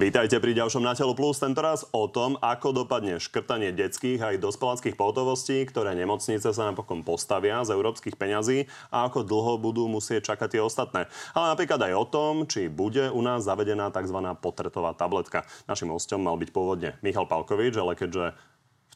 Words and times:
Vítajte 0.00 0.40
pri 0.40 0.56
ďalšom 0.56 0.80
Na 0.80 0.96
telo 0.96 1.12
plus, 1.12 1.36
tentoraz 1.44 1.84
o 1.92 2.08
tom, 2.08 2.40
ako 2.40 2.72
dopadne 2.72 3.20
škrtanie 3.20 3.68
detských 3.68 4.16
aj 4.16 4.40
dospeláckých 4.40 4.96
pohotovostí, 4.96 5.60
ktoré 5.68 5.92
nemocnice 5.92 6.56
sa 6.56 6.72
napokon 6.72 7.04
postavia 7.04 7.60
z 7.68 7.76
európskych 7.76 8.16
peňazí 8.16 8.64
a 8.88 9.04
ako 9.04 9.28
dlho 9.28 9.60
budú 9.60 9.92
musieť 9.92 10.32
čakať 10.32 10.56
tie 10.56 10.62
ostatné. 10.64 11.04
Ale 11.36 11.52
napríklad 11.52 11.84
aj 11.84 11.92
o 12.00 12.06
tom, 12.08 12.32
či 12.48 12.72
bude 12.72 13.12
u 13.12 13.20
nás 13.20 13.44
zavedená 13.44 13.92
tzv. 13.92 14.16
potretová 14.40 14.96
tabletka. 14.96 15.44
Našim 15.68 15.92
hostom 15.92 16.24
mal 16.24 16.40
byť 16.40 16.48
pôvodne 16.48 16.96
Michal 17.04 17.28
Palkovič, 17.28 17.76
ale 17.76 17.92
keďže 17.92 18.32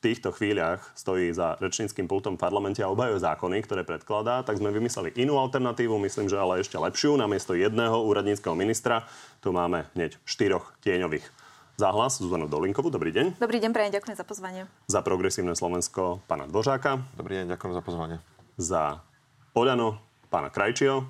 týchto 0.05 0.37
chvíľach 0.37 0.85
stojí 0.93 1.33
za 1.33 1.57
rečníckým 1.57 2.05
pultom 2.05 2.37
v 2.37 2.45
parlamente 2.45 2.85
a 2.85 2.93
obhajuje 2.93 3.25
zákony, 3.25 3.65
ktoré 3.65 3.89
predkladá, 3.89 4.45
tak 4.45 4.61
sme 4.61 4.69
vymysleli 4.69 5.17
inú 5.17 5.41
alternatívu, 5.41 5.97
myslím, 5.97 6.29
že 6.29 6.37
ale 6.37 6.61
ešte 6.61 6.77
lepšiu. 6.77 7.17
Namiesto 7.17 7.57
jedného 7.57 8.05
úradníckého 8.05 8.53
ministra 8.53 9.09
tu 9.45 9.53
máme 9.53 9.85
hneď 9.93 10.17
štyroch 10.25 10.73
tieňových. 10.81 11.29
Záhlas 11.77 12.17
Zuzanu 12.17 12.49
Dolinkovú, 12.49 12.89
dobrý 12.89 13.13
deň. 13.13 13.37
Dobrý 13.37 13.61
deň, 13.61 13.77
prajem, 13.77 13.93
ďakujem 13.93 14.17
za 14.17 14.25
pozvanie. 14.25 14.65
Za 14.89 15.05
progresívne 15.05 15.53
Slovensko 15.53 16.25
pána 16.25 16.49
Dvořáka. 16.49 17.05
Dobrý 17.13 17.45
deň, 17.45 17.53
ďakujem 17.53 17.73
za 17.77 17.83
pozvanie. 17.85 18.17
Za 18.57 19.05
Oľano 19.53 20.01
pána 20.33 20.49
Krajčio. 20.49 21.05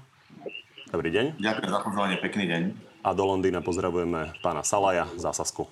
Dobrý 0.91 1.15
deň. 1.15 1.39
Ďakujem 1.39 1.71
za 1.71 1.81
pozvanie, 1.87 2.17
pekný 2.19 2.45
deň. 2.51 2.63
A 3.07 3.15
do 3.15 3.23
Londýna 3.23 3.63
pozdravujeme 3.63 4.35
pána 4.43 4.67
Salaja 4.67 5.07
za 5.15 5.31
Sasku. 5.31 5.71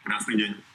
Krásny 0.00 0.40
deň. 0.40 0.73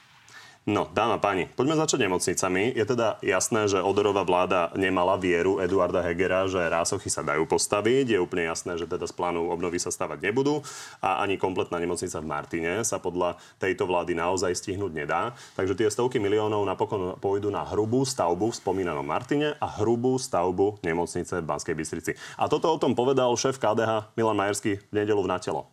No, 0.70 0.86
dáma 0.94 1.18
páni, 1.18 1.50
poďme 1.50 1.74
začať 1.74 2.06
nemocnicami. 2.06 2.78
Je 2.78 2.86
teda 2.86 3.18
jasné, 3.26 3.66
že 3.66 3.82
Odorová 3.82 4.22
vláda 4.22 4.70
nemala 4.78 5.18
vieru 5.18 5.58
Eduarda 5.58 6.06
Hegera, 6.06 6.46
že 6.46 6.62
rásochy 6.62 7.10
sa 7.10 7.26
dajú 7.26 7.50
postaviť. 7.50 8.14
Je 8.14 8.22
úplne 8.22 8.46
jasné, 8.46 8.78
že 8.78 8.86
teda 8.86 9.10
z 9.10 9.14
plánu 9.18 9.50
obnovy 9.50 9.82
sa 9.82 9.90
stavať 9.90 10.22
nebudú 10.22 10.62
a 11.02 11.26
ani 11.26 11.42
kompletná 11.42 11.82
nemocnica 11.82 12.22
v 12.22 12.30
Martine 12.30 12.72
sa 12.86 13.02
podľa 13.02 13.42
tejto 13.58 13.90
vlády 13.90 14.14
naozaj 14.14 14.54
stihnúť 14.62 14.94
nedá. 14.94 15.34
Takže 15.58 15.74
tie 15.74 15.90
stovky 15.90 16.22
miliónov 16.22 16.62
napokon 16.62 17.18
pôjdu 17.18 17.50
na 17.50 17.66
hrubú 17.66 18.06
stavbu 18.06 18.54
v 18.54 18.60
spomínanom 18.62 19.02
Martine 19.02 19.58
a 19.58 19.66
hrubú 19.82 20.22
stavbu 20.22 20.86
nemocnice 20.86 21.42
v 21.42 21.50
Banskej 21.50 21.74
Bystrici. 21.74 22.12
A 22.38 22.46
toto 22.46 22.70
o 22.70 22.78
tom 22.78 22.94
povedal 22.94 23.34
šéf 23.34 23.58
KDH 23.58 24.14
Milan 24.14 24.38
Majerský 24.38 24.78
v 24.78 24.94
nedelu 24.94 25.26
v 25.26 25.32
Natelo. 25.34 25.66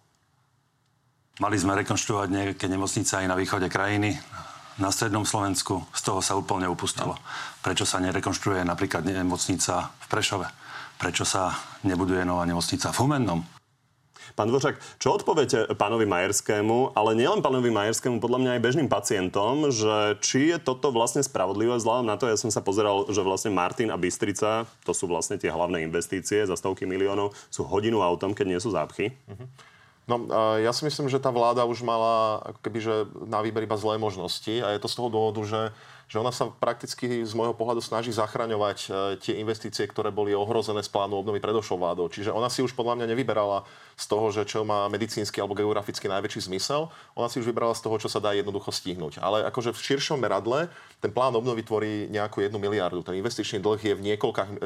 Mali 1.37 1.61
sme 1.61 1.77
rekonštruovať 1.85 2.29
nejaké 2.33 2.65
nemocnice 2.65 3.13
aj 3.21 3.29
na 3.29 3.37
východe 3.37 3.69
krajiny 3.69 4.17
na 4.77 4.93
strednom 4.93 5.25
Slovensku, 5.25 5.85
z 5.93 6.01
toho 6.05 6.21
sa 6.21 6.37
úplne 6.37 6.69
upustilo. 6.69 7.17
Prečo 7.65 7.89
sa 7.89 8.01
nerekonštruuje 8.01 8.63
napríklad 8.65 9.09
nemocnica 9.09 9.89
v 9.89 10.07
Prešove? 10.13 10.49
Prečo 10.97 11.25
sa 11.29 11.57
nebuduje 11.85 12.25
nová 12.25 12.45
nemocnica 12.49 12.93
v 12.93 12.99
Humennom? 13.05 13.41
Pán 14.37 14.53
Dvořák, 14.53 15.01
čo 15.01 15.17
odpoviete 15.17 15.65
pánovi 15.81 16.05
Majerskému, 16.05 16.93
ale 16.93 17.17
nielen 17.17 17.41
pánovi 17.41 17.73
Majerskému, 17.73 18.21
podľa 18.21 18.39
mňa 18.45 18.51
aj 18.59 18.65
bežným 18.69 18.89
pacientom, 18.91 19.73
že 19.73 20.21
či 20.21 20.53
je 20.53 20.59
toto 20.61 20.93
vlastne 20.93 21.25
spravodlivé 21.25 21.73
vzhľadom 21.81 22.05
na 22.05 22.21
to, 22.21 22.29
ja 22.29 22.37
som 22.37 22.53
sa 22.53 22.61
pozeral, 22.61 23.09
že 23.09 23.25
vlastne 23.25 23.55
Martin 23.57 23.89
a 23.89 23.97
Bystrica, 23.97 24.69
to 24.85 24.93
sú 24.93 25.09
vlastne 25.09 25.41
tie 25.41 25.49
hlavné 25.49 25.89
investície 25.89 26.45
za 26.45 26.53
stovky 26.53 26.85
miliónov, 26.85 27.33
sú 27.49 27.65
hodinu 27.65 28.05
autom, 28.05 28.37
keď 28.37 28.47
nie 28.51 28.61
sú 28.61 28.77
zápchy. 28.77 29.17
Uh-huh. 29.25 29.49
No, 30.07 30.31
ja 30.63 30.71
si 30.71 30.87
myslím, 30.87 31.11
že 31.11 31.19
tá 31.19 31.35
vláda 31.35 31.67
už 31.67 31.83
mala 31.83 32.39
keby, 32.63 32.79
že 32.79 32.95
na 33.27 33.43
výber 33.43 33.67
iba 33.67 33.75
zlé 33.75 33.99
možnosti 33.99 34.63
a 34.63 34.71
je 34.71 34.79
to 34.79 34.87
z 34.87 34.97
toho 35.03 35.11
dôvodu, 35.11 35.43
že 35.43 35.61
že 36.07 36.23
ona 36.23 36.31
sa 36.31 36.47
prakticky 36.47 37.27
z 37.27 37.33
môjho 37.35 37.51
pohľadu 37.59 37.83
snaží 37.83 38.15
zachraňovať 38.15 38.79
e, 38.87 38.89
tie 39.19 39.43
investície, 39.43 39.91
ktoré 39.91 40.15
boli 40.15 40.31
ohrozené 40.39 40.79
z 40.87 40.91
plánu 40.91 41.19
obnovy 41.19 41.43
predošlou 41.43 41.83
vládou. 41.83 42.07
Čiže 42.07 42.31
ona 42.31 42.47
si 42.47 42.63
už 42.63 42.79
podľa 42.79 43.03
mňa 43.03 43.07
nevyberala 43.11 43.67
z 43.99 44.05
toho, 44.07 44.31
že 44.31 44.47
čo 44.47 44.63
má 44.63 44.87
medicínsky 44.87 45.43
alebo 45.43 45.59
geograficky 45.59 46.07
najväčší 46.07 46.47
zmysel. 46.47 46.95
Ona 47.19 47.27
si 47.27 47.43
už 47.43 47.51
vybrala 47.51 47.75
z 47.75 47.83
toho, 47.83 47.99
čo 47.99 48.07
sa 48.07 48.23
dá 48.23 48.31
jednoducho 48.39 48.71
stihnúť. 48.71 49.19
Ale 49.19 49.43
akože 49.51 49.75
v 49.75 49.83
širšom 49.83 50.23
meradle 50.23 50.71
ten 51.03 51.11
plán 51.11 51.35
obnovy 51.35 51.67
tvorí 51.67 52.07
nejakú 52.07 52.39
jednu 52.39 52.63
miliardu. 52.63 53.03
Ten 53.03 53.19
investičný 53.19 53.59
dlh 53.59 53.81
je 53.83 53.95
v 53.99 54.05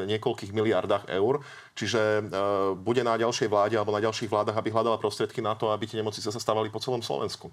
niekoľkých 0.05 0.53
miliardách 0.53 1.09
eur, 1.09 1.41
čiže 1.73 2.01
e, 2.21 2.23
bude 2.77 3.01
na 3.01 3.17
ďalšej 3.17 3.49
vláde 3.49 3.81
alebo 3.81 3.97
na 3.97 4.05
ďalších 4.05 4.29
vládach, 4.29 4.61
aby 4.61 4.69
hľadala 4.69 5.01
prostriedky 5.01 5.41
na 5.41 5.57
to, 5.57 5.73
aby 5.73 5.89
tie 5.89 6.05
nemocnice 6.05 6.29
sa 6.29 6.37
stavali 6.37 6.69
po 6.69 6.85
celom 6.85 7.01
Slovensku. 7.01 7.49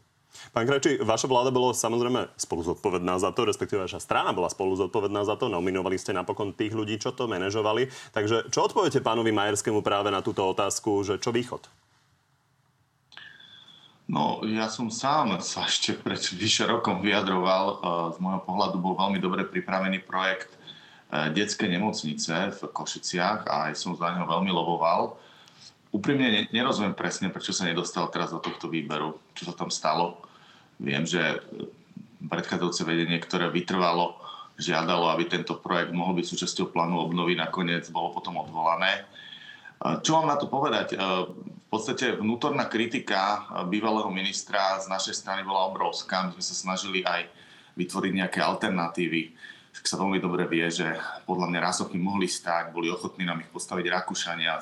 Pán 0.52 0.66
Krajčí, 0.66 1.02
vaša 1.02 1.30
vláda 1.30 1.53
bola 1.53 1.74
samozrejme 1.74 2.34
spolu 2.38 2.62
zodpovedná 2.66 3.18
za 3.22 3.30
to, 3.34 3.46
respektíve 3.46 3.86
vaša 3.86 4.02
strana 4.02 4.34
bola 4.34 4.50
spolu 4.50 4.74
zodpovedná 4.78 5.22
za 5.28 5.36
to, 5.38 5.52
nominovali 5.52 5.98
ste 6.00 6.16
napokon 6.16 6.56
tých 6.56 6.74
ľudí, 6.74 6.98
čo 6.98 7.14
to 7.14 7.30
manažovali. 7.30 7.90
Takže 8.14 8.50
čo 8.50 8.66
odpoviete 8.66 9.03
pánovi 9.03 9.34
Majerskému 9.34 9.86
práve 9.86 10.09
na 10.09 10.25
túto 10.25 10.46
otázku, 10.46 11.06
že 11.06 11.22
čo 11.22 11.30
východ? 11.34 11.68
No, 14.08 14.40
ja 14.48 14.72
som 14.72 14.88
sám 14.88 15.36
sa 15.44 15.68
ešte 15.68 15.92
pred 15.92 16.20
vyše 16.31 16.64
rokom 16.64 17.04
vyjadroval. 17.04 17.66
E, 17.68 17.75
z 18.16 18.18
môjho 18.24 18.42
pohľadu 18.48 18.80
bol 18.80 18.96
veľmi 18.96 19.19
dobre 19.19 19.44
pripravený 19.44 20.08
projekt 20.08 20.56
e, 20.56 21.28
detskej 21.36 21.68
nemocnice 21.75 22.56
v 22.56 22.59
Košiciach 22.72 23.44
a 23.52 23.68
aj 23.68 23.74
som 23.75 24.00
za 24.00 24.16
neho 24.16 24.24
veľmi 24.24 24.48
loboval. 24.48 25.19
Úprimne 25.92 26.48
nerozumiem 26.56 26.96
presne, 26.96 27.28
prečo 27.28 27.52
sa 27.52 27.68
nedostal 27.68 28.08
teraz 28.08 28.31
do 28.31 28.40
tohto 28.40 28.72
výberu, 28.72 29.19
čo 29.36 29.52
sa 29.52 29.54
tam 29.56 29.68
stalo. 29.68 30.24
Viem, 30.77 31.03
že 31.09 31.41
predchádzajúce 32.21 32.85
vedenie, 32.85 33.17
ktoré 33.17 33.49
vytrvalo, 33.49 34.17
žiadalo, 34.57 35.09
aby 35.13 35.29
tento 35.29 35.57
projekt 35.57 35.93
mohol 35.93 36.17
byť 36.17 36.25
súčasťou 36.25 36.73
plánu 36.73 36.97
obnovy, 36.97 37.38
nakoniec 37.38 37.89
bolo 37.93 38.13
potom 38.13 38.41
odvolané. 38.41 39.05
Čo 39.77 40.17
mám 40.17 40.33
na 40.33 40.38
to 40.41 40.49
povedať? 40.49 40.97
V 40.97 41.67
podstate 41.69 42.17
vnútorná 42.17 42.65
kritika 42.65 43.45
bývalého 43.69 44.09
ministra 44.09 44.81
z 44.81 44.89
našej 44.89 45.13
strany 45.13 45.45
bola 45.45 45.69
obrovská. 45.69 46.25
My 46.25 46.33
sme 46.33 46.45
sa 46.45 46.55
snažili 46.57 47.05
aj 47.05 47.29
vytvoriť 47.77 48.11
nejaké 48.17 48.39
alternatívy. 48.41 49.38
Tak 49.77 49.85
sa 49.85 50.01
veľmi 50.01 50.17
dobre 50.17 50.49
vie, 50.49 50.65
že 50.73 50.97
podľa 51.29 51.53
mňa 51.53 51.59
rásochy 51.61 52.01
mohli 52.01 52.25
stať, 52.25 52.73
boli 52.73 52.89
ochotní 52.89 53.29
nám 53.29 53.45
ich 53.45 53.53
postaviť 53.53 53.85
Rakúšania. 53.94 54.57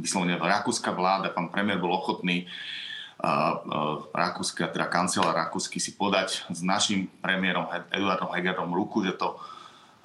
Vyslovene 0.00 0.40
rakúska 0.40 0.92
vláda, 0.96 1.28
pán 1.28 1.52
premiér 1.52 1.76
bol 1.76 1.92
ochotný 1.92 2.48
Rakúska, 4.12 4.68
teda 4.68 4.92
kancelár 4.92 5.32
Rakúsky 5.32 5.80
si 5.80 5.96
podať 5.96 6.44
s 6.52 6.60
našim 6.60 7.08
premiérom 7.24 7.64
Eduardom 7.88 8.28
Hegerom 8.28 8.68
ruku, 8.76 9.00
že 9.00 9.16
to 9.16 9.40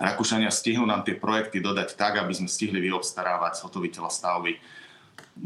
Rakúšania 0.01 0.49
stihnú 0.49 0.87
nám 0.87 1.05
tie 1.05 1.13
projekty 1.13 1.61
dodať 1.61 1.93
tak, 1.93 2.17
aby 2.17 2.33
sme 2.33 2.49
stihli 2.49 2.81
vyobstarávať 2.81 3.61
zhotoviteľa 3.61 4.09
stavby. 4.09 4.57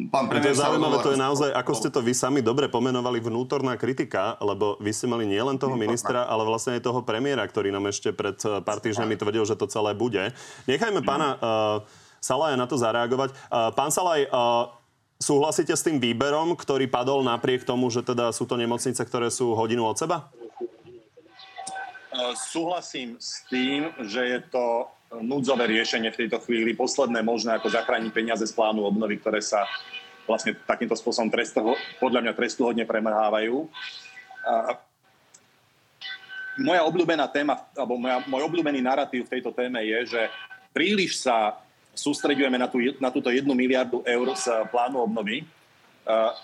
Pán 0.10 0.28
to 0.32 0.42
je 0.42 0.58
zaujímavé, 0.58 0.98
to 1.04 1.14
je 1.14 1.20
naozaj, 1.20 1.50
ako 1.54 1.72
ste 1.78 1.90
to 1.94 2.02
vy 2.02 2.16
sami 2.16 2.42
dobre 2.42 2.72
pomenovali, 2.72 3.22
vnútorná 3.22 3.78
kritika, 3.78 4.34
lebo 4.42 4.80
vy 4.82 4.92
ste 4.96 5.06
mali 5.06 5.30
nielen 5.30 5.62
toho 5.62 5.78
ministra, 5.78 6.26
ale 6.26 6.42
vlastne 6.48 6.80
aj 6.80 6.88
toho 6.88 7.06
premiéra, 7.06 7.46
ktorý 7.46 7.70
nám 7.70 7.92
ešte 7.92 8.16
pred 8.16 8.36
eh, 8.48 8.64
pár 8.66 8.82
týždňami 8.82 9.14
tvrdil, 9.20 9.44
že 9.46 9.60
to 9.60 9.70
celé 9.70 9.94
bude. 9.94 10.34
Nechajme 10.66 11.06
pána 11.06 11.38
uh, 11.38 11.40
Salaja 12.18 12.58
na 12.58 12.66
to 12.66 12.80
zareagovať. 12.80 13.38
Uh, 13.52 13.70
pán 13.78 13.94
Salaj, 13.94 14.26
uh, 14.26 14.74
Súhlasíte 15.16 15.72
s 15.72 15.86
tým 15.86 15.98
výberom, 16.04 16.60
ktorý 16.60 16.92
padol 16.92 17.24
napriek 17.24 17.64
tomu, 17.64 17.88
že 17.88 18.04
teda 18.04 18.36
sú 18.36 18.44
to 18.44 18.60
nemocnice, 18.60 19.00
ktoré 19.00 19.32
sú 19.32 19.56
hodinu 19.56 19.88
od 19.88 19.96
seba? 19.96 20.28
E, 22.12 22.36
súhlasím 22.36 23.16
s 23.16 23.48
tým, 23.48 23.96
že 24.04 24.22
je 24.28 24.40
to 24.52 24.92
núdzové 25.24 25.72
riešenie 25.72 26.12
v 26.12 26.28
tejto 26.28 26.44
chvíli, 26.44 26.76
posledné 26.76 27.24
možné, 27.24 27.56
ako 27.56 27.72
zachrániť 27.72 28.12
peniaze 28.12 28.44
z 28.44 28.52
plánu 28.52 28.84
obnovy, 28.84 29.16
ktoré 29.24 29.40
sa 29.40 29.64
vlastne 30.28 30.58
takýmto 30.68 30.98
spôsobom 30.98 31.32
trestu, 31.32 31.62
podľa 32.02 32.20
mňa 32.26 32.34
trestuhodne 32.36 32.84
premrhávajú. 32.84 33.70
A 34.44 34.76
moja 36.60 36.82
obľúbená 36.88 37.28
téma, 37.30 37.68
alebo 37.76 38.00
moja, 38.00 38.20
môj 38.28 38.44
obľúbený 38.48 38.80
narratív 38.84 39.28
v 39.28 39.34
tejto 39.40 39.56
téme 39.56 39.80
je, 39.86 40.18
že 40.18 40.22
príliš 40.76 41.24
sa 41.24 41.65
sústredujeme 41.96 42.60
na, 42.60 42.68
tú, 42.68 42.78
na 43.00 43.10
túto 43.10 43.32
jednu 43.32 43.56
miliardu 43.56 44.04
eur 44.06 44.28
z 44.36 44.52
plánu 44.70 45.02
obnovy, 45.02 45.48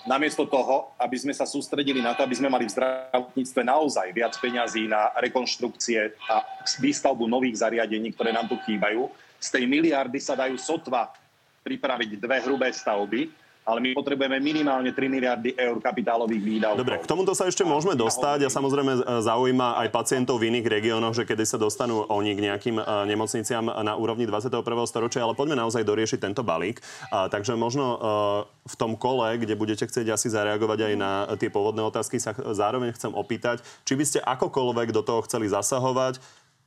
namiesto 0.09 0.49
toho, 0.49 0.89
aby 0.97 1.13
sme 1.21 1.33
sa 1.37 1.45
sústredili 1.45 2.01
na 2.01 2.17
to, 2.17 2.25
aby 2.25 2.33
sme 2.33 2.49
mali 2.49 2.65
v 2.65 2.73
zdravotníctve 2.73 3.61
naozaj 3.61 4.07
viac 4.09 4.33
peňazí 4.41 4.89
na 4.89 5.13
rekonštrukcie 5.21 6.17
a 6.25 6.41
výstavbu 6.81 7.29
nových 7.29 7.61
zariadení, 7.61 8.09
ktoré 8.09 8.33
nám 8.33 8.49
tu 8.49 8.57
chýbajú. 8.65 9.05
Z 9.37 9.53
tej 9.53 9.69
miliardy 9.69 10.17
sa 10.17 10.33
dajú 10.33 10.57
sotva 10.57 11.13
pripraviť 11.61 12.17
dve 12.17 12.41
hrubé 12.41 12.73
stavby, 12.73 13.29
ale 13.61 13.77
my 13.77 13.89
potrebujeme 13.93 14.41
minimálne 14.41 14.89
3 14.89 15.05
miliardy 15.05 15.53
eur 15.53 15.77
kapitálových 15.77 16.41
výdavkov. 16.41 16.81
Dobre, 16.81 16.97
k 16.97 17.05
tomuto 17.05 17.37
sa 17.37 17.45
ešte 17.45 17.61
môžeme 17.61 17.93
dostať 17.93 18.49
a 18.49 18.49
samozrejme 18.49 18.93
e, 18.97 19.01
zaujíma 19.21 19.77
aj 19.85 19.87
pacientov 19.93 20.41
v 20.41 20.49
iných 20.49 20.65
regiónoch, 20.65 21.13
že 21.13 21.29
kedy 21.29 21.45
sa 21.45 21.61
dostanú 21.61 22.01
oni 22.09 22.33
k 22.33 22.43
nejakým 22.49 22.81
e, 22.81 22.83
nemocniciam 23.05 23.69
na 23.69 23.93
úrovni 23.93 24.25
21. 24.25 24.65
storočia, 24.89 25.21
ale 25.21 25.37
poďme 25.37 25.61
naozaj 25.61 25.85
doriešiť 25.85 26.19
tento 26.25 26.41
balík. 26.41 26.81
A, 27.13 27.29
takže 27.29 27.53
možno 27.53 27.85
e, 27.85 27.97
v 28.65 28.75
tom 28.81 28.97
kole, 28.97 29.37
kde 29.37 29.53
budete 29.53 29.85
chcieť 29.85 30.09
asi 30.09 30.33
zareagovať 30.33 30.79
aj 30.91 30.93
na 30.97 31.11
tie 31.37 31.53
pôvodné 31.53 31.85
otázky, 31.85 32.17
sa 32.17 32.33
zároveň 32.33 32.97
chcem 32.97 33.13
opýtať, 33.13 33.61
či 33.85 33.93
by 33.93 34.03
ste 34.09 34.19
akokoľvek 34.25 34.89
do 34.89 35.05
toho 35.05 35.21
chceli 35.29 35.45
zasahovať, 35.45 36.17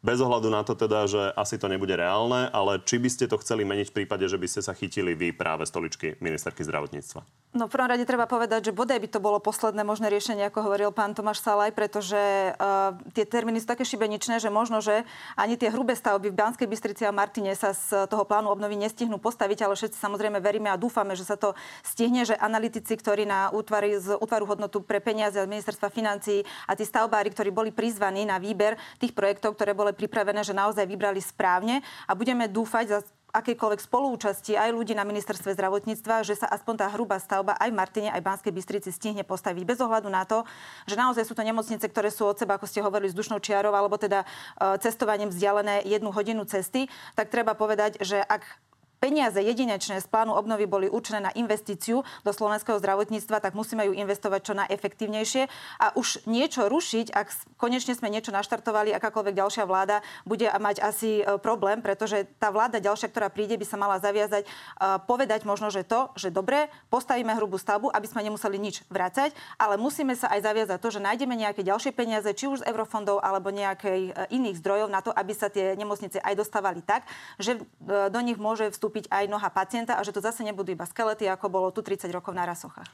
bez 0.04 0.20
ohľadu 0.20 0.52
na 0.52 0.60
to 0.60 0.76
teda, 0.76 1.08
že 1.08 1.32
asi 1.32 1.56
to 1.56 1.64
nebude 1.64 1.96
reálne, 1.96 2.52
ale 2.52 2.76
či 2.84 3.00
by 3.00 3.08
ste 3.08 3.24
to 3.24 3.40
chceli 3.40 3.64
meniť 3.64 3.88
v 3.88 3.96
prípade, 4.04 4.28
že 4.28 4.36
by 4.36 4.44
ste 4.44 4.60
sa 4.60 4.76
chytili 4.76 5.16
vy 5.16 5.32
práve 5.32 5.64
stoličky 5.64 6.20
ministerky 6.20 6.60
zdravotníctva? 6.60 7.24
No 7.56 7.70
v 7.70 7.72
prvom 7.72 7.88
rade 7.88 8.04
treba 8.04 8.28
povedať, 8.28 8.68
že 8.68 8.76
bodaj 8.76 9.00
by 9.00 9.08
to 9.08 9.22
bolo 9.24 9.40
posledné 9.40 9.80
možné 9.80 10.12
riešenie, 10.12 10.44
ako 10.50 10.68
hovoril 10.68 10.92
pán 10.92 11.16
Tomáš 11.16 11.40
Salaj, 11.40 11.72
pretože 11.72 12.18
uh, 12.18 12.92
tie 13.16 13.24
termíny 13.24 13.64
sú 13.64 13.70
také 13.70 13.86
šibeničné, 13.88 14.42
že 14.42 14.52
možno, 14.52 14.84
že 14.84 15.08
ani 15.38 15.56
tie 15.56 15.72
hrubé 15.72 15.96
stavby 15.96 16.28
v 16.28 16.36
Banskej 16.36 16.68
Bystrici 16.68 17.08
a 17.08 17.14
Martine 17.14 17.56
sa 17.56 17.72
z 17.72 18.10
toho 18.12 18.28
plánu 18.28 18.52
obnovy 18.52 18.76
nestihnú 18.76 19.16
postaviť, 19.16 19.64
ale 19.64 19.78
všetci 19.78 19.96
samozrejme 19.96 20.42
veríme 20.44 20.68
a 20.68 20.76
dúfame, 20.76 21.16
že 21.16 21.24
sa 21.24 21.40
to 21.40 21.56
stihne, 21.80 22.28
že 22.28 22.36
analytici, 22.36 22.92
ktorí 22.92 23.24
na 23.24 23.48
útvary, 23.54 23.96
z 24.02 24.18
útvaru 24.20 24.50
hodnotu 24.50 24.84
pre 24.84 25.00
peniaze 25.00 25.38
ministerstva 25.38 25.88
financií 25.88 26.44
a 26.68 26.76
tí 26.76 26.82
stavbári, 26.82 27.30
ktorí 27.30 27.54
boli 27.54 27.70
prizvaní 27.70 28.26
na 28.26 28.42
výber 28.42 28.74
tých 28.98 29.14
projektov, 29.14 29.54
ktoré 29.54 29.72
boli 29.72 29.93
pripravené, 29.94 30.42
že 30.42 30.52
naozaj 30.52 30.84
vybrali 30.84 31.22
správne 31.22 31.80
a 32.04 32.12
budeme 32.12 32.50
dúfať 32.50 32.86
za 32.90 32.98
akejkoľvek 33.34 33.80
spolúčasti 33.82 34.54
aj 34.54 34.70
ľudí 34.70 34.94
na 34.94 35.02
ministerstve 35.02 35.58
zdravotníctva, 35.58 36.22
že 36.22 36.38
sa 36.38 36.46
aspoň 36.46 36.74
tá 36.78 36.86
hrubá 36.94 37.18
stavba 37.18 37.58
aj 37.58 37.74
v 37.74 37.78
Martine, 37.78 38.08
aj 38.14 38.22
v 38.22 38.28
Banskej 38.30 38.52
Bystrici 38.54 38.94
stihne 38.94 39.26
postaviť. 39.26 39.66
Bez 39.66 39.82
ohľadu 39.82 40.06
na 40.06 40.22
to, 40.22 40.46
že 40.86 40.94
naozaj 40.94 41.26
sú 41.26 41.34
to 41.34 41.42
nemocnice, 41.42 41.82
ktoré 41.90 42.14
sú 42.14 42.30
od 42.30 42.38
seba, 42.38 42.54
ako 42.54 42.70
ste 42.70 42.78
hovorili, 42.78 43.10
s 43.10 43.18
dušnou 43.18 43.42
čiarou, 43.42 43.74
alebo 43.74 43.98
teda 43.98 44.22
e, 44.22 44.26
cestovaním 44.78 45.34
vzdialené 45.34 45.82
jednu 45.82 46.14
hodinu 46.14 46.46
cesty, 46.46 46.86
tak 47.18 47.34
treba 47.34 47.58
povedať, 47.58 47.98
že 47.98 48.22
ak 48.22 48.46
peniaze 49.02 49.36
jedinečné 49.40 50.00
z 50.00 50.06
plánu 50.08 50.32
obnovy 50.32 50.64
boli 50.64 50.86
určené 50.88 51.28
na 51.28 51.32
investíciu 51.36 52.02
do 52.24 52.32
slovenského 52.32 52.80
zdravotníctva, 52.80 53.44
tak 53.44 53.52
musíme 53.52 53.84
ju 53.84 53.92
investovať 53.92 54.40
čo 54.40 54.54
najefektívnejšie. 54.56 55.42
A 55.80 55.92
už 55.98 56.24
niečo 56.24 56.66
rušiť, 56.70 57.12
ak 57.12 57.28
konečne 57.60 57.92
sme 57.96 58.08
niečo 58.08 58.32
naštartovali, 58.32 58.96
akákoľvek 58.96 59.34
ďalšia 59.34 59.64
vláda 59.64 60.00
bude 60.24 60.48
mať 60.48 60.80
asi 60.80 61.20
e, 61.20 61.36
problém, 61.40 61.80
pretože 61.84 62.24
tá 62.40 62.48
vláda 62.48 62.80
ďalšia, 62.80 63.10
ktorá 63.10 63.28
príde, 63.28 63.56
by 63.60 63.66
sa 63.66 63.76
mala 63.76 64.00
zaviazať, 64.00 64.44
e, 64.44 64.48
povedať 65.04 65.44
možno, 65.44 65.68
že 65.68 65.84
to, 65.84 66.12
že 66.16 66.32
dobre, 66.32 66.72
postavíme 66.88 67.32
hrubú 67.36 67.60
stavbu, 67.60 67.92
aby 67.92 68.06
sme 68.08 68.24
nemuseli 68.24 68.56
nič 68.56 68.84
vrácať, 68.88 69.36
ale 69.60 69.76
musíme 69.76 70.16
sa 70.16 70.32
aj 70.32 70.44
zaviazať 70.44 70.78
to, 70.80 70.88
že 70.92 71.04
nájdeme 71.04 71.34
nejaké 71.36 71.60
ďalšie 71.60 71.92
peniaze, 71.92 72.28
či 72.32 72.48
už 72.48 72.64
z 72.64 72.66
eurofondov 72.72 73.20
alebo 73.20 73.52
nejakej 73.52 74.00
e, 74.10 74.12
iných 74.32 74.60
zdrojov 74.60 74.88
na 74.88 75.00
to, 75.04 75.12
aby 75.12 75.32
sa 75.36 75.52
tie 75.52 75.76
nemocnice 75.76 76.20
aj 76.24 76.34
dostávali 76.38 76.80
tak, 76.80 77.04
že 77.36 77.60
do 77.84 78.20
nich 78.20 78.38
môže 78.40 78.70
vstúpiť 78.72 78.93
vstúpiť 78.94 79.10
aj 79.10 79.26
noha 79.26 79.50
pacienta 79.50 79.98
a 79.98 80.06
že 80.06 80.14
to 80.14 80.22
zase 80.22 80.46
nebudú 80.46 80.70
iba 80.70 80.86
skelety, 80.86 81.26
ako 81.26 81.50
bolo 81.50 81.74
tu 81.74 81.82
30 81.82 82.06
rokov 82.14 82.30
na 82.30 82.46
rasochách. 82.46 82.86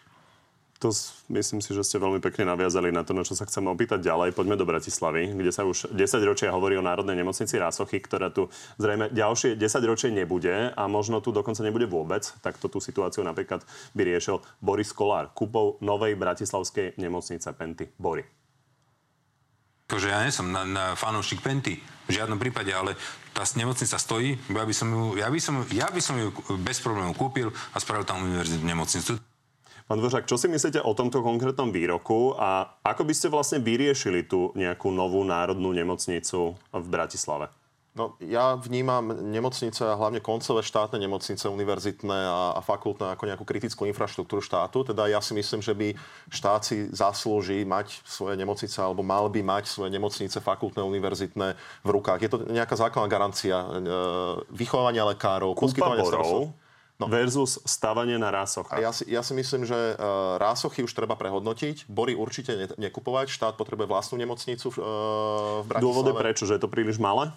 To 0.80 0.88
myslím 1.28 1.60
si, 1.60 1.76
že 1.76 1.84
ste 1.84 2.00
veľmi 2.00 2.24
pekne 2.24 2.48
naviazali 2.48 2.88
na 2.88 3.04
to, 3.04 3.12
na 3.12 3.20
čo 3.20 3.36
sa 3.36 3.44
chcem 3.44 3.60
opýtať 3.68 4.00
ďalej. 4.00 4.32
Poďme 4.32 4.56
do 4.56 4.64
Bratislavy, 4.64 5.36
kde 5.36 5.52
sa 5.52 5.68
už 5.68 5.92
10 5.92 6.00
ročia 6.24 6.56
hovorí 6.56 6.80
o 6.80 6.86
Národnej 6.88 7.20
nemocnici 7.20 7.60
Rásochy, 7.60 8.00
ktorá 8.00 8.32
tu 8.32 8.48
zrejme 8.80 9.12
ďalšie 9.12 9.60
10 9.60 9.60
ročie 9.84 10.08
nebude 10.08 10.72
a 10.72 10.82
možno 10.88 11.20
tu 11.20 11.36
dokonca 11.36 11.60
nebude 11.60 11.84
vôbec. 11.84 12.24
Takto 12.40 12.72
tú 12.72 12.80
situáciu 12.80 13.20
napríklad 13.20 13.60
by 13.92 14.02
riešil 14.08 14.40
Boris 14.64 14.96
Kolár, 14.96 15.36
kúpou 15.36 15.76
novej 15.84 16.16
bratislavskej 16.16 16.96
nemocnice 16.96 17.52
Penty. 17.52 17.92
Bory. 18.00 18.39
Akože 19.90 20.06
ja 20.06 20.22
nie 20.22 20.30
som 20.30 20.46
na, 20.54 20.62
na 20.62 20.84
fanúšik 20.94 21.42
Penty 21.42 21.82
v 22.06 22.14
žiadnom 22.14 22.38
prípade, 22.38 22.70
ale 22.70 22.94
tá 23.34 23.42
nemocnica 23.58 23.98
stojí, 23.98 24.38
ja 24.46 24.62
by 24.62 24.70
som 24.70 24.86
ju, 24.86 25.18
ja 25.18 25.26
by 25.26 25.40
som, 25.42 25.66
ja 25.74 25.90
by 25.90 25.98
som 25.98 26.14
ju 26.14 26.30
bez 26.62 26.78
problémov 26.78 27.18
kúpil 27.18 27.50
a 27.74 27.76
spravil 27.82 28.06
tam 28.06 28.22
univerzitnú 28.22 28.70
nemocnicu. 28.70 29.18
Pán 29.90 29.98
Dvořák, 29.98 30.30
čo 30.30 30.38
si 30.38 30.46
myslíte 30.46 30.78
o 30.86 30.94
tomto 30.94 31.18
konkrétnom 31.18 31.74
výroku 31.74 32.38
a 32.38 32.78
ako 32.86 33.02
by 33.02 33.10
ste 33.10 33.34
vlastne 33.34 33.58
vyriešili 33.58 34.22
tú 34.22 34.54
nejakú 34.54 34.94
novú 34.94 35.26
národnú 35.26 35.74
nemocnicu 35.74 36.54
v 36.70 36.86
Bratislave? 36.86 37.50
No, 38.00 38.16
ja 38.24 38.56
vnímam 38.56 39.12
nemocnice 39.12 39.84
a 39.84 39.92
hlavne 39.92 40.24
koncové 40.24 40.64
štátne 40.64 40.96
nemocnice, 40.96 41.52
univerzitné 41.52 42.16
a, 42.24 42.56
a 42.56 42.60
fakultné 42.64 43.12
ako 43.12 43.28
nejakú 43.28 43.44
kritickú 43.44 43.84
infraštruktúru 43.84 44.40
štátu. 44.40 44.88
Teda 44.88 45.04
ja 45.04 45.20
si 45.20 45.36
myslím, 45.36 45.60
že 45.60 45.76
by 45.76 45.92
štát 46.32 46.64
si 46.64 46.88
zaslúži 46.96 47.60
mať 47.68 48.00
svoje 48.08 48.40
nemocnice 48.40 48.80
alebo 48.80 49.04
mal 49.04 49.28
by 49.28 49.44
mať 49.44 49.68
svoje 49.68 49.92
nemocnice 49.92 50.40
fakultné, 50.40 50.80
univerzitné 50.80 51.60
v 51.84 51.90
rukách. 51.92 52.24
Je 52.24 52.30
to 52.32 52.48
nejaká 52.48 52.72
základná 52.72 53.12
garancia 53.12 53.60
e, 53.60 53.66
vychovávania 54.48 55.04
lekárov, 55.12 55.52
poskytovania 55.60 56.08
starostov. 56.08 56.56
No. 57.00 57.08
versus 57.08 57.56
stavanie 57.64 58.20
na 58.20 58.28
rásoch. 58.28 58.68
Ja 58.76 58.92
si, 58.92 59.08
ja 59.08 59.24
si 59.24 59.32
myslím, 59.32 59.64
že 59.64 59.96
uh, 59.96 60.36
rásochy 60.36 60.84
už 60.84 60.92
treba 60.92 61.16
prehodnotiť. 61.16 61.88
Bory 61.88 62.12
určite 62.12 62.52
ne, 62.52 62.68
nekupovať. 62.76 63.32
Štát 63.32 63.54
potrebuje 63.56 63.88
vlastnú 63.88 64.20
nemocnicu 64.20 64.68
v, 64.68 64.76
uh, 64.76 64.84
v 65.64 65.72
Bratislave. 65.72 65.80
Dôvody 65.80 66.12
prečo? 66.12 66.44
Že 66.44 66.60
je 66.60 66.62
to 66.62 66.68
príliš 66.68 67.00
malé? 67.00 67.32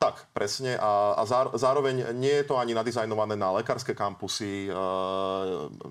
Tak, 0.00 0.32
presne. 0.32 0.80
A, 0.80 1.12
a 1.12 1.28
zároveň 1.60 2.16
nie 2.16 2.32
je 2.40 2.48
to 2.48 2.56
ani 2.56 2.72
nadizajnované 2.72 3.36
na 3.36 3.52
lekárske 3.52 3.92
kampusy. 3.92 4.64
E, 4.64 4.72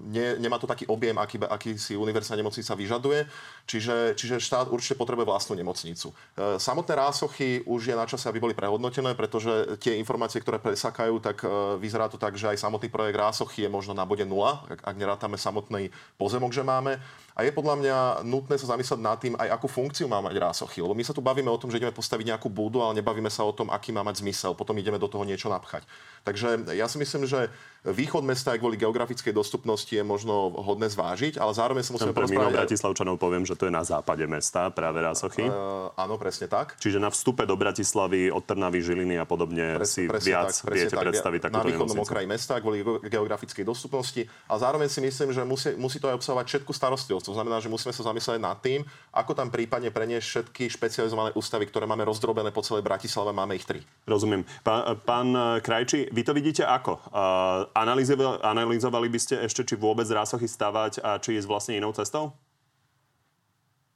nie, 0.10 0.34
nemá 0.42 0.58
to 0.58 0.66
taký 0.66 0.90
objem, 0.90 1.14
aký, 1.14 1.38
aký 1.46 1.78
si 1.78 1.94
univerzitná 1.94 2.42
nemocnica 2.42 2.74
vyžaduje. 2.74 3.30
Čiže, 3.70 4.18
čiže 4.18 4.42
štát 4.42 4.74
určite 4.74 4.98
potrebuje 4.98 5.30
vlastnú 5.30 5.54
nemocnicu. 5.54 6.10
E, 6.10 6.58
samotné 6.58 6.98
rásochy 6.98 7.62
už 7.70 7.94
je 7.94 7.94
na 7.94 8.10
čase, 8.10 8.26
aby 8.26 8.42
boli 8.42 8.58
prehodnotené, 8.58 9.14
pretože 9.14 9.78
tie 9.78 10.02
informácie, 10.02 10.42
ktoré 10.42 10.58
presakajú, 10.58 11.22
tak 11.22 11.46
e, 11.46 11.78
vyzerá 11.78 12.10
to 12.10 12.18
tak, 12.18 12.34
že 12.34 12.50
aj 12.50 12.66
samotný 12.66 12.90
projekt 12.90 13.14
rásochy 13.14 13.62
je 13.62 13.70
možno 13.70 13.94
na 13.94 14.10
bode 14.10 14.26
nula, 14.26 14.66
ak, 14.74 14.90
ak 14.90 14.96
nerátame 14.98 15.38
samotný 15.38 15.94
pozemok, 16.18 16.50
že 16.50 16.66
máme. 16.66 16.98
A 17.40 17.48
je 17.48 17.56
podľa 17.56 17.80
mňa 17.80 17.98
nutné 18.28 18.60
sa 18.60 18.76
zamyslieť 18.76 19.00
nad 19.00 19.16
tým, 19.16 19.32
aj 19.40 19.48
akú 19.48 19.72
funkciu 19.72 20.12
má 20.12 20.20
mať 20.20 20.44
rásochy. 20.44 20.84
Lebo 20.84 20.92
my 20.92 21.08
sa 21.08 21.16
tu 21.16 21.24
bavíme 21.24 21.48
o 21.48 21.56
tom, 21.56 21.72
že 21.72 21.80
ideme 21.80 21.96
postaviť 21.96 22.36
nejakú 22.36 22.52
budu, 22.52 22.84
ale 22.84 23.00
nebavíme 23.00 23.32
sa 23.32 23.48
o 23.48 23.56
tom, 23.56 23.72
aký 23.72 23.96
má 23.96 24.04
mať 24.04 24.20
zmysel. 24.20 24.60
Potom 24.60 24.76
ideme 24.76 25.00
do 25.00 25.08
toho 25.08 25.24
niečo 25.24 25.48
napchať. 25.48 25.88
Takže 26.28 26.76
ja 26.76 26.92
si 26.92 27.00
myslím, 27.00 27.24
že 27.24 27.48
východ 27.88 28.28
mesta 28.28 28.52
aj 28.52 28.60
kvôli 28.60 28.76
geografickej 28.76 29.32
dostupnosti 29.32 29.88
je 29.88 30.04
možno 30.04 30.52
hodné 30.52 30.92
zvážiť, 30.92 31.40
ale 31.40 31.56
zároveň 31.56 31.88
sa 31.88 31.96
musíme 31.96 32.12
porozprávať... 32.12 32.60
Bratislavčanov 32.60 33.16
poviem, 33.16 33.48
že 33.48 33.56
to 33.56 33.72
je 33.72 33.74
na 33.74 33.88
západe 33.88 34.28
mesta, 34.28 34.68
práve 34.68 35.00
Rásochy. 35.00 35.48
Uh, 35.48 35.96
áno, 35.96 36.20
presne 36.20 36.52
tak. 36.52 36.76
Čiže 36.76 37.00
na 37.00 37.08
vstupe 37.08 37.48
do 37.48 37.56
Bratislavy, 37.56 38.28
od 38.28 38.44
Trnavy, 38.44 38.84
Žiliny 38.84 39.16
a 39.16 39.24
podobne 39.24 39.80
Pres, 39.80 39.96
si 39.96 40.12
viac 40.12 40.52
tak, 40.52 40.76
viete 40.76 40.92
tak, 40.92 41.08
predstaviť 41.08 41.40
takúto 41.48 41.64
Na 41.64 41.68
východnom 41.72 42.04
okraji 42.04 42.28
mesta 42.28 42.60
kvôli 42.60 42.84
geografickej 42.84 43.64
dostupnosti. 43.64 44.28
A 44.52 44.60
zároveň 44.60 44.92
si 44.92 45.00
myslím, 45.00 45.32
že 45.32 45.48
musí, 45.48 45.72
musí 45.80 46.04
to 46.04 46.12
aj 46.12 46.20
obsahovať 46.20 46.46
všetku 46.52 46.72
starostlivosť. 46.76 47.29
To 47.30 47.38
znamená, 47.38 47.62
že 47.62 47.70
musíme 47.70 47.94
sa 47.94 48.02
zamyslieť 48.02 48.42
nad 48.42 48.58
tým, 48.58 48.82
ako 49.14 49.38
tam 49.38 49.54
prípadne 49.54 49.94
preniesť 49.94 50.26
všetky 50.26 50.66
špecializované 50.66 51.38
ústavy, 51.38 51.70
ktoré 51.70 51.86
máme 51.86 52.02
rozdrobené 52.10 52.50
po 52.50 52.66
celej 52.66 52.82
Bratislave, 52.82 53.30
máme 53.30 53.54
ich 53.54 53.70
tri. 53.70 53.86
Rozumiem. 54.10 54.42
Pán, 54.66 54.98
pán 55.06 55.62
Krajči, 55.62 56.10
vy 56.10 56.26
to 56.26 56.34
vidíte 56.34 56.66
ako? 56.66 56.98
Uh, 57.14 57.70
analyzovali, 57.78 58.42
analyzovali 58.42 59.08
by 59.14 59.20
ste 59.22 59.46
ešte, 59.46 59.62
či 59.62 59.78
vôbec 59.78 60.10
rásochy 60.10 60.50
stavať 60.50 61.06
a 61.06 61.22
či 61.22 61.38
ísť 61.38 61.46
vlastne 61.46 61.78
inou 61.78 61.94
cestou? 61.94 62.34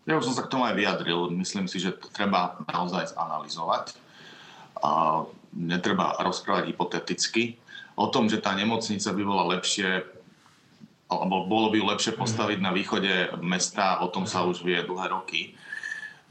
Ja 0.05 0.21
už 0.21 0.29
som 0.29 0.35
sa 0.37 0.45
k 0.45 0.51
tomu 0.53 0.69
aj 0.69 0.77
vyjadril. 0.77 1.33
Myslím 1.33 1.65
si, 1.65 1.81
že 1.81 1.97
to 1.97 2.13
treba 2.13 2.61
naozaj 2.69 3.17
zanalizovať. 3.17 3.97
A 4.83 5.23
netreba 5.57 6.21
rozprávať 6.21 6.69
hypoteticky. 6.69 7.57
O 7.97 8.13
tom, 8.13 8.29
že 8.29 8.43
tá 8.43 8.53
nemocnica 8.53 9.09
by 9.09 9.23
bola 9.25 9.57
lepšie 9.57 10.05
alebo 11.21 11.45
bolo 11.45 11.69
by 11.69 11.77
ju 11.77 11.85
lepšie 11.85 12.13
postaviť 12.17 12.59
na 12.63 12.71
východe 12.73 13.35
mesta, 13.43 14.01
o 14.01 14.07
tom 14.09 14.25
sa 14.25 14.47
už 14.47 14.65
vie 14.65 14.79
dlhé 14.81 15.13
roky. 15.13 15.53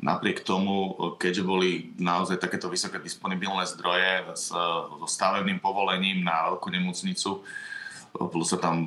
Napriek 0.02 0.42
tomu, 0.42 0.98
keďže 1.20 1.42
boli 1.46 1.70
naozaj 2.00 2.42
takéto 2.42 2.66
vysoké 2.66 2.98
disponibilné 2.98 3.62
zdroje 3.70 4.34
s, 4.34 4.50
so 4.50 5.06
stavebným 5.06 5.62
povolením 5.62 6.26
na 6.26 6.50
veľkú 6.50 6.66
nemocnicu, 6.74 7.46
plus 8.16 8.48
sa 8.50 8.58
tam 8.58 8.82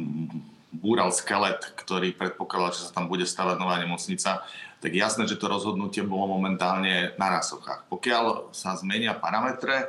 búral 0.75 1.15
skelet, 1.15 1.71
ktorý 1.79 2.11
predpokladal, 2.11 2.75
že 2.75 2.91
sa 2.91 2.99
tam 2.99 3.07
bude 3.07 3.23
stavať 3.23 3.55
nová 3.55 3.79
nemocnica, 3.79 4.43
tak 4.83 4.91
jasné, 4.91 5.25
že 5.25 5.39
to 5.39 5.47
rozhodnutie 5.47 6.03
bolo 6.03 6.35
momentálne 6.35 7.15
na 7.15 7.27
rasochách. 7.39 7.87
Pokiaľ 7.87 8.51
sa 8.51 8.75
zmenia 8.75 9.15
parametre 9.15 9.87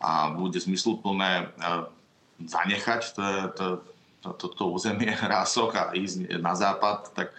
a 0.00 0.32
bude 0.32 0.56
zmysluplné 0.56 1.30
e, 1.40 1.44
zanechať 2.42 3.02
to, 3.12 3.22
to, 3.54 3.66
to, 4.34 4.50
to, 4.50 4.66
územie 4.66 5.14
rások 5.34 5.70
a 5.78 5.84
ísť 5.94 6.42
na 6.42 6.58
západ, 6.58 7.14
tak 7.14 7.30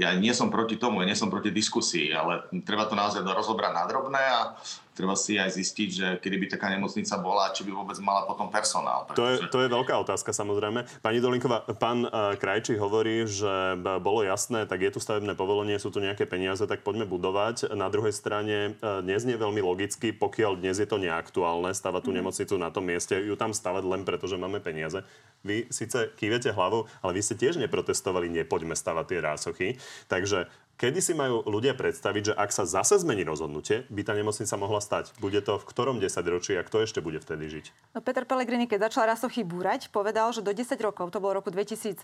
ja 0.00 0.16
nie 0.16 0.32
som 0.32 0.48
proti 0.48 0.80
tomu, 0.80 1.04
ja 1.04 1.06
nie 1.10 1.18
som 1.18 1.28
proti 1.28 1.52
diskusii, 1.52 2.14
ale 2.16 2.48
treba 2.64 2.88
to 2.88 2.96
naozaj 2.96 3.20
rozobrať 3.20 3.72
na 3.74 3.84
drobné 3.84 4.22
a 4.22 4.56
treba 4.98 5.14
si 5.14 5.38
aj 5.38 5.54
zistiť, 5.54 5.88
že 5.94 6.06
kedy 6.18 6.36
by 6.42 6.46
taká 6.50 6.74
nemocnica 6.74 7.14
bola, 7.22 7.54
či 7.54 7.62
by 7.62 7.70
vôbec 7.70 7.94
mala 8.02 8.26
potom 8.26 8.50
personál. 8.50 9.06
Pretože... 9.06 9.22
To, 9.22 9.26
je, 9.30 9.36
to 9.46 9.58
je 9.62 9.68
veľká 9.70 9.94
otázka 9.94 10.34
samozrejme. 10.34 10.82
Pani 10.98 11.22
Dolinková, 11.22 11.62
pán 11.78 12.02
uh, 12.02 12.34
Krajčí 12.34 12.74
hovorí, 12.74 13.22
že 13.30 13.78
bolo 14.02 14.26
jasné, 14.26 14.66
tak 14.66 14.82
je 14.82 14.90
tu 14.90 14.98
stavebné 14.98 15.38
povolenie, 15.38 15.78
sú 15.78 15.94
tu 15.94 16.02
nejaké 16.02 16.26
peniaze, 16.26 16.66
tak 16.66 16.82
poďme 16.82 17.06
budovať. 17.06 17.70
Na 17.78 17.86
druhej 17.86 18.10
strane 18.10 18.74
uh, 18.82 18.98
dnes 18.98 19.22
nie 19.22 19.38
je 19.38 19.44
veľmi 19.46 19.62
logicky, 19.62 20.10
pokiaľ 20.10 20.58
dnes 20.58 20.82
je 20.82 20.88
to 20.90 20.98
neaktuálne, 20.98 21.70
stavať 21.70 22.02
tú 22.02 22.10
mm. 22.10 22.18
nemocnicu 22.18 22.54
na 22.58 22.74
tom 22.74 22.82
mieste, 22.90 23.14
ju 23.14 23.38
tam 23.38 23.54
stavať 23.54 23.86
len 23.86 24.02
preto, 24.02 24.26
že 24.26 24.34
máme 24.34 24.58
peniaze. 24.58 25.06
Vy 25.46 25.70
síce 25.70 26.10
kývete 26.18 26.50
hlavu, 26.50 26.90
ale 26.98 27.14
vy 27.14 27.22
ste 27.22 27.38
tiež 27.38 27.62
neprotestovali, 27.62 28.26
nepoďme 28.26 28.74
stavať 28.74 29.04
tie 29.06 29.18
rásochy. 29.22 29.68
Takže 30.10 30.50
Kedy 30.78 31.02
si 31.02 31.10
majú 31.10 31.42
ľudia 31.42 31.74
predstaviť, 31.74 32.22
že 32.22 32.34
ak 32.38 32.54
sa 32.54 32.62
zase 32.62 33.02
zmení 33.02 33.26
rozhodnutie, 33.26 33.82
by 33.90 34.06
tá 34.06 34.14
nemocnica 34.14 34.54
mohla 34.54 34.78
stať? 34.78 35.10
Bude 35.18 35.42
to 35.42 35.58
v 35.58 35.66
ktorom 35.66 35.98
desaťročí 35.98 36.54
a 36.54 36.62
kto 36.62 36.86
ešte 36.86 37.02
bude 37.02 37.18
vtedy 37.18 37.50
žiť? 37.50 37.66
No, 37.90 37.98
Peter 37.98 38.22
Pellegrini, 38.22 38.70
keď 38.70 38.86
začal 38.86 39.10
Rasochy 39.10 39.42
búrať, 39.42 39.90
povedal, 39.90 40.30
že 40.30 40.38
do 40.38 40.54
10 40.54 40.78
rokov, 40.78 41.10
to 41.10 41.18
bolo 41.18 41.42
roku 41.42 41.50
2019, 41.50 41.98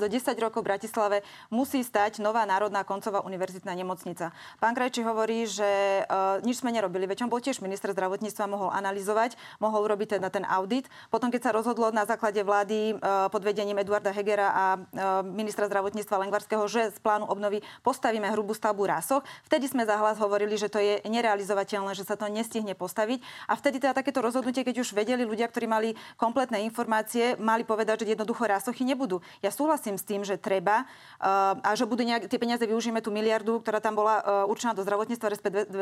do 0.00 0.08
10 0.08 0.24
rokov 0.40 0.64
v 0.64 0.68
Bratislave 0.72 1.20
musí 1.52 1.84
stať 1.84 2.24
nová 2.24 2.48
národná 2.48 2.80
koncová 2.80 3.20
univerzitná 3.28 3.76
nemocnica. 3.76 4.32
Pán 4.56 4.72
Krajči 4.72 5.04
hovorí, 5.04 5.44
že 5.44 6.08
uh, 6.08 6.40
nič 6.48 6.64
sme 6.64 6.72
nerobili, 6.72 7.04
veď 7.04 7.28
on 7.28 7.32
bol 7.32 7.44
tiež 7.44 7.60
minister 7.60 7.92
zdravotníctva, 7.92 8.48
mohol 8.48 8.72
analyzovať, 8.72 9.36
mohol 9.60 9.84
urobiť 9.84 10.16
teda 10.16 10.32
ten 10.32 10.48
audit. 10.48 10.88
Potom, 11.12 11.28
keď 11.28 11.44
sa 11.44 11.52
rozhodlo 11.52 11.92
na 11.92 12.08
základe 12.08 12.40
vlády 12.40 12.96
uh, 12.96 13.28
pod 13.28 13.44
vedením 13.44 13.76
Eduarda 13.76 14.16
Hegera 14.16 14.48
a 14.48 14.64
uh, 14.80 15.20
ministra 15.28 15.68
zdravotníctva 15.68 16.24
Lengvarského, 16.24 16.64
že 16.72 16.88
z 16.88 16.98
plánu 17.04 17.28
obnovy 17.28 17.60
postavíme 17.82 18.30
hrubú 18.30 18.54
stavbu 18.54 18.86
rásoch. 18.86 19.26
Vtedy 19.46 19.66
sme 19.68 19.82
zahlas 19.84 20.16
hovorili, 20.22 20.54
že 20.54 20.70
to 20.70 20.78
je 20.78 21.02
nerealizovateľné, 21.04 21.92
že 21.98 22.06
sa 22.06 22.14
to 22.14 22.30
nestihne 22.30 22.72
postaviť. 22.78 23.20
A 23.50 23.58
vtedy 23.58 23.82
teda 23.82 23.92
takéto 23.92 24.22
rozhodnutie, 24.22 24.62
keď 24.62 24.86
už 24.86 24.94
vedeli 24.94 25.26
ľudia, 25.26 25.50
ktorí 25.50 25.66
mali 25.66 25.98
kompletné 26.16 26.62
informácie, 26.62 27.34
mali 27.36 27.66
povedať, 27.66 28.06
že 28.06 28.14
jednoducho 28.14 28.46
rásochy 28.46 28.86
nebudú. 28.86 29.20
Ja 29.42 29.50
súhlasím 29.50 29.98
s 29.98 30.06
tým, 30.06 30.22
že 30.22 30.38
treba 30.38 30.86
uh, 31.18 31.58
a 31.58 31.74
že 31.74 31.84
budú 31.84 32.06
nejak, 32.06 32.30
tie 32.30 32.38
peniaze 32.38 32.62
využijeme 32.62 33.02
tú 33.02 33.10
miliardu, 33.10 33.58
ktorá 33.60 33.82
tam 33.82 33.98
bola 33.98 34.22
uh, 34.22 34.50
určená 34.50 34.72
do 34.72 34.86
zdravotníctva, 34.86 35.28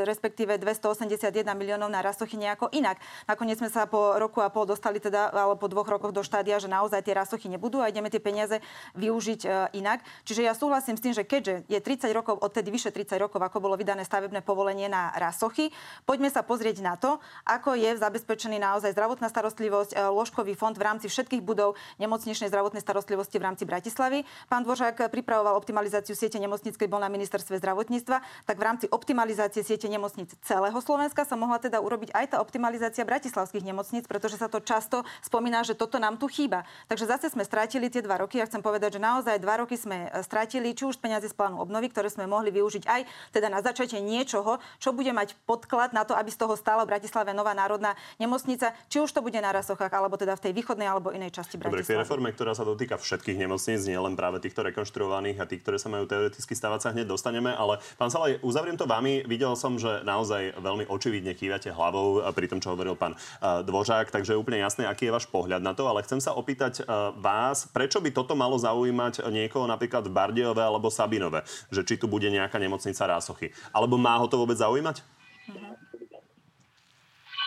respektíve 0.08 0.56
281 0.56 1.44
miliónov 1.54 1.92
na 1.92 2.00
rasochy 2.00 2.40
nejako 2.40 2.72
inak. 2.72 2.96
Nakoniec 3.28 3.60
sme 3.60 3.68
sa 3.68 3.84
po 3.84 4.16
roku 4.16 4.40
a 4.40 4.48
pol 4.48 4.64
dostali 4.64 4.96
teda, 4.98 5.28
alebo 5.30 5.60
po 5.60 5.68
dvoch 5.68 5.86
rokoch 5.86 6.16
do 6.16 6.24
štádia, 6.24 6.56
že 6.56 6.72
naozaj 6.72 7.04
tie 7.04 7.14
rasochy 7.14 7.52
nebudú 7.52 7.84
a 7.84 7.92
ideme 7.92 8.08
tie 8.08 8.22
peniaze 8.22 8.64
využiť 8.96 9.40
uh, 9.44 9.52
inak. 9.76 10.00
Čiže 10.24 10.48
ja 10.48 10.56
súhlasím 10.56 10.96
s 10.96 11.04
tým, 11.04 11.14
že 11.14 11.26
keďže 11.28 11.68
je 11.68 11.78
30 11.90 12.14
rokov, 12.14 12.38
odtedy 12.38 12.70
vyše 12.70 12.94
30 12.94 13.18
rokov, 13.18 13.42
ako 13.42 13.58
bolo 13.58 13.74
vydané 13.74 14.06
stavebné 14.06 14.46
povolenie 14.46 14.86
na 14.86 15.10
rasochy. 15.18 15.74
Poďme 16.06 16.30
sa 16.30 16.46
pozrieť 16.46 16.86
na 16.86 16.94
to, 16.94 17.18
ako 17.42 17.74
je 17.74 17.98
zabezpečený 17.98 18.62
naozaj 18.62 18.94
zdravotná 18.94 19.26
starostlivosť, 19.26 19.98
e, 19.98 20.06
lôžkový 20.06 20.54
fond 20.54 20.70
v 20.70 20.86
rámci 20.86 21.10
všetkých 21.10 21.42
budov 21.42 21.74
nemocničnej 21.98 22.46
zdravotnej 22.46 22.78
starostlivosti 22.78 23.42
v 23.42 23.46
rámci 23.50 23.66
Bratislavy. 23.66 24.22
Pán 24.46 24.62
Dvořák 24.62 25.10
pripravoval 25.10 25.58
optimalizáciu 25.58 26.14
siete 26.14 26.38
nemocníc, 26.38 26.78
keď 26.78 26.86
bol 26.92 27.02
na 27.02 27.10
ministerstve 27.10 27.56
zdravotníctva, 27.58 28.46
tak 28.46 28.56
v 28.60 28.62
rámci 28.62 28.86
optimalizácie 28.86 29.66
siete 29.66 29.90
nemocníc 29.90 30.36
celého 30.44 30.76
Slovenska 30.84 31.24
sa 31.24 31.34
mohla 31.34 31.56
teda 31.56 31.80
urobiť 31.80 32.12
aj 32.12 32.36
tá 32.36 32.36
optimalizácia 32.44 33.02
bratislavských 33.02 33.64
nemocníc, 33.64 34.04
pretože 34.04 34.36
sa 34.36 34.46
to 34.46 34.60
často 34.60 35.02
spomína, 35.24 35.64
že 35.64 35.72
toto 35.72 35.96
nám 35.96 36.20
tu 36.20 36.28
chýba. 36.28 36.68
Takže 36.86 37.08
zase 37.08 37.32
sme 37.32 37.42
strátili 37.42 37.88
tie 37.88 38.04
dva 38.04 38.20
roky. 38.20 38.38
Ja 38.38 38.46
chcem 38.46 38.60
povedať, 38.60 39.00
že 39.00 39.00
naozaj 39.00 39.40
dva 39.40 39.64
roky 39.64 39.80
sme 39.80 40.12
e, 40.12 40.20
strátili, 40.20 40.76
či 40.76 40.84
už 40.84 41.00
peniaze 41.00 41.24
z 41.24 41.32
plánu 41.32 41.56
obnovy, 41.56 41.79
ktoré 41.88 42.10
sme 42.10 42.26
mohli 42.26 42.50
využiť 42.50 42.84
aj 42.84 43.00
teda 43.32 43.48
na 43.48 43.62
začatie 43.62 44.02
niečoho, 44.02 44.58
čo 44.82 44.90
bude 44.92 45.14
mať 45.14 45.38
podklad 45.46 45.94
na 45.94 46.02
to, 46.04 46.18
aby 46.18 46.28
z 46.28 46.42
toho 46.42 46.58
stala 46.58 46.84
v 46.84 46.92
Bratislave 46.92 47.30
nová 47.30 47.54
národná 47.54 47.94
nemocnica, 48.18 48.74
či 48.90 48.98
už 48.98 49.14
to 49.14 49.22
bude 49.22 49.38
na 49.38 49.54
Rasochách, 49.54 49.92
alebo 49.94 50.18
teda 50.18 50.34
v 50.34 50.50
tej 50.50 50.52
východnej 50.58 50.90
alebo 50.90 51.14
inej 51.14 51.30
časti 51.38 51.56
Bratislavy. 51.56 51.86
Dobre, 51.86 51.96
k 51.96 52.02
reforme, 52.02 52.28
ktorá 52.34 52.52
sa 52.58 52.66
dotýka 52.66 52.98
všetkých 52.98 53.38
nemocníc, 53.38 53.86
nie 53.86 53.96
len 53.96 54.18
práve 54.18 54.42
týchto 54.42 54.66
rekonštruovaných 54.66 55.38
a 55.38 55.46
tých, 55.46 55.62
ktoré 55.62 55.78
sa 55.78 55.88
majú 55.88 56.10
teoreticky 56.10 56.52
stavať, 56.58 56.78
sa 56.82 56.90
hneď 56.90 57.06
dostaneme, 57.06 57.54
ale 57.54 57.78
pán 57.94 58.10
Salaj, 58.10 58.42
uzavriem 58.42 58.74
to 58.74 58.90
vami. 58.90 59.22
Videl 59.22 59.54
som, 59.54 59.78
že 59.78 60.02
naozaj 60.02 60.58
veľmi 60.58 60.90
očividne 60.90 61.38
kývate 61.38 61.70
hlavou 61.70 62.24
pri 62.34 62.50
tom, 62.50 62.58
čo 62.58 62.74
hovoril 62.74 62.98
pán 62.98 63.14
Dvořák, 63.40 64.10
takže 64.10 64.34
je 64.34 64.40
úplne 64.40 64.58
jasné, 64.58 64.88
aký 64.88 65.06
je 65.06 65.14
váš 65.14 65.30
pohľad 65.30 65.62
na 65.62 65.76
to, 65.76 65.86
ale 65.86 66.02
chcem 66.02 66.18
sa 66.18 66.34
opýtať 66.34 66.82
vás, 67.20 67.68
prečo 67.70 68.02
by 68.02 68.10
toto 68.10 68.34
malo 68.34 68.58
zaujímať 68.58 69.30
niekoho 69.30 69.68
napríklad 69.68 70.08
v 70.08 70.14
Bardejove 70.16 70.58
alebo 70.58 70.90
Sabinove, 70.90 71.46
že 71.70 71.86
či 71.86 71.94
tu 71.96 72.10
bude 72.10 72.26
nejaká 72.26 72.58
nemocnica 72.58 73.06
Rásochy. 73.06 73.54
Alebo 73.70 73.96
má 73.96 74.18
ho 74.18 74.26
to 74.26 74.36
vôbec 74.36 74.58
zaujímať? 74.58 75.02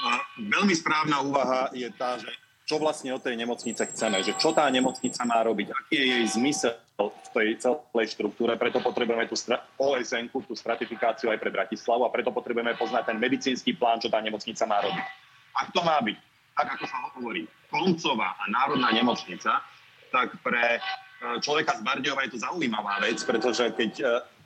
A 0.03 0.09
veľmi 0.35 0.75
správna 0.75 1.23
úvaha 1.23 1.71
je 1.71 1.87
tá, 1.95 2.19
že 2.19 2.27
čo 2.63 2.79
vlastne 2.79 3.11
od 3.11 3.19
tej 3.19 3.35
nemocnice 3.35 3.83
chceme, 3.91 4.23
že 4.23 4.35
čo 4.39 4.55
tá 4.55 4.67
nemocnica 4.71 5.23
má 5.27 5.43
robiť, 5.43 5.67
aký 5.71 5.95
je 5.99 6.05
jej 6.15 6.25
zmysel 6.39 6.75
v 6.95 7.29
tej 7.35 7.47
celej 7.59 8.07
štruktúre, 8.15 8.55
preto 8.55 8.79
potrebujeme 8.79 9.27
tú 9.27 9.35
stra- 9.35 9.67
OSN, 9.75 10.31
tú 10.31 10.55
stratifikáciu 10.55 11.27
aj 11.27 11.39
pre 11.43 11.51
Bratislavu 11.51 12.07
a 12.07 12.13
preto 12.13 12.31
potrebujeme 12.31 12.79
poznať 12.79 13.11
ten 13.11 13.17
medicínsky 13.19 13.75
plán, 13.75 13.99
čo 13.99 14.07
tá 14.07 14.23
nemocnica 14.23 14.63
má 14.63 14.79
robiť. 14.79 15.05
Ak 15.59 15.67
to 15.75 15.81
má 15.83 15.99
byť, 15.99 16.17
tak 16.55 16.67
ako 16.79 16.85
sa 16.87 16.97
hovorí, 17.11 17.43
koncová 17.67 18.37
a 18.39 18.43
národná 18.47 18.95
nemocnica, 18.95 19.59
tak 20.13 20.37
pre 20.45 20.79
človeka 21.39 21.79
z 21.79 21.81
Bardiova 21.81 22.23
je 22.27 22.35
to 22.35 22.39
zaujímavá 22.39 22.99
vec, 23.03 23.19
pretože 23.23 23.63
keď 23.73 23.91
e, 23.99 24.03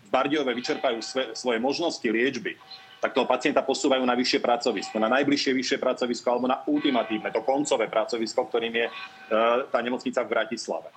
v 0.08 0.10
Bardiove 0.10 0.52
vyčerpajú 0.56 1.00
svoje 1.36 1.60
možnosti 1.60 2.06
liečby, 2.06 2.56
tak 2.98 3.14
toho 3.14 3.30
pacienta 3.30 3.62
posúvajú 3.62 4.02
na 4.02 4.18
vyššie 4.18 4.42
pracovisko, 4.42 4.98
na 4.98 5.10
najbližšie 5.12 5.54
vyššie 5.54 5.78
pracovisko 5.78 6.28
alebo 6.34 6.50
na 6.50 6.66
ultimatívne, 6.66 7.30
to 7.30 7.46
koncové 7.46 7.86
pracovisko, 7.86 8.50
ktorým 8.50 8.74
je 8.74 8.88
uh, 8.90 9.70
tá 9.70 9.80
nemocnica 9.86 10.26
v 10.26 10.32
Bratislave. 10.34 10.90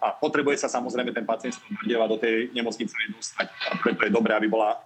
A 0.00 0.16
potrebuje 0.16 0.60
sa 0.60 0.68
samozrejme 0.72 1.12
ten 1.12 1.28
pacient 1.28 1.56
z 1.56 1.60
Bardiova 1.68 2.08
do 2.08 2.16
tej 2.16 2.52
nemocnice 2.56 2.92
dostať. 3.12 3.46
A 3.68 3.76
preto 3.80 4.08
je 4.08 4.12
dobré, 4.12 4.32
aby 4.32 4.48
bola 4.48 4.80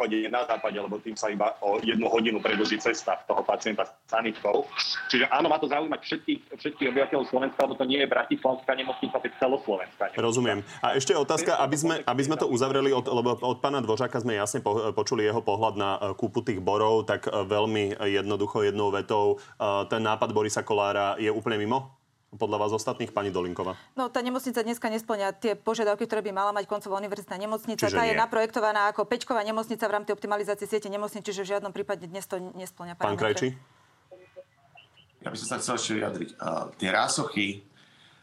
chodí 0.00 0.24
na 0.32 0.48
západe, 0.48 0.80
lebo 0.80 0.96
tým 0.96 1.12
sa 1.12 1.28
iba 1.28 1.52
o 1.60 1.76
jednu 1.84 2.08
hodinu 2.08 2.40
predlží 2.40 2.80
cesta 2.80 3.20
toho 3.28 3.44
pacienta 3.44 3.84
s 3.84 3.92
sanitkou. 4.08 4.64
Čiže 5.12 5.28
áno, 5.28 5.52
má 5.52 5.60
to 5.60 5.68
zaujímať 5.68 6.00
všetkých, 6.00 6.40
všetkých 6.56 6.88
obyvateľov 6.88 7.28
Slovenska, 7.28 7.68
lebo 7.68 7.76
to 7.76 7.84
nie 7.84 8.00
je 8.00 8.08
bratislavská 8.08 8.72
nemocnica, 8.72 9.20
to 9.20 9.26
je 9.28 9.34
celoslovenská 9.36 10.02
nemocnica. 10.08 10.24
Rozumiem. 10.24 10.58
A 10.80 10.96
ešte 10.96 11.12
otázka, 11.12 11.60
aby 11.60 11.76
sme, 11.76 11.94
aby 12.00 12.22
sme 12.24 12.40
to 12.40 12.48
uzavreli, 12.48 12.96
od, 12.96 13.04
lebo 13.04 13.36
od 13.36 13.58
pána 13.60 13.84
Dvořáka 13.84 14.24
sme 14.24 14.40
jasne 14.40 14.64
po, 14.64 14.96
počuli 14.96 15.28
jeho 15.28 15.44
pohľad 15.44 15.74
na 15.76 15.90
e, 16.00 16.16
kúpu 16.16 16.40
tých 16.40 16.64
borov, 16.64 17.04
tak 17.04 17.28
e, 17.28 17.44
veľmi 17.44 18.00
jednoducho 18.00 18.64
jednou 18.64 18.88
vetou, 18.88 19.36
e, 19.36 19.68
ten 19.92 20.00
nápad 20.00 20.32
Borisa 20.32 20.64
Kolára 20.64 21.20
je 21.20 21.28
úplne 21.28 21.60
mimo? 21.60 21.99
Podľa 22.30 22.62
vás 22.62 22.70
ostatných, 22.70 23.10
pani 23.10 23.34
Dolinková? 23.34 23.74
No, 23.98 24.06
tá 24.06 24.22
nemocnica 24.22 24.62
dneska 24.62 24.86
nesplňa 24.86 25.34
tie 25.34 25.52
požiadavky, 25.58 26.06
ktoré 26.06 26.22
by 26.22 26.30
mala 26.30 26.54
mať 26.54 26.70
koncová 26.70 27.02
univerzitná 27.02 27.34
nemocnica. 27.34 27.90
Čiže 27.90 27.98
tá 27.98 28.06
nie. 28.06 28.14
je 28.14 28.22
naprojektovaná 28.22 28.86
ako 28.94 29.02
peťková 29.02 29.42
nemocnica 29.42 29.82
v 29.82 29.92
rámci 29.98 30.10
optimalizácie 30.14 30.70
siete 30.70 30.86
nemocnic, 30.86 31.26
čiže 31.26 31.42
v 31.42 31.58
žiadnom 31.58 31.74
prípade 31.74 32.06
dnes 32.06 32.22
to 32.30 32.38
nesplňa. 32.54 32.94
Pán 32.94 33.18
Krajčí? 33.18 33.58
Ja 35.20 35.28
by 35.28 35.36
som 35.36 35.48
sa 35.52 35.56
chcel 35.58 35.74
ešte 35.76 35.92
vyjadriť. 36.00 36.30
Uh, 36.38 36.72
tie 36.80 36.88
rásochy 36.88 37.46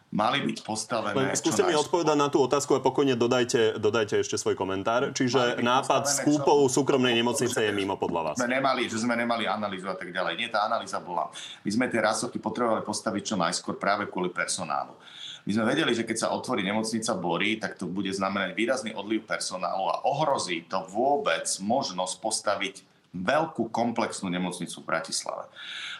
mali 0.07 0.39
byť 0.47 0.57
postavené... 0.63 1.15
Len 1.15 1.35
skúste 1.35 1.67
mi 1.67 1.75
odpovedať 1.75 2.15
na 2.15 2.31
tú 2.31 2.39
otázku 2.39 2.75
a 2.75 2.79
pokojne 2.79 3.19
dodajte, 3.19 3.75
dodajte 3.75 4.23
ešte 4.23 4.39
svoj 4.39 4.55
komentár. 4.55 5.11
Čiže 5.11 5.59
nápad 5.59 6.07
s 6.07 6.23
kúpou 6.23 6.63
súkromnej 6.71 7.11
nemocnice 7.11 7.67
je 7.67 7.71
mimo 7.75 7.99
podľa 7.99 8.31
vás. 8.31 8.35
Sme 8.39 8.47
nemali, 8.47 8.87
že 8.87 9.03
sme 9.03 9.19
nemali 9.19 9.43
analýzu 9.43 9.91
a 9.91 9.95
tak 9.99 10.15
ďalej. 10.15 10.39
Nie, 10.39 10.47
tá 10.47 10.63
analýza 10.63 11.03
bola. 11.03 11.27
My 11.67 11.69
sme 11.69 11.85
tie 11.91 11.99
rasovky 11.99 12.39
potrebovali 12.39 12.87
postaviť 12.87 13.23
čo 13.23 13.35
najskôr 13.35 13.75
práve 13.75 14.07
kvôli 14.07 14.31
personálu. 14.31 14.95
My 15.47 15.55
sme 15.55 15.71
vedeli, 15.71 15.95
že 15.95 16.03
keď 16.03 16.27
sa 16.27 16.31
otvorí 16.35 16.59
nemocnica 16.59 17.15
Bory, 17.15 17.55
tak 17.55 17.79
to 17.79 17.87
bude 17.87 18.11
znamenať 18.11 18.51
výrazný 18.51 18.91
odliv 18.91 19.23
personálu 19.23 19.87
a 19.87 20.03
ohrozí 20.03 20.67
to 20.67 20.83
vôbec 20.91 21.47
možnosť 21.63 22.15
postaviť 22.19 22.75
veľkú 23.17 23.73
komplexnú 23.73 24.29
nemocnicu 24.29 24.81
v 24.81 24.85
Bratislave. 24.85 25.49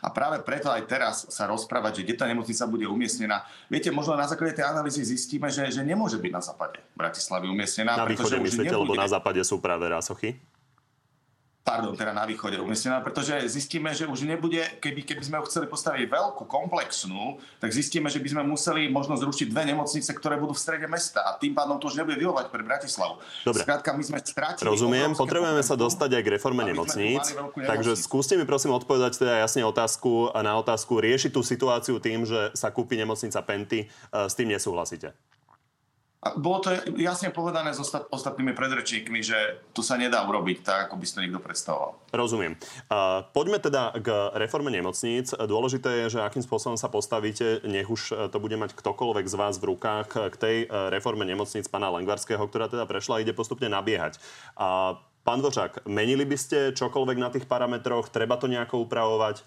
A 0.02 0.14
práve 0.14 0.46
preto 0.46 0.70
aj 0.70 0.86
teraz 0.86 1.16
sa 1.30 1.50
rozprávať, 1.50 2.02
že 2.02 2.04
kde 2.06 2.16
tá 2.22 2.26
nemocnica 2.30 2.64
bude 2.70 2.86
umiestnená. 2.86 3.46
Viete, 3.70 3.90
možno 3.90 4.14
na 4.14 4.30
základe 4.30 4.62
tej 4.62 4.70
analýzy 4.70 5.02
zistíme, 5.02 5.50
že, 5.50 5.66
že 5.74 5.82
nemôže 5.82 6.22
byť 6.22 6.32
na 6.34 6.42
západe 6.42 6.78
Bratislavy 6.94 7.50
umiestnená. 7.50 7.98
Na 7.98 8.06
východe 8.06 8.38
myslíte, 8.38 8.74
lebo 8.74 8.94
na 8.94 9.10
západe 9.10 9.42
sú 9.42 9.58
práve 9.58 9.90
rásochy? 9.90 10.38
Pardon, 11.68 11.92
teda 11.92 12.16
na 12.16 12.24
východe 12.24 12.56
umiestnená, 12.64 13.04
pretože 13.04 13.36
zistíme, 13.52 13.92
že 13.92 14.08
už 14.08 14.24
nebude, 14.24 14.64
keby, 14.80 15.04
keby 15.04 15.20
sme 15.20 15.36
ho 15.36 15.44
chceli 15.44 15.68
postaviť 15.68 16.08
veľkú, 16.08 16.48
komplexnú, 16.48 17.44
tak 17.60 17.76
zistíme, 17.76 18.08
že 18.08 18.24
by 18.24 18.30
sme 18.32 18.44
museli 18.48 18.88
možno 18.88 19.20
zrušiť 19.20 19.52
dve 19.52 19.76
nemocnice, 19.76 20.08
ktoré 20.16 20.40
budú 20.40 20.56
v 20.56 20.64
strede 20.64 20.88
mesta 20.88 21.28
a 21.28 21.36
tým 21.36 21.52
pádom 21.52 21.76
to 21.76 21.92
už 21.92 22.00
nebude 22.00 22.16
vyhovať 22.16 22.48
pre 22.48 22.64
Bratislavu. 22.64 23.20
Dobre. 23.44 23.68
Skrátka, 23.68 23.92
my 23.92 24.04
sme 24.08 24.18
stratili... 24.24 24.64
Rozumiem, 24.64 25.12
potrebujeme 25.12 25.60
sa 25.60 25.76
dostať 25.76 26.16
aj 26.16 26.24
k 26.24 26.30
reforme 26.40 26.64
nemocníc, 26.64 27.36
takže 27.60 28.00
skúste 28.00 28.40
mi 28.40 28.48
prosím 28.48 28.72
odpovedať 28.72 29.20
teda 29.20 29.44
jasne 29.44 29.68
otázku 29.68 30.32
na 30.40 30.56
otázku, 30.56 31.04
riešiť 31.04 31.36
tú 31.36 31.44
situáciu 31.44 32.00
tým, 32.00 32.24
že 32.24 32.56
sa 32.56 32.72
kúpi 32.72 32.96
nemocnica 32.96 33.44
Penty, 33.44 33.84
e, 33.84 33.88
s 34.16 34.34
tým 34.40 34.56
nesúhlasíte? 34.56 35.12
Bolo 36.18 36.66
to 36.66 36.74
jasne 36.98 37.30
povedané 37.30 37.78
s 37.78 37.80
ostat, 37.80 38.10
ostatnými 38.10 38.58
predrečníkmi, 38.58 39.22
že 39.22 39.62
tu 39.70 39.86
sa 39.86 40.02
nedá 40.02 40.26
urobiť 40.26 40.66
tak, 40.66 40.80
ako 40.90 40.98
by 40.98 41.06
si 41.06 41.14
to 41.14 41.22
niekto 41.22 41.38
predstavoval. 41.38 41.94
Rozumiem. 42.10 42.58
Poďme 43.38 43.62
teda 43.62 43.94
k 44.02 44.34
reforme 44.34 44.74
nemocníc. 44.74 45.38
Dôležité 45.38 46.04
je, 46.04 46.18
že 46.18 46.26
akým 46.26 46.42
spôsobom 46.42 46.74
sa 46.74 46.90
postavíte, 46.90 47.62
nech 47.70 47.86
už 47.86 48.34
to 48.34 48.38
bude 48.42 48.58
mať 48.58 48.74
ktokoľvek 48.74 49.30
z 49.30 49.36
vás 49.38 49.62
v 49.62 49.78
rukách 49.78 50.34
k 50.34 50.36
tej 50.36 50.56
reforme 50.90 51.22
nemocníc 51.22 51.70
pána 51.70 51.94
Lengvarského, 51.94 52.42
ktorá 52.50 52.66
teda 52.66 52.90
prešla 52.90 53.22
a 53.22 53.24
ide 53.24 53.38
postupne 53.38 53.70
nabiehať. 53.70 54.18
Uh, 54.58 54.98
pán 55.22 55.38
Dvořák, 55.38 55.86
menili 55.86 56.26
by 56.26 56.38
ste 56.40 56.58
čokoľvek 56.74 57.18
na 57.22 57.30
tých 57.30 57.46
parametroch? 57.46 58.10
Treba 58.10 58.42
to 58.42 58.50
nejako 58.50 58.90
upravovať? 58.90 59.46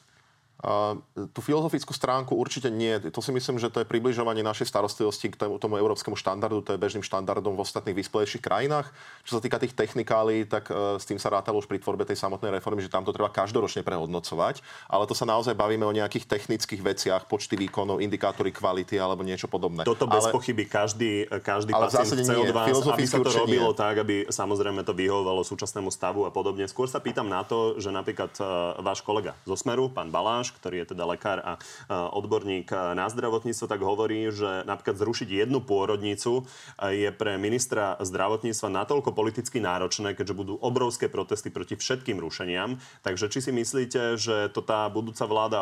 Tú 1.32 1.40
filozofickú 1.40 1.96
stránku 1.96 2.36
určite 2.36 2.68
nie. 2.68 3.00
To 3.08 3.24
si 3.24 3.32
myslím, 3.32 3.56
že 3.56 3.72
to 3.72 3.80
je 3.80 3.88
približovanie 3.88 4.44
našej 4.44 4.68
starostlivosti 4.68 5.32
k 5.32 5.36
tomu, 5.40 5.56
tomu 5.56 5.80
európskemu 5.80 6.20
štandardu, 6.20 6.60
to 6.60 6.76
je 6.76 6.82
bežným 6.82 7.00
štandardom 7.00 7.56
v 7.56 7.64
ostatných 7.64 7.96
vyspelejších 7.96 8.44
krajinách. 8.44 8.92
Čo 9.24 9.40
sa 9.40 9.40
týka 9.40 9.56
tých 9.56 9.72
technikálí, 9.72 10.44
tak 10.44 10.68
uh, 10.68 11.00
s 11.00 11.08
tým 11.08 11.16
sa 11.16 11.32
rátalo 11.32 11.64
už 11.64 11.66
pri 11.66 11.80
tvorbe 11.80 12.04
tej 12.04 12.20
samotnej 12.20 12.52
reformy, 12.52 12.84
že 12.84 12.92
tam 12.92 13.08
to 13.08 13.16
treba 13.16 13.32
každoročne 13.32 13.80
prehodnocovať, 13.80 14.60
ale 14.92 15.08
to 15.08 15.16
sa 15.16 15.24
naozaj 15.24 15.56
bavíme 15.56 15.88
o 15.88 15.96
nejakých 15.96 16.28
technických 16.28 16.82
veciach, 16.84 17.22
počty 17.24 17.56
výkonov, 17.56 18.04
indikátory 18.04 18.52
kvality 18.52 19.00
alebo 19.00 19.24
niečo 19.24 19.48
podobné. 19.48 19.88
Toto 19.88 20.04
bez 20.04 20.28
ale, 20.28 20.32
pochyby 20.36 20.68
každý, 20.68 21.24
každý 21.40 21.72
ale 21.72 21.88
pacient 21.88 22.20
chce 22.20 22.36
od 22.36 22.52
vás, 22.52 22.68
aby 22.68 23.04
sa 23.08 23.18
to 23.24 23.32
robilo 23.32 23.72
nie. 23.72 23.80
tak, 23.80 23.94
aby 24.04 24.14
samozrejme 24.28 24.84
to 24.84 24.92
vyhovovalo 24.92 25.40
súčasnému 25.40 25.88
stavu 25.88 26.28
a 26.28 26.30
podobne. 26.30 26.68
Skôr 26.68 26.84
sa 26.84 27.00
pýtam 27.00 27.32
na 27.32 27.48
to, 27.48 27.80
že 27.80 27.88
napríklad 27.88 28.36
uh, 28.36 28.76
váš 28.84 29.00
kolega 29.00 29.32
zo 29.48 29.56
Smeru, 29.56 29.88
pán 29.88 30.12
Baláš, 30.12 30.49
ktorý 30.58 30.82
je 30.82 30.96
teda 30.96 31.04
lekár 31.06 31.38
a 31.40 31.52
odborník 31.90 32.70
na 32.96 33.06
zdravotníctvo, 33.06 33.66
tak 33.70 33.80
hovorí, 33.82 34.30
že 34.34 34.66
napríklad 34.66 34.98
zrušiť 34.98 35.28
jednu 35.46 35.62
pôrodnicu 35.62 36.44
je 36.80 37.10
pre 37.14 37.36
ministra 37.36 37.96
zdravotníctva 38.00 38.68
natoľko 38.70 39.14
politicky 39.14 39.62
náročné, 39.62 40.18
keďže 40.18 40.34
budú 40.34 40.54
obrovské 40.58 41.06
protesty 41.06 41.52
proti 41.52 41.78
všetkým 41.78 42.18
rušeniam. 42.18 42.78
Takže 43.06 43.30
či 43.30 43.40
si 43.44 43.52
myslíte, 43.54 44.18
že 44.18 44.50
to 44.50 44.60
tá 44.64 44.90
budúca 44.90 45.24
vláda 45.26 45.60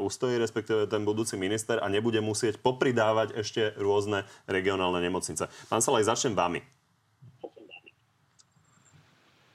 ustojí, 0.00 0.40
respektíve 0.40 0.88
ten 0.88 1.04
budúci 1.04 1.36
minister 1.36 1.80
a 1.82 1.86
nebude 1.90 2.18
musieť 2.22 2.58
popridávať 2.60 3.36
ešte 3.36 3.74
rôzne 3.76 4.28
regionálne 4.46 5.00
nemocnice? 5.02 5.48
Pán 5.68 5.82
Salaj, 5.82 6.08
začnem 6.08 6.36
vami. 6.36 6.60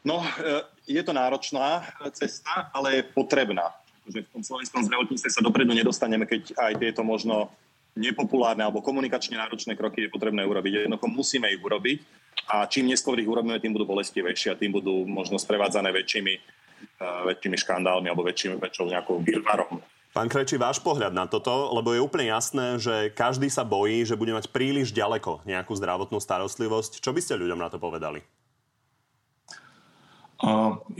No, 0.06 0.22
e, 0.22 0.62
je 0.86 1.01
to 1.01 1.18
náročná 1.18 1.82
cesta, 2.13 2.70
ale 2.70 3.01
je 3.01 3.04
potrebná 3.10 3.74
že 4.10 4.26
v 4.26 4.30
tom 4.30 4.44
slovenskom 4.46 4.86
zdravotníctve 4.86 5.30
sa 5.30 5.42
dopredu 5.42 5.74
nedostaneme, 5.74 6.30
keď 6.30 6.54
aj 6.58 6.74
tieto 6.78 7.02
možno 7.02 7.50
nepopulárne 7.96 8.62
alebo 8.62 8.84
komunikačne 8.84 9.40
náročné 9.40 9.74
kroky 9.80 10.06
je 10.06 10.12
potrebné 10.12 10.44
urobiť. 10.44 10.86
Jednoducho 10.86 11.08
musíme 11.08 11.48
ich 11.50 11.64
urobiť 11.64 12.04
a 12.52 12.68
čím 12.68 12.92
neskôr 12.92 13.16
ich 13.18 13.30
urobíme, 13.30 13.58
tým 13.58 13.72
budú 13.72 13.88
bolestivejšie 13.88 14.54
a 14.54 14.60
tým 14.60 14.76
budú 14.76 15.08
možno 15.08 15.40
sprevádzané 15.40 15.96
väčšími, 15.96 16.34
uh, 16.36 17.24
väčšími 17.32 17.56
škandálmi 17.56 18.12
alebo 18.12 18.28
väčším, 18.28 18.60
väčšou 18.60 18.92
nejakou 18.92 19.24
výrvarom. 19.24 19.80
Pán 20.16 20.32
Kreči, 20.32 20.56
váš 20.56 20.80
pohľad 20.80 21.12
na 21.12 21.28
toto, 21.28 21.76
lebo 21.76 21.92
je 21.92 22.00
úplne 22.00 22.32
jasné, 22.32 22.80
že 22.80 23.12
každý 23.12 23.52
sa 23.52 23.68
bojí, 23.68 24.08
že 24.08 24.16
bude 24.16 24.32
mať 24.32 24.48
príliš 24.48 24.96
ďaleko 24.96 25.44
nejakú 25.44 25.76
zdravotnú 25.76 26.24
starostlivosť. 26.24 27.04
Čo 27.04 27.12
by 27.12 27.20
ste 27.20 27.36
ľuďom 27.36 27.60
na 27.60 27.68
to 27.68 27.76
povedali? 27.84 28.24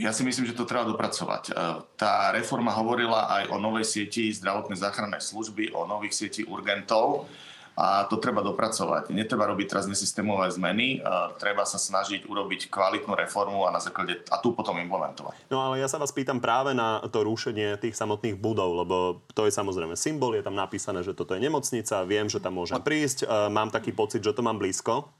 Ja 0.00 0.16
si 0.16 0.24
myslím, 0.24 0.48
že 0.48 0.56
to 0.56 0.64
treba 0.64 0.88
dopracovať. 0.88 1.52
Tá 2.00 2.32
reforma 2.32 2.72
hovorila 2.72 3.28
aj 3.28 3.52
o 3.52 3.60
novej 3.60 3.84
sieti 3.84 4.32
zdravotnej 4.32 4.80
záchrannej 4.80 5.20
služby, 5.20 5.76
o 5.76 5.84
nových 5.84 6.16
sieti 6.16 6.40
urgentov 6.48 7.28
a 7.76 8.08
to 8.08 8.16
treba 8.16 8.40
dopracovať. 8.40 9.12
Netreba 9.12 9.44
robiť 9.44 9.68
teraz 9.68 9.84
nesystémové 9.84 10.48
zmeny, 10.48 11.04
treba 11.36 11.68
sa 11.68 11.76
snažiť 11.76 12.24
urobiť 12.24 12.72
kvalitnú 12.72 13.12
reformu 13.12 13.68
a 13.68 13.74
na 13.76 13.84
základe 13.84 14.24
a 14.32 14.40
tu 14.40 14.56
potom 14.56 14.80
implementovať. 14.80 15.52
No 15.52 15.60
ale 15.60 15.84
ja 15.84 15.88
sa 15.92 16.00
vás 16.00 16.16
pýtam 16.16 16.40
práve 16.40 16.72
na 16.72 17.04
to 17.04 17.20
rušenie 17.20 17.76
tých 17.76 17.92
samotných 17.92 18.40
budov, 18.40 18.72
lebo 18.80 19.20
to 19.36 19.44
je 19.44 19.52
samozrejme 19.52 19.92
symbol, 19.92 20.32
je 20.32 20.40
tam 20.40 20.56
napísané, 20.56 21.04
že 21.04 21.12
toto 21.12 21.36
je 21.36 21.44
nemocnica, 21.44 22.08
viem, 22.08 22.32
že 22.32 22.40
tam 22.40 22.56
môžem 22.56 22.80
prísť, 22.80 23.28
mám 23.52 23.68
taký 23.68 23.92
pocit, 23.92 24.24
že 24.24 24.32
to 24.32 24.40
mám 24.40 24.56
blízko 24.56 25.12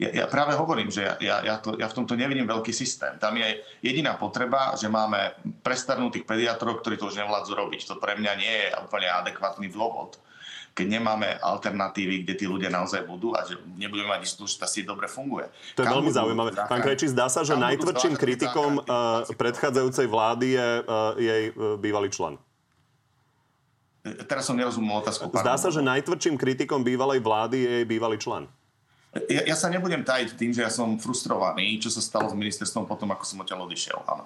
ja, 0.00 0.24
ja 0.24 0.26
práve 0.26 0.56
hovorím, 0.56 0.88
že 0.88 1.04
ja, 1.04 1.14
ja, 1.20 1.36
ja, 1.44 1.54
to, 1.60 1.76
ja 1.76 1.84
v 1.84 1.96
tomto 2.00 2.16
nevidím 2.16 2.48
veľký 2.48 2.72
systém. 2.72 3.20
Tam 3.20 3.36
je 3.36 3.60
jediná 3.84 4.16
potreba, 4.16 4.72
že 4.72 4.88
máme 4.88 5.36
prestarnutých 5.60 6.24
pediatrov, 6.24 6.80
ktorí 6.80 6.96
to 6.96 7.12
už 7.12 7.20
nevládzu 7.20 7.52
robiť. 7.52 7.80
To 7.92 8.00
pre 8.00 8.16
mňa 8.16 8.32
nie 8.40 8.54
je 8.64 8.68
úplne 8.80 9.12
adekvátny 9.12 9.68
dôvod 9.68 10.16
keď 10.70 10.86
nemáme 10.86 11.28
alternatívy, 11.42 12.22
kde 12.24 12.34
tí 12.38 12.46
ľudia 12.46 12.70
naozaj 12.70 13.02
budú 13.02 13.34
a 13.34 13.42
že 13.42 13.58
nebudeme 13.74 14.06
mať 14.06 14.22
istú, 14.22 14.46
že 14.46 14.54
tá 14.54 14.70
sieť 14.70 14.86
dobre 14.86 15.10
funguje. 15.10 15.50
To 15.74 15.82
je 15.82 15.86
Kam 15.90 15.98
veľmi 15.98 16.14
zaujímavé. 16.14 16.50
Pán 16.56 16.80
Krejčí, 16.80 17.10
zdá 17.10 17.26
sa, 17.26 17.42
že 17.42 17.58
najtvrdším 17.58 18.14
kritikom 18.14 18.78
uh, 18.78 19.26
predchádzajúcej 19.34 20.06
vlády 20.06 20.54
je 20.54 20.68
uh, 20.86 21.18
jej 21.18 21.42
uh, 21.52 21.74
bývalý 21.74 22.08
člen. 22.08 22.38
Teraz 24.24 24.48
som 24.48 24.56
nerozumel 24.56 25.04
otázku. 25.04 25.28
Zdá 25.28 25.60
sa, 25.60 25.68
že 25.68 25.84
najtvrdším 25.84 26.40
kritikom 26.40 26.80
bývalej 26.80 27.20
vlády 27.20 27.58
je 27.60 27.70
jej 27.82 27.86
bývalý 27.90 28.16
člen. 28.16 28.48
Ja, 29.10 29.42
ja 29.42 29.56
sa 29.58 29.66
nebudem 29.66 30.06
tajiť 30.06 30.38
tým, 30.38 30.54
že 30.54 30.62
ja 30.62 30.70
som 30.70 30.94
frustrovaný, 30.94 31.82
čo 31.82 31.90
sa 31.90 31.98
stalo 31.98 32.30
s 32.30 32.36
ministerstvom 32.38 32.86
potom, 32.86 33.10
ako 33.10 33.26
som 33.26 33.42
odtiaľ 33.42 33.66
odišiel. 33.66 33.98
Áno. 34.06 34.22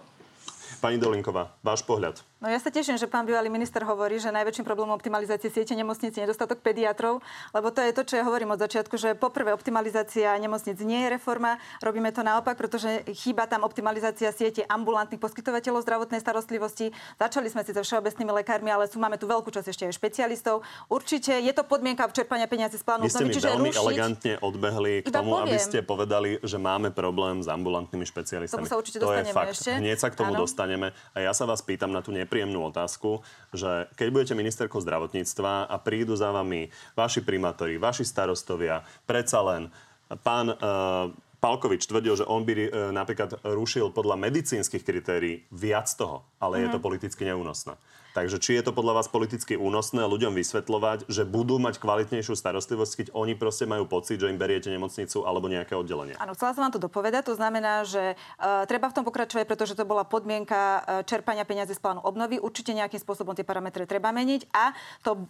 Pani 0.84 1.00
Dolinková, 1.00 1.56
váš 1.64 1.80
pohľad. 1.88 2.20
No 2.44 2.52
ja 2.52 2.60
sa 2.60 2.68
teším, 2.68 3.00
že 3.00 3.08
pán 3.08 3.24
bývalý 3.24 3.48
minister 3.48 3.80
hovorí, 3.88 4.20
že 4.20 4.28
najväčším 4.28 4.68
problémom 4.68 4.92
optimalizácie 4.92 5.48
siete 5.48 5.72
nemocnic 5.72 6.12
je 6.12 6.28
nedostatok 6.28 6.60
pediatrov, 6.60 7.24
lebo 7.56 7.72
to 7.72 7.80
je 7.80 7.96
to, 7.96 8.04
čo 8.04 8.20
ja 8.20 8.24
hovorím 8.28 8.52
od 8.52 8.60
začiatku, 8.60 9.00
že 9.00 9.16
poprvé 9.16 9.56
optimalizácia 9.56 10.28
nemocnic 10.36 10.76
nie 10.84 11.08
je 11.08 11.16
reforma, 11.16 11.56
robíme 11.80 12.12
to 12.12 12.20
naopak, 12.20 12.60
pretože 12.60 13.00
chýba 13.16 13.48
tam 13.48 13.64
optimalizácia 13.64 14.28
siete 14.28 14.60
ambulantných 14.68 15.24
poskytovateľov 15.24 15.88
zdravotnej 15.88 16.20
starostlivosti. 16.20 16.92
Začali 17.16 17.48
sme 17.48 17.64
si 17.64 17.72
so 17.72 17.80
všeobecnými 17.80 18.36
lekármi, 18.44 18.68
ale 18.68 18.92
sú, 18.92 19.00
máme 19.00 19.16
tu 19.16 19.24
veľkú 19.24 19.48
časť 19.48 19.72
ešte 19.72 19.84
aj 19.88 19.96
špecialistov. 19.96 20.60
Určite 20.92 21.40
je 21.40 21.52
to 21.56 21.64
podmienka 21.64 22.04
čerpania 22.12 22.44
peniazy 22.44 22.76
z 22.76 22.84
plánu 22.84 23.08
Vy 23.08 23.24
ste 23.24 23.24
mi 23.24 23.40
veľmi 23.40 23.72
rušiť, 23.72 23.80
elegantne 23.80 24.32
odbehli 24.44 25.00
k 25.00 25.08
tomu, 25.08 25.40
poviem. 25.40 25.48
aby 25.48 25.56
ste 25.56 25.80
povedali, 25.80 26.36
že 26.44 26.60
máme 26.60 26.92
problém 26.92 27.40
s 27.40 27.48
ambulantnými 27.48 28.04
špecialistami. 28.04 28.60
Tomu 28.60 28.68
sa 28.68 28.76
určite 28.76 29.00
to 29.00 29.08
je 29.16 29.32
fakt. 29.32 29.56
ešte. 29.56 29.80
Hneď 29.80 29.96
sa 29.96 30.12
k 30.12 30.20
tomu 30.20 30.36
dostaneme. 30.36 30.92
A 31.16 31.24
ja 31.24 31.32
sa 31.32 31.48
vás 31.48 31.64
pýtam 31.64 31.88
na 31.88 32.04
tú 32.04 32.12
nepríjemnú 32.34 32.66
otázku, 32.66 33.22
že 33.54 33.86
keď 33.94 34.08
budete 34.10 34.34
ministerkou 34.34 34.82
zdravotníctva 34.82 35.70
a 35.70 35.76
prídu 35.78 36.18
za 36.18 36.34
vami 36.34 36.66
vaši 36.98 37.22
primátori, 37.22 37.78
vaši 37.78 38.02
starostovia, 38.02 38.82
predsa 39.06 39.38
len 39.46 39.70
pán 40.26 40.50
uh, 40.50 41.14
Palkovič 41.38 41.86
tvrdil, 41.86 42.18
že 42.18 42.26
on 42.26 42.42
by 42.42 42.52
uh, 42.58 42.90
napríklad 42.90 43.38
rušil 43.46 43.94
podľa 43.94 44.18
medicínskych 44.18 44.82
kritérií 44.82 45.46
viac 45.54 45.86
toho, 45.94 46.26
ale 46.42 46.58
mm. 46.58 46.62
je 46.66 46.68
to 46.74 46.80
mhm. 46.82 46.86
politicky 46.90 47.22
neúnosné. 47.22 47.78
Takže 48.14 48.38
či 48.38 48.54
je 48.54 48.62
to 48.62 48.70
podľa 48.70 49.02
vás 49.02 49.10
politicky 49.10 49.58
únosné 49.58 50.06
ľuďom 50.06 50.38
vysvetľovať, 50.38 51.10
že 51.10 51.26
budú 51.26 51.58
mať 51.58 51.82
kvalitnejšiu 51.82 52.38
starostlivosť, 52.38 52.92
keď 52.94 53.06
oni 53.10 53.34
proste 53.34 53.66
majú 53.66 53.90
pocit, 53.90 54.22
že 54.22 54.30
im 54.30 54.38
beriete 54.38 54.70
nemocnicu 54.70 55.26
alebo 55.26 55.50
nejaké 55.50 55.74
oddelenie? 55.74 56.14
Áno, 56.22 56.38
chcela 56.38 56.54
som 56.54 56.62
vám 56.62 56.78
to 56.78 56.78
dopovedať. 56.78 57.26
To 57.26 57.34
znamená, 57.34 57.82
že 57.82 58.14
uh, 58.14 58.62
treba 58.70 58.86
v 58.86 58.94
tom 58.94 59.02
pokračovať, 59.02 59.50
pretože 59.50 59.74
to 59.74 59.82
bola 59.82 60.06
podmienka 60.06 60.54
uh, 60.54 61.02
čerpania 61.02 61.42
peniazy 61.42 61.74
z 61.74 61.82
plánu 61.82 62.06
obnovy. 62.06 62.38
Určite 62.38 62.70
nejakým 62.70 63.02
spôsobom 63.02 63.34
tie 63.34 63.42
parametre 63.42 63.82
treba 63.82 64.14
meniť. 64.14 64.46
A 64.54 64.70
to, 65.02 65.26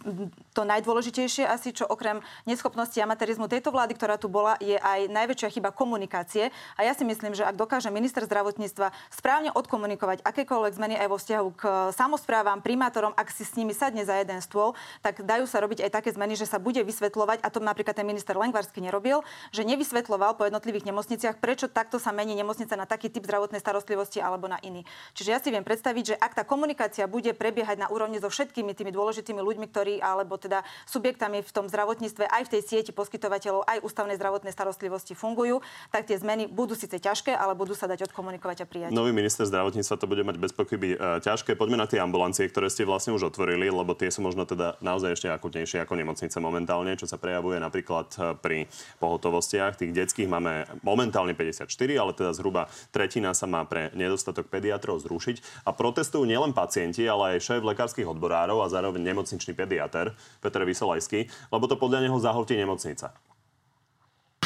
to 0.53 0.61
najdôležitejšie 0.61 1.41
asi, 1.41 1.73
čo 1.73 1.89
okrem 1.89 2.21
neschopnosti 2.45 3.01
amatérizmu 3.01 3.49
tejto 3.49 3.73
vlády, 3.73 3.97
ktorá 3.97 4.21
tu 4.21 4.29
bola, 4.29 4.61
je 4.61 4.77
aj 4.77 5.09
najväčšia 5.09 5.57
chyba 5.57 5.73
komunikácie. 5.73 6.53
A 6.77 6.85
ja 6.85 6.93
si 6.93 7.01
myslím, 7.01 7.33
že 7.33 7.49
ak 7.49 7.57
dokáže 7.57 7.89
minister 7.89 8.21
zdravotníctva 8.29 8.93
správne 9.09 9.49
odkomunikovať 9.57 10.21
akékoľvek 10.21 10.77
zmeny 10.77 10.95
aj 11.01 11.07
vo 11.09 11.17
vzťahu 11.17 11.47
k 11.57 11.63
samozprávam, 11.89 12.61
pri 12.61 12.74
primátorom, 12.75 13.15
ak 13.15 13.31
si 13.31 13.47
s 13.47 13.55
nimi 13.55 13.71
sadne 13.71 14.03
za 14.03 14.19
jeden 14.19 14.43
stôl, 14.43 14.75
tak 14.99 15.23
dajú 15.23 15.47
sa 15.47 15.63
robiť 15.63 15.87
aj 15.87 15.91
také 15.95 16.11
zmeny, 16.11 16.35
že 16.35 16.43
sa 16.43 16.59
bude 16.59 16.83
vysvetľovať, 16.83 17.39
a 17.39 17.47
to 17.47 17.63
napríklad 17.63 17.95
ten 17.95 18.03
minister 18.03 18.35
Lengvarsky 18.35 18.83
nerobil, 18.83 19.23
že 19.55 19.63
nevysvetľoval 19.63 20.35
po 20.35 20.43
jednotlivých 20.43 20.91
nemocniciach, 20.91 21.39
prečo 21.39 21.71
takto 21.71 22.03
sa 22.03 22.11
mení 22.11 22.35
nemocnica 22.35 22.75
na 22.75 22.83
taký 22.83 23.07
typ 23.07 23.23
zdravotnej 23.23 23.63
starostlivosti 23.63 24.19
alebo 24.19 24.51
na 24.51 24.59
iný. 24.59 24.83
Čiže 25.15 25.29
ja 25.31 25.39
si 25.39 25.55
viem 25.55 25.63
predstaviť, 25.63 26.03
že 26.03 26.15
ak 26.19 26.35
tá 26.35 26.43
komunikácia 26.43 27.07
bude 27.07 27.31
prebiehať 27.31 27.79
na 27.79 27.87
úrovni 27.87 28.19
so 28.19 28.27
všetkými 28.27 28.75
tými 28.75 28.91
dôležitými 28.91 29.39
ľuďmi, 29.39 29.65
ktorí 29.71 30.03
alebo 30.03 30.35
teda 30.35 30.67
subjektami 30.83 31.39
v 31.39 31.51
tom 31.55 31.71
zdravotníctve 31.71 32.27
aj 32.27 32.43
v 32.43 32.51
tej 32.59 32.61
sieti 32.67 32.91
poskytovateľov 32.91 33.63
aj 33.63 33.79
ústavnej 33.87 34.19
zdravotnej 34.19 34.51
starostlivosti 34.51 35.15
fungujú, 35.15 35.63
tak 35.95 36.11
tie 36.11 36.19
zmeny 36.19 36.51
budú 36.51 36.75
síce 36.75 36.99
ťažké, 36.99 37.31
ale 37.31 37.55
budú 37.55 37.71
sa 37.71 37.87
dať 37.87 38.11
odkomunikovať 38.11 38.57
a 38.61 38.65
prijať. 38.67 38.89
Nový 38.91 39.15
minister 39.15 39.47
zdravotníctva 39.47 39.95
to 39.95 40.09
bude 40.11 40.27
mať 40.27 40.35
bez 40.35 40.51
pochyby 40.51 40.95
e, 40.95 41.23
ťažké. 41.23 41.55
Poďme 41.55 41.79
na 41.79 41.87
tie 41.87 42.01
ambulancie, 42.01 42.49
ktoré 42.49 42.64
ktoré 42.65 42.81
ste 42.81 42.89
vlastne 42.89 43.13
už 43.13 43.29
otvorili, 43.29 43.69
lebo 43.69 43.93
tie 43.93 44.09
sú 44.09 44.25
možno 44.25 44.41
teda 44.41 44.81
naozaj 44.81 45.13
ešte 45.13 45.29
akutnejšie 45.29 45.85
ako 45.85 46.01
nemocnice 46.01 46.33
momentálne, 46.41 46.97
čo 46.97 47.05
sa 47.05 47.21
prejavuje 47.21 47.61
napríklad 47.61 48.09
eh, 48.17 48.33
pri 48.33 48.65
pohotovostiach. 48.97 49.77
Tých 49.77 49.93
detských 49.93 50.25
máme 50.25 50.65
momentálne 50.81 51.37
54, 51.37 51.69
ale 51.93 52.17
teda 52.17 52.33
zhruba 52.33 52.65
tretina 52.89 53.37
sa 53.37 53.45
má 53.45 53.61
pre 53.69 53.93
nedostatok 53.93 54.49
pediatrov 54.49 54.97
zrušiť. 54.97 55.69
A 55.69 55.77
protestujú 55.77 56.25
nielen 56.25 56.57
pacienti, 56.57 57.05
ale 57.05 57.37
aj 57.37 57.53
šéf 57.53 57.61
lekárskych 57.61 58.09
odborárov 58.09 58.65
a 58.65 58.71
zároveň 58.73 59.13
nemocničný 59.13 59.53
pediatr 59.53 60.17
Peter 60.41 60.65
Vysolajský, 60.65 61.29
lebo 61.53 61.69
to 61.69 61.77
podľa 61.77 62.09
neho 62.09 62.17
zahltí 62.17 62.57
nemocnica 62.57 63.13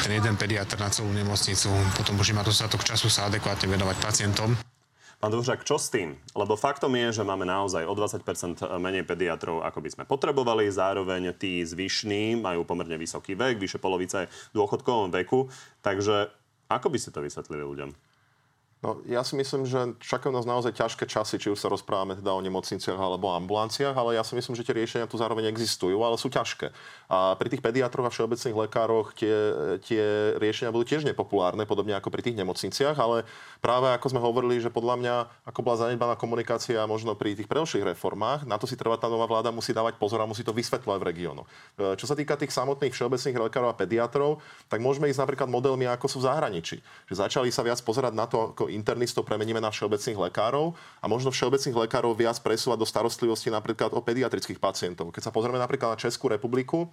ten 0.00 0.16
jeden 0.16 0.32
pediatr 0.40 0.80
na 0.80 0.88
celú 0.88 1.12
nemocnicu, 1.12 1.68
potom 1.92 2.16
už 2.16 2.32
má 2.32 2.40
dostatok 2.40 2.80
času 2.80 3.12
sa 3.12 3.28
adekvátne 3.28 3.68
venovať 3.68 3.96
pacientom. 4.00 4.56
Pán 5.20 5.36
Dvořák, 5.36 5.68
čo 5.68 5.76
s 5.76 5.92
tým? 5.92 6.16
Lebo 6.32 6.56
faktom 6.56 6.96
je, 6.96 7.20
že 7.20 7.28
máme 7.28 7.44
naozaj 7.44 7.84
o 7.84 7.92
20% 7.92 8.64
menej 8.80 9.04
pediatrov, 9.04 9.60
ako 9.60 9.84
by 9.84 9.88
sme 9.92 10.04
potrebovali. 10.08 10.64
Zároveň 10.72 11.36
tí 11.36 11.60
zvyšní 11.60 12.40
majú 12.40 12.64
pomerne 12.64 12.96
vysoký 12.96 13.36
vek, 13.36 13.60
vyše 13.60 13.76
polovica 13.76 14.24
je 14.24 14.32
v 14.32 14.56
dôchodkovom 14.56 15.12
veku. 15.12 15.52
Takže 15.84 16.32
ako 16.72 16.88
by 16.88 16.96
ste 16.96 17.12
to 17.12 17.20
vysvetlili 17.20 17.60
ľuďom? 17.60 18.09
No, 18.80 19.04
ja 19.04 19.20
si 19.20 19.36
myslím, 19.36 19.68
že 19.68 19.92
čakajú 20.00 20.32
nás 20.32 20.48
naozaj 20.48 20.72
ťažké 20.72 21.04
časy, 21.04 21.36
či 21.36 21.52
už 21.52 21.60
sa 21.60 21.68
rozprávame 21.68 22.16
teda 22.16 22.32
o 22.32 22.40
nemocniciach 22.40 22.96
alebo 22.96 23.28
ambulanciách, 23.28 23.92
ale 23.92 24.16
ja 24.16 24.24
si 24.24 24.32
myslím, 24.32 24.56
že 24.56 24.64
tie 24.64 24.72
riešenia 24.72 25.04
tu 25.04 25.20
zároveň 25.20 25.52
existujú, 25.52 26.00
ale 26.00 26.16
sú 26.16 26.32
ťažké. 26.32 26.72
A 27.12 27.36
pri 27.36 27.52
tých 27.52 27.60
pediatroch 27.60 28.08
a 28.08 28.14
všeobecných 28.14 28.56
lekároch 28.56 29.12
tie, 29.12 29.36
tie 29.84 30.32
riešenia 30.40 30.72
budú 30.72 30.88
tiež 30.88 31.04
nepopulárne, 31.04 31.68
podobne 31.68 31.92
ako 31.92 32.08
pri 32.08 32.24
tých 32.24 32.40
nemocniciach, 32.40 32.96
ale 32.96 33.28
práve 33.60 33.92
ako 33.92 34.16
sme 34.16 34.20
hovorili, 34.24 34.64
že 34.64 34.72
podľa 34.72 34.96
mňa, 34.96 35.14
ako 35.44 35.60
bola 35.60 35.76
zanedbaná 35.84 36.16
komunikácia 36.16 36.80
možno 36.88 37.12
pri 37.12 37.36
tých 37.36 37.52
predošlých 37.52 37.92
reformách, 37.92 38.48
na 38.48 38.56
to 38.56 38.64
si 38.64 38.80
treba 38.80 38.96
tá 38.96 39.12
nová 39.12 39.28
vláda 39.28 39.52
musí 39.52 39.76
dávať 39.76 40.00
pozor 40.00 40.24
a 40.24 40.30
musí 40.30 40.40
to 40.40 40.56
vysvetľovať 40.56 40.98
v 41.04 41.08
regiónoch. 41.12 41.48
Čo 41.76 42.08
sa 42.08 42.16
týka 42.16 42.40
tých 42.40 42.56
samotných 42.56 42.96
všeobecných 42.96 43.44
lekárov 43.44 43.68
a 43.68 43.76
pediatrov, 43.76 44.40
tak 44.72 44.80
môžeme 44.80 45.12
ísť 45.12 45.20
napríklad 45.20 45.52
modelmi, 45.52 45.84
ako 45.84 46.08
sú 46.08 46.24
v 46.24 46.32
zahraničí. 46.32 46.80
Že 47.12 47.28
začali 47.28 47.52
sa 47.52 47.60
viac 47.60 47.76
pozerať 47.84 48.16
na 48.16 48.24
to, 48.24 48.56
ako 48.56 48.69
internistov 48.72 49.26
premeníme 49.26 49.58
na 49.58 49.68
všeobecných 49.68 50.30
lekárov 50.30 50.72
a 51.02 51.06
možno 51.10 51.34
všeobecných 51.34 51.76
lekárov 51.86 52.14
viac 52.14 52.38
presúvať 52.40 52.78
do 52.80 52.86
starostlivosti 52.86 53.50
napríklad 53.50 53.92
o 53.92 54.00
pediatrických 54.00 54.62
pacientov. 54.62 55.10
Keď 55.10 55.28
sa 55.28 55.34
pozrieme 55.34 55.58
napríklad 55.58 55.94
na 55.94 55.98
Českú 55.98 56.30
republiku, 56.30 56.88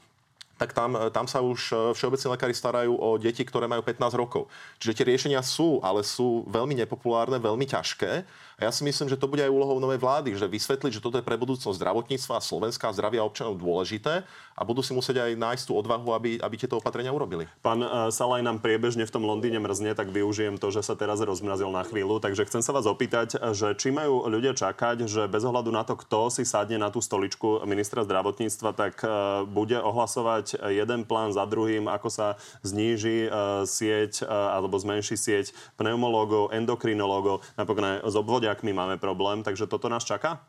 tak 0.58 0.74
tam, 0.74 0.98
tam 1.14 1.30
sa 1.30 1.40
už 1.40 1.60
e, 1.70 1.74
všeobecní 1.94 2.28
lekári 2.34 2.54
starajú 2.58 2.98
o 2.98 3.16
deti, 3.22 3.46
ktoré 3.46 3.70
majú 3.70 3.86
15 3.86 4.18
rokov. 4.18 4.50
Čiže 4.82 4.96
tie 4.98 5.06
riešenia 5.14 5.42
sú, 5.46 5.80
ale 5.86 6.02
sú 6.02 6.44
veľmi 6.50 6.74
nepopulárne, 6.74 7.38
veľmi 7.38 7.70
ťažké 7.70 8.26
a 8.58 8.66
ja 8.66 8.74
si 8.74 8.82
myslím, 8.82 9.06
že 9.06 9.22
to 9.22 9.30
bude 9.30 9.38
aj 9.38 9.54
úlohou 9.54 9.78
novej 9.78 10.02
vlády, 10.02 10.34
že 10.34 10.50
vysvetliť, 10.50 10.98
že 10.98 10.98
toto 10.98 11.22
je 11.22 11.26
pre 11.26 11.38
budúcnosť 11.38 11.78
zdravotníctva 11.78 12.42
a 12.42 12.42
Slovenska 12.42 12.90
zdravia 12.90 13.22
občanov 13.22 13.62
dôležité 13.62 14.26
a 14.58 14.62
budú 14.66 14.82
si 14.82 14.98
musieť 14.98 15.30
aj 15.30 15.38
nájsť 15.38 15.64
tú 15.70 15.78
odvahu, 15.78 16.18
aby, 16.18 16.42
aby 16.42 16.56
tieto 16.58 16.82
opatrenia 16.82 17.14
urobili. 17.14 17.46
Pán 17.62 17.86
uh, 17.86 18.10
Salaj 18.10 18.42
nám 18.42 18.58
priebežne 18.58 19.06
v 19.06 19.14
tom 19.14 19.30
Londýne 19.30 19.62
mrzne, 19.62 19.94
tak 19.94 20.10
využijem 20.10 20.58
to, 20.58 20.74
že 20.74 20.82
sa 20.82 20.98
teraz 20.98 21.22
rozmrazil 21.22 21.70
na 21.70 21.86
chvíľu. 21.86 22.18
Takže 22.18 22.50
chcem 22.50 22.66
sa 22.66 22.74
vás 22.74 22.90
opýtať, 22.90 23.38
že 23.54 23.78
či 23.78 23.94
majú 23.94 24.26
ľudia 24.26 24.58
čakať, 24.58 25.06
že 25.06 25.30
bez 25.30 25.46
ohľadu 25.46 25.70
na 25.70 25.86
to, 25.86 25.94
kto 25.94 26.34
si 26.34 26.42
sadne 26.42 26.82
na 26.82 26.90
tú 26.90 26.98
stoličku 26.98 27.62
ministra 27.70 28.02
zdravotníctva, 28.10 28.74
tak 28.74 29.06
bude 29.54 29.78
ohlasovať 29.78 30.47
jeden 30.54 31.04
plán 31.10 31.34
za 31.34 31.50
druhým, 31.50 31.90
ako 31.90 32.14
sa 32.14 32.28
zníži 32.62 33.26
uh, 33.26 33.66
sieť 33.66 34.24
alebo 34.28 34.78
zmenší 34.78 35.18
sieť 35.18 35.58
pneumológov, 35.76 36.54
endokrinológov, 36.54 37.42
napokon 37.58 37.84
aj 37.84 37.98
z 38.06 38.16
obvodia 38.16 38.54
my 38.62 38.74
máme 38.76 38.96
problém, 39.02 39.42
takže 39.42 39.66
toto 39.66 39.90
nás 39.90 40.04
čaká? 40.04 40.44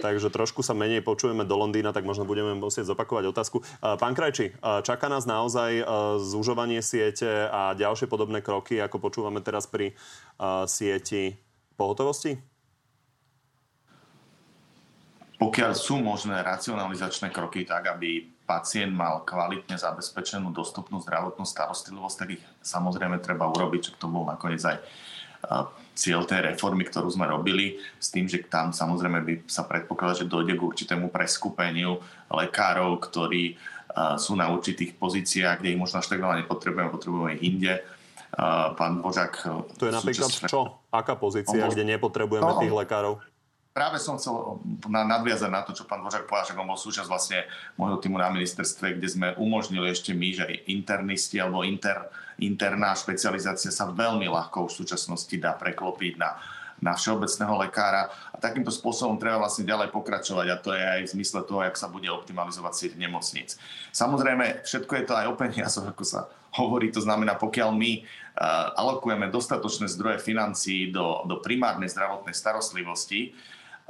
Takže 0.00 0.32
trošku 0.32 0.64
sa 0.64 0.72
menej 0.72 1.04
počujeme 1.04 1.44
do 1.44 1.60
Londýna, 1.60 1.92
tak 1.92 2.08
možno 2.08 2.24
budeme 2.24 2.56
musieť 2.56 2.88
zopakovať 2.88 3.36
otázku. 3.36 3.60
Pán 3.84 4.16
Krajči, 4.16 4.56
čaká 4.80 5.12
nás 5.12 5.28
naozaj 5.28 5.84
zúžovanie 6.24 6.80
siete 6.80 7.28
a 7.52 7.76
ďalšie 7.76 8.08
podobné 8.08 8.40
kroky, 8.40 8.80
ako 8.80 8.96
počúvame 8.96 9.44
teraz 9.44 9.68
pri 9.68 9.92
sieti 10.64 11.36
pohotovosti? 11.76 12.49
Pokiaľ 15.40 15.72
sú 15.72 15.96
možné 16.04 16.44
racionalizačné 16.44 17.32
kroky 17.32 17.64
tak, 17.64 17.88
aby 17.96 18.28
pacient 18.44 18.92
mal 18.92 19.24
kvalitne 19.24 19.80
zabezpečenú 19.80 20.52
dostupnú 20.52 21.00
zdravotnú 21.00 21.48
starostlivosť, 21.48 22.16
tak 22.20 22.28
ich 22.36 22.42
samozrejme 22.60 23.16
treba 23.24 23.48
urobiť, 23.48 23.80
čo 23.80 23.92
to 23.96 24.12
bol 24.12 24.28
nakoniec 24.28 24.60
aj 24.60 24.84
cieľ 25.96 26.28
tej 26.28 26.52
reformy, 26.52 26.84
ktorú 26.84 27.08
sme 27.08 27.24
robili, 27.24 27.80
s 27.96 28.12
tým, 28.12 28.28
že 28.28 28.44
tam 28.44 28.76
samozrejme 28.76 29.24
by 29.24 29.32
sa 29.48 29.64
predpokladá, 29.64 30.20
že 30.20 30.28
dojde 30.28 30.52
k 30.52 30.60
určitému 30.60 31.08
preskupeniu 31.08 31.96
lekárov, 32.28 33.00
ktorí 33.00 33.56
sú 34.20 34.36
na 34.36 34.52
určitých 34.52 35.00
pozíciách, 35.00 35.64
kde 35.64 35.72
ich 35.72 35.80
možno 35.80 36.04
až 36.04 36.12
tak 36.12 36.20
veľa 36.20 36.44
nepotrebujeme, 36.44 36.92
potrebujeme 36.92 37.40
inde. 37.40 37.80
Pán 38.76 39.00
Božak... 39.00 39.40
To 39.48 39.84
je 39.88 39.92
napríklad 39.92 40.30
čo? 40.46 40.84
Aká 40.92 41.16
pozícia, 41.16 41.64
kde 41.66 41.96
nepotrebujeme 41.96 42.44
no, 42.44 42.60
tých 42.60 42.76
lekárov? 42.76 43.18
Práve 43.70 44.02
som 44.02 44.18
chcel 44.18 44.58
nadviazať 44.90 45.50
na 45.50 45.62
to, 45.62 45.70
čo 45.70 45.86
pán 45.86 46.02
Dvořák 46.02 46.26
povedal, 46.26 46.46
že 46.50 46.58
on 46.58 46.70
bol 46.70 46.78
súčasť 46.78 47.08
vlastne 47.08 47.38
môjho 47.78 48.02
týmu 48.02 48.18
na 48.18 48.28
ministerstve, 48.28 48.98
kde 48.98 49.08
sme 49.08 49.28
umožnili 49.38 49.86
ešte 49.90 50.10
my, 50.10 50.28
že 50.34 50.66
internisti 50.66 51.38
alebo 51.38 51.62
inter, 51.62 52.10
interná 52.42 52.92
špecializácia 52.98 53.70
sa 53.70 53.86
veľmi 53.90 54.26
ľahko 54.26 54.66
v 54.66 54.74
súčasnosti 54.74 55.34
dá 55.38 55.54
preklopiť 55.54 56.14
na, 56.18 56.34
na 56.82 56.98
všeobecného 56.98 57.54
lekára 57.62 58.10
a 58.34 58.36
takýmto 58.42 58.74
spôsobom 58.74 59.20
treba 59.22 59.38
vlastne 59.38 59.68
ďalej 59.68 59.94
pokračovať 59.94 60.46
a 60.50 60.56
to 60.58 60.74
je 60.74 60.82
aj 60.82 61.00
v 61.06 61.12
zmysle 61.14 61.40
toho, 61.46 61.62
jak 61.62 61.76
sa 61.78 61.86
bude 61.86 62.10
optimalizovať 62.10 62.72
sieť 62.74 62.92
nemocníc. 62.98 63.54
Samozrejme, 63.94 64.66
všetko 64.66 64.92
je 64.98 65.04
to 65.06 65.14
aj 65.14 65.26
o 65.30 65.38
peniazoch, 65.38 65.86
ako 65.86 66.02
sa 66.02 66.26
hovorí, 66.58 66.90
to 66.90 66.98
znamená, 66.98 67.38
pokiaľ 67.38 67.70
my 67.70 68.02
uh, 68.02 68.74
alokujeme 68.74 69.30
dostatočné 69.30 69.86
zdroje 69.86 70.18
financií 70.18 70.90
do, 70.90 71.22
do 71.30 71.38
primárnej 71.38 71.86
zdravotnej 71.86 72.34
starostlivosti, 72.34 73.30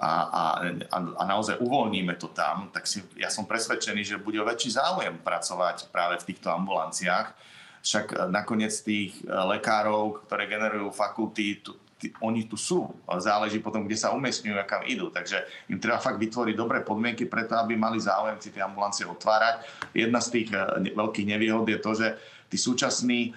a, 0.00 0.12
a, 0.32 0.96
a 0.96 1.22
naozaj 1.28 1.60
uvoľníme 1.60 2.16
to 2.16 2.32
tam, 2.32 2.72
tak 2.72 2.88
si, 2.88 3.04
ja 3.20 3.28
som 3.28 3.44
presvedčený, 3.44 4.00
že 4.00 4.16
bude 4.16 4.40
väčší 4.40 4.80
záujem 4.80 5.20
pracovať 5.20 5.92
práve 5.92 6.16
v 6.16 6.26
týchto 6.32 6.48
ambulanciách. 6.48 7.36
Však 7.84 8.06
e, 8.08 8.14
nakoniec 8.32 8.72
tých 8.80 9.20
e, 9.20 9.28
lekárov, 9.28 10.24
ktoré 10.24 10.48
generujú 10.48 10.88
fakulty, 10.88 11.60
tu, 11.60 11.76
tí, 12.00 12.08
oni 12.24 12.48
tu 12.48 12.56
sú. 12.56 12.88
Záleží 13.20 13.60
potom, 13.60 13.84
kde 13.84 14.00
sa 14.00 14.16
umiestňujú 14.16 14.56
a 14.56 14.64
kam 14.64 14.88
idú. 14.88 15.12
Takže 15.12 15.44
im 15.68 15.76
treba 15.76 16.00
fakt 16.00 16.16
vytvoriť 16.16 16.56
dobré 16.56 16.80
podmienky 16.80 17.28
preto, 17.28 17.60
aby 17.60 17.76
mali 17.76 18.00
záujem 18.00 18.40
si 18.40 18.48
tie 18.56 18.64
ambulancie 18.64 19.04
otvárať. 19.04 19.68
Jedna 19.92 20.24
z 20.24 20.28
tých 20.32 20.48
e, 20.56 20.96
veľkých 20.96 21.28
nevýhod 21.28 21.68
je 21.68 21.76
to, 21.76 21.92
že 21.92 22.08
tí 22.48 22.56
súčasní 22.56 23.36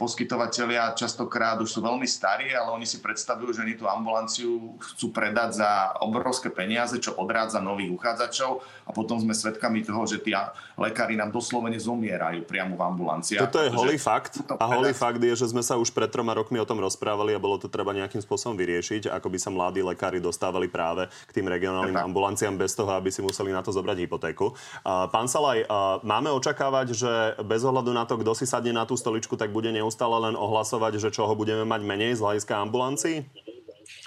poskytovateľia 0.00 0.96
častokrát 0.96 1.60
už 1.60 1.68
sú 1.68 1.84
veľmi 1.84 2.08
starí, 2.08 2.56
ale 2.56 2.72
oni 2.72 2.88
si 2.88 3.04
predstavujú, 3.04 3.52
že 3.52 3.60
oni 3.60 3.76
tú 3.76 3.84
ambulanciu 3.84 4.80
chcú 4.80 5.12
predať 5.12 5.60
za 5.60 5.92
obrovské 6.00 6.48
peniaze, 6.48 6.96
čo 6.96 7.12
odrádza 7.12 7.60
nových 7.60 7.92
uchádzačov 7.92 8.64
a 8.88 8.90
potom 8.96 9.20
sme 9.20 9.36
svedkami 9.36 9.84
toho, 9.84 10.08
že 10.08 10.24
tí 10.24 10.32
lekári 10.80 11.20
nám 11.20 11.28
doslovene 11.28 11.76
zomierajú 11.76 12.48
priamo 12.48 12.80
v 12.80 12.82
ambulancii. 12.88 13.36
Toto 13.36 13.60
je 13.60 13.68
holý 13.68 14.00
fakt 14.00 14.40
a 14.48 14.64
holý 14.64 14.96
fakt 14.96 15.20
je, 15.20 15.36
že 15.36 15.52
sme 15.52 15.60
sa 15.60 15.76
už 15.76 15.92
pred 15.92 16.08
troma 16.08 16.32
rokmi 16.32 16.56
o 16.56 16.64
tom 16.64 16.80
rozprávali 16.80 17.36
a 17.36 17.42
bolo 17.42 17.60
to 17.60 17.68
treba 17.68 17.92
nejakým 17.92 18.24
spôsobom 18.24 18.56
vyriešiť, 18.56 19.12
ako 19.12 19.28
by 19.28 19.38
sa 19.38 19.52
mladí 19.52 19.84
lekári 19.84 20.24
dostávali 20.24 20.72
práve 20.72 21.04
k 21.28 21.34
tým 21.36 21.52
regionálnym 21.52 22.00
ambulanciám 22.00 22.56
bez 22.56 22.72
toho, 22.72 22.88
aby 22.96 23.12
si 23.12 23.20
museli 23.20 23.52
na 23.52 23.60
to 23.60 23.76
zobrať 23.76 24.08
hypotéku. 24.08 24.56
Pán 24.84 25.28
Salaj, 25.28 25.68
máme 26.00 26.32
očakávať, 26.32 26.96
že 26.96 27.12
bez 27.44 27.60
ohľadu 27.60 27.92
na 27.92 28.08
to, 28.08 28.16
kto 28.16 28.32
si 28.32 28.48
sadne 28.48 28.72
na 28.72 28.88
tú 28.88 28.96
stoličku, 28.96 29.33
tak 29.34 29.54
bude 29.54 29.70
neustále 29.70 30.16
len 30.30 30.34
ohlasovať, 30.38 30.98
že 30.98 31.14
čoho 31.14 31.32
budeme 31.34 31.66
mať 31.66 31.80
menej 31.84 32.12
z 32.18 32.22
hľadiska 32.22 32.54
ambulancií? 32.58 33.26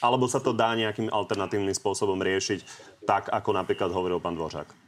Alebo 0.01 0.29
sa 0.29 0.37
to 0.37 0.53
dá 0.53 0.77
nejakým 0.77 1.09
alternatívnym 1.09 1.73
spôsobom 1.73 2.17
riešiť, 2.21 2.59
tak 3.05 3.29
ako 3.33 3.49
napríklad 3.53 3.89
hovoril 3.89 4.21
pán 4.21 4.37
Dvořák? 4.37 4.87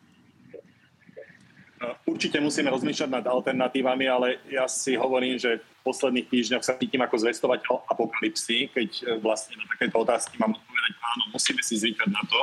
No, 1.80 1.96
určite 2.12 2.44
musíme 2.44 2.68
rozmýšľať 2.76 3.10
nad 3.10 3.26
alternatívami, 3.26 4.06
ale 4.12 4.44
ja 4.52 4.68
si 4.68 5.00
hovorím, 5.00 5.40
že 5.40 5.64
v 5.64 5.82
posledných 5.88 6.28
týždňoch 6.28 6.64
sa 6.68 6.76
cítim 6.76 7.00
ako 7.00 7.16
zvestovateľ 7.24 7.88
apokalipsy, 7.88 8.68
keď 8.68 8.90
e, 9.00 9.04
vlastne 9.24 9.56
na 9.56 9.66
takéto 9.72 9.96
otázky 10.04 10.36
mám 10.44 10.52
odpovedať 10.60 10.94
áno, 11.00 11.24
musíme 11.32 11.64
si 11.64 11.80
zvykať 11.80 12.10
na 12.12 12.20
to, 12.28 12.40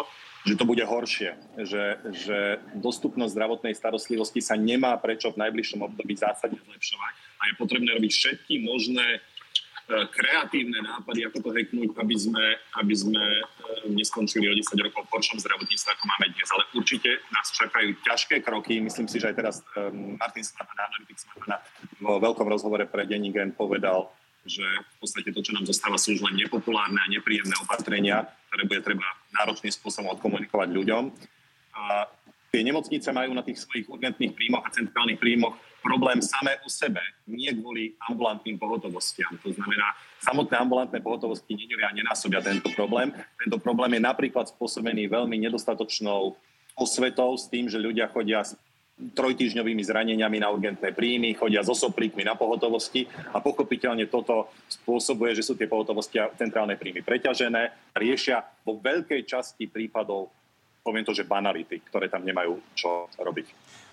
že 0.48 0.54
to 0.56 0.64
bude 0.64 0.80
horšie, 0.80 1.36
že, 1.68 1.84
že 2.16 2.38
dostupnosť 2.80 3.34
zdravotnej 3.36 3.74
starostlivosti 3.76 4.40
sa 4.40 4.56
nemá 4.56 4.96
prečo 4.96 5.28
v 5.34 5.42
najbližšom 5.42 5.84
období 5.84 6.16
zásadne 6.16 6.56
zlepšovať 6.62 7.25
a 7.40 7.42
je 7.48 7.54
potrebné 7.60 7.90
robiť 7.96 8.12
všetky 8.12 8.54
možné 8.64 9.06
e, 9.16 9.20
kreatívne 10.10 10.80
nápady, 10.82 11.28
ako 11.28 11.38
to 11.46 11.50
heknúť, 11.52 11.90
aby 12.00 12.16
sme, 12.16 12.44
aby 12.80 12.94
sme 12.94 13.22
e, 13.22 13.42
neskončili 13.92 14.48
o 14.48 14.54
10 14.54 14.86
rokov 14.86 15.06
v 15.06 15.12
horšom 15.14 15.38
zdravotníctve, 15.40 15.88
ako 15.92 16.04
máme 16.06 16.26
dnes. 16.32 16.48
Ale 16.50 16.64
určite 16.74 17.10
nás 17.30 17.46
čakajú 17.52 17.88
ťažké 18.02 18.40
kroky. 18.42 18.80
Myslím 18.80 19.06
si, 19.06 19.20
že 19.20 19.30
aj 19.30 19.36
teraz 19.36 19.54
e, 19.76 19.92
Martin 20.16 20.44
Smatana, 20.44 20.88
analytik 20.88 21.18
Smatana, 21.20 21.56
vo 22.00 22.18
veľkom 22.18 22.46
rozhovore 22.48 22.84
pre 22.88 23.04
Denní 23.04 23.32
povedal, 23.52 24.08
že 24.46 24.62
v 24.62 24.96
podstate 25.02 25.34
to, 25.34 25.42
čo 25.42 25.52
nám 25.52 25.66
zostáva, 25.66 25.98
sú 25.98 26.14
už 26.14 26.22
len 26.22 26.38
nepopulárne 26.38 27.02
a 27.02 27.10
nepríjemné 27.10 27.52
opatrenia, 27.66 28.30
ktoré 28.48 28.62
bude 28.64 28.80
treba 28.86 29.06
náročným 29.34 29.74
spôsobom 29.74 30.14
odkomunikovať 30.16 30.70
ľuďom. 30.70 31.02
A 31.76 32.06
tie 32.54 32.62
nemocnice 32.62 33.10
majú 33.12 33.34
na 33.34 33.42
tých 33.44 33.60
svojich 33.66 33.90
urgentných 33.90 34.32
príjmoch 34.32 34.64
a 34.64 34.72
centrálnych 34.72 35.20
príjmoch 35.20 35.58
problém 35.86 36.18
samé 36.18 36.58
u 36.66 36.68
sebe, 36.68 36.98
nie 37.30 37.54
kvôli 37.54 37.94
ambulantným 38.10 38.58
pohotovostiam. 38.58 39.30
To 39.46 39.54
znamená, 39.54 39.94
samotné 40.18 40.58
ambulantné 40.58 40.98
pohotovosti 40.98 41.54
nedelia 41.54 41.94
a 41.94 41.94
nenásobia 41.94 42.42
tento 42.42 42.66
problém. 42.74 43.14
Tento 43.38 43.62
problém 43.62 43.94
je 43.94 44.02
napríklad 44.02 44.50
spôsobený 44.50 45.06
veľmi 45.06 45.38
nedostatočnou 45.46 46.34
osvetou 46.74 47.38
s 47.38 47.46
tým, 47.46 47.70
že 47.70 47.78
ľudia 47.78 48.10
chodia 48.10 48.42
s 48.42 48.58
trojtyžňovými 48.96 49.82
zraneniami 49.84 50.40
na 50.40 50.48
urgentné 50.48 50.90
príjmy, 50.90 51.36
chodia 51.36 51.60
so 51.60 51.76
soplíkmi 51.76 52.24
na 52.24 52.32
pohotovosti 52.32 53.04
a 53.30 53.38
pochopiteľne 53.44 54.08
toto 54.08 54.48
spôsobuje, 54.72 55.36
že 55.36 55.44
sú 55.44 55.52
tie 55.52 55.68
pohotovosti 55.68 56.16
a 56.16 56.32
centrálne 56.32 56.80
príjmy 56.80 57.04
preťažené, 57.04 57.92
riešia 57.92 58.40
vo 58.64 58.80
veľkej 58.80 59.20
časti 59.28 59.68
prípadov 59.68 60.32
poviem 60.86 61.02
to, 61.02 61.10
že 61.10 61.26
banality, 61.26 61.82
ktoré 61.82 62.06
tam 62.06 62.22
nemajú 62.22 62.62
čo 62.78 63.10
robiť. 63.18 63.46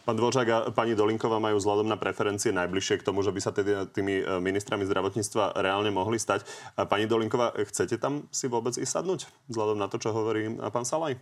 Pán 0.04 0.20
Dvořák 0.20 0.50
a 0.50 0.58
pani 0.76 1.00
Dolinková 1.00 1.40
majú 1.40 1.64
vzhľadom 1.64 1.88
na 1.88 1.96
preferencie 1.96 2.52
najbližšie 2.52 3.00
k 3.00 3.08
tomu, 3.08 3.24
že 3.24 3.32
by 3.32 3.40
sa 3.40 3.56
teda 3.56 3.88
tými 3.88 4.20
e, 4.20 4.24
ministrami 4.44 4.84
zdravotníctva 4.84 5.56
reálne 5.64 5.96
mohli 5.96 6.20
stať. 6.20 6.44
Pani 6.76 7.08
Dolinková, 7.08 7.56
chcete 7.56 7.96
tam 7.96 8.28
si 8.28 8.52
vôbec 8.52 8.76
ísť 8.76 9.00
sadnúť? 9.00 9.32
Vzhľadom 9.48 9.80
na 9.80 9.88
to, 9.88 10.04
čo 10.04 10.12
hovorí 10.12 10.60
pán 10.76 10.84
Salaj? 10.84 11.16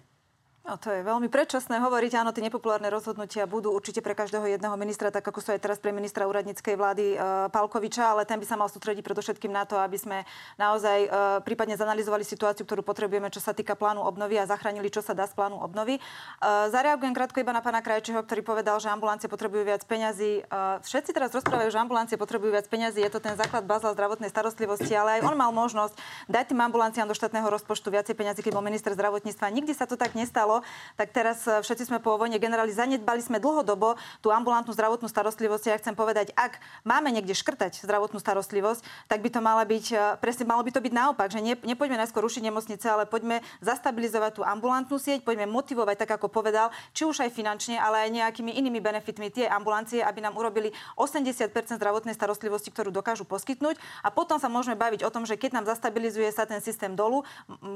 No 0.62 0.78
to 0.78 0.94
je 0.94 1.02
veľmi 1.02 1.26
predčasné 1.26 1.82
hovoriť. 1.82 2.22
Áno, 2.22 2.30
tie 2.38 2.46
nepopulárne 2.46 2.86
rozhodnutia 2.94 3.50
budú 3.50 3.74
určite 3.74 3.98
pre 4.06 4.14
každého 4.14 4.46
jedného 4.46 4.78
ministra, 4.78 5.10
tak 5.10 5.26
ako 5.26 5.42
sú 5.42 5.50
aj 5.58 5.60
teraz 5.66 5.82
pre 5.82 5.90
ministra 5.90 6.30
úradníckej 6.30 6.78
vlády 6.78 7.06
e, 7.12 7.50
Palkoviča, 7.50 8.14
ale 8.14 8.30
ten 8.30 8.38
by 8.38 8.46
sa 8.46 8.62
mal 8.62 8.70
sústrediť 8.70 9.02
predovšetkým 9.02 9.50
na 9.50 9.66
to, 9.66 9.82
aby 9.82 9.98
sme 9.98 10.22
naozaj 10.62 11.00
e, 11.02 11.10
prípadne 11.42 11.74
zanalizovali 11.82 12.22
situáciu, 12.22 12.62
ktorú 12.70 12.86
potrebujeme, 12.86 13.34
čo 13.34 13.42
sa 13.42 13.58
týka 13.58 13.74
plánu 13.74 14.06
obnovy 14.06 14.38
a 14.38 14.46
zachránili, 14.46 14.94
čo 14.94 15.02
sa 15.02 15.18
dá 15.18 15.26
z 15.26 15.34
plánu 15.34 15.58
obnovy. 15.58 15.98
E, 15.98 16.02
zareagujem 16.70 17.18
krátko 17.18 17.42
iba 17.42 17.58
na 17.58 17.66
pána 17.66 17.82
Krajčího, 17.82 18.22
ktorý 18.22 18.46
povedal, 18.46 18.78
že 18.78 18.94
ambulancie 18.94 19.26
potrebujú 19.26 19.66
viac 19.66 19.82
peňazí. 19.90 20.46
E, 20.46 20.78
všetci 20.86 21.10
teraz 21.10 21.34
rozprávajú, 21.34 21.74
že 21.74 21.82
ambulancie 21.82 22.22
potrebujú 22.22 22.54
viac 22.54 22.70
peňazí. 22.70 23.02
Je 23.02 23.10
to 23.10 23.18
ten 23.18 23.34
základ 23.34 23.66
baza 23.66 23.90
zdravotnej 23.98 24.30
starostlivosti, 24.30 24.94
ale 24.94 25.18
aj 25.18 25.26
on 25.26 25.34
mal 25.34 25.50
možnosť 25.50 25.98
dať 26.30 26.54
tým 26.54 26.62
ambulanciám 26.62 27.10
do 27.10 27.18
štátneho 27.18 27.50
rozpočtu 27.50 27.90
viacej 27.90 28.14
peňazí, 28.14 28.46
keď 28.46 28.54
bol 28.54 28.62
minister 28.62 28.94
zdravotníctva. 28.94 29.50
Nikdy 29.50 29.74
sa 29.74 29.90
to 29.90 29.98
tak 29.98 30.14
nestalo 30.14 30.51
stalo, 30.52 30.68
tak 31.00 31.16
teraz 31.16 31.48
e, 31.48 31.64
všetci 31.64 31.88
sme 31.88 32.00
po 32.04 32.20
vojne 32.20 32.36
generali, 32.36 32.76
zanedbali 32.76 33.24
sme 33.24 33.40
dlhodobo 33.40 33.96
tú 34.20 34.36
ambulantnú 34.36 34.76
zdravotnú 34.76 35.08
starostlivosť. 35.08 35.72
Ja 35.72 35.80
chcem 35.80 35.96
povedať, 35.96 36.36
ak 36.36 36.60
máme 36.84 37.08
niekde 37.16 37.32
škrtať 37.32 37.88
zdravotnú 37.88 38.20
starostlivosť, 38.20 38.84
tak 39.08 39.24
by 39.24 39.30
to 39.32 39.40
mala 39.40 39.64
byť, 39.64 39.86
e, 39.96 39.98
presne 40.20 40.44
malo 40.44 40.68
by 40.68 40.72
to 40.76 40.84
byť 40.84 40.92
naopak, 40.92 41.32
že 41.32 41.40
ne, 41.40 41.56
nepoďme 41.56 41.96
najskôr 42.04 42.20
rušiť 42.28 42.44
nemocnice, 42.44 42.84
ale 42.84 43.08
poďme 43.08 43.40
zastabilizovať 43.64 44.32
tú 44.36 44.42
ambulantnú 44.44 45.00
sieť, 45.00 45.24
poďme 45.24 45.48
motivovať, 45.48 46.04
tak 46.04 46.20
ako 46.20 46.28
povedal, 46.28 46.76
či 46.92 47.08
už 47.08 47.24
aj 47.24 47.32
finančne, 47.32 47.80
ale 47.80 48.08
aj 48.08 48.10
nejakými 48.12 48.52
inými 48.52 48.84
benefitmi 48.84 49.32
tie 49.32 49.48
ambulancie, 49.48 50.04
aby 50.04 50.20
nám 50.20 50.36
urobili 50.36 50.76
80% 51.00 51.80
zdravotnej 51.80 52.18
starostlivosti, 52.18 52.74
ktorú 52.74 52.92
dokážu 52.92 53.24
poskytnúť. 53.24 53.80
A 54.04 54.12
potom 54.12 54.42
sa 54.42 54.52
môžeme 54.52 54.76
baviť 54.76 55.08
o 55.08 55.14
tom, 55.14 55.24
že 55.24 55.40
keď 55.40 55.62
nám 55.62 55.66
zastabilizuje 55.70 56.28
sa 56.34 56.44
ten 56.44 56.60
systém 56.60 56.92
dolu, 56.98 57.24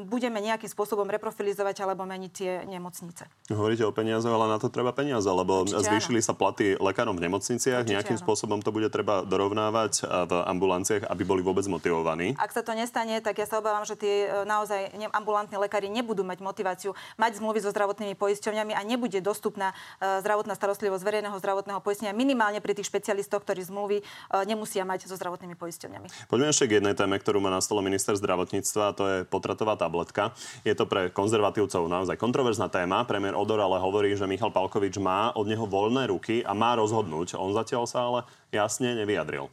budeme 0.10 0.42
nejakým 0.42 0.68
spôsobom 0.68 1.06
reprofilizovať 1.08 1.86
alebo 1.86 2.04
meniť 2.08 2.32
tie 2.34 2.65
nemocnice. 2.68 3.30
Hovoríte 3.54 3.86
o 3.86 3.94
peniazoch, 3.94 4.34
ale 4.34 4.50
na 4.50 4.58
to 4.58 4.74
treba 4.74 4.92
peniaze, 4.92 5.30
lebo 5.30 5.64
Určite 5.64 5.86
zvýšili 5.86 6.20
áno. 6.20 6.28
sa 6.28 6.34
platy 6.34 6.76
lekárom 6.82 7.16
v 7.16 7.30
nemocniciach, 7.30 7.86
Určite 7.86 7.94
nejakým 7.94 8.18
áno. 8.18 8.24
spôsobom 8.26 8.60
to 8.66 8.74
bude 8.74 8.90
treba 8.90 9.22
dorovnávať 9.22 10.06
v 10.06 10.34
ambulanciách, 10.50 11.06
aby 11.10 11.24
boli 11.26 11.42
vôbec 11.46 11.66
motivovaní. 11.70 12.34
Ak 12.40 12.56
sa 12.56 12.64
to 12.64 12.74
nestane, 12.74 13.20
tak 13.20 13.38
ja 13.42 13.46
sa 13.46 13.60
obávam, 13.60 13.84
že 13.84 14.00
tie 14.00 14.30
e, 14.30 14.48
naozaj 14.48 14.96
ambulantní 15.12 15.58
lekári 15.60 15.92
nebudú 15.92 16.24
mať 16.24 16.40
motiváciu 16.40 16.92
mať 17.20 17.44
zmluvy 17.44 17.60
so 17.60 17.70
zdravotnými 17.76 18.16
poisťovňami 18.16 18.72
a 18.72 18.82
nebude 18.88 19.20
dostupná 19.20 19.76
e, 20.00 20.24
zdravotná 20.24 20.56
starostlivosť 20.56 21.04
verejného 21.04 21.36
zdravotného 21.36 21.80
poistenia 21.82 22.16
minimálne 22.16 22.64
pri 22.64 22.78
tých 22.78 22.88
špecialistoch, 22.88 23.44
ktorí 23.44 23.66
zmluvy 23.68 23.98
e, 24.00 24.04
nemusia 24.48 24.88
mať 24.88 25.12
so 25.12 25.20
zdravotnými 25.20 25.60
poisťovňami. 25.60 26.32
Poďme 26.32 26.48
ešte 26.50 26.72
k 26.72 26.80
jednej 26.80 26.96
téme, 26.96 27.20
ktorú 27.20 27.44
má 27.44 27.52
na 27.52 27.60
stole 27.60 27.84
minister 27.84 28.16
zdravotníctva, 28.16 28.84
a 28.88 28.96
to 28.96 29.04
je 29.12 29.18
potratová 29.28 29.76
tabletka. 29.76 30.32
Je 30.64 30.72
to 30.72 30.88
pre 30.88 31.12
konzervatívcov 31.12 31.92
naozaj 31.92 32.16
kontroverzné 32.16 32.55
kontroverzná 32.56 32.72
téma. 32.72 33.04
Premiér 33.04 33.36
Odor 33.36 33.60
ale 33.60 33.84
hovorí, 33.84 34.16
že 34.16 34.24
Michal 34.24 34.48
Palkovič 34.48 34.96
má 35.04 35.36
od 35.36 35.44
neho 35.44 35.68
voľné 35.68 36.08
ruky 36.08 36.40
a 36.48 36.56
má 36.56 36.80
rozhodnúť. 36.80 37.36
On 37.36 37.52
zatiaľ 37.52 37.84
sa 37.84 38.08
ale 38.08 38.20
jasne 38.48 38.96
nevyjadril. 38.96 39.52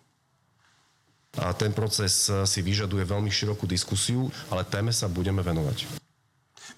A 1.42 1.50
ten 1.56 1.74
proces 1.74 2.30
si 2.30 2.60
vyžaduje 2.62 3.02
veľmi 3.02 3.26
širokú 3.26 3.66
diskusiu, 3.66 4.30
ale 4.52 4.62
téme 4.62 4.94
sa 4.94 5.10
budeme 5.10 5.42
venovať. 5.42 5.98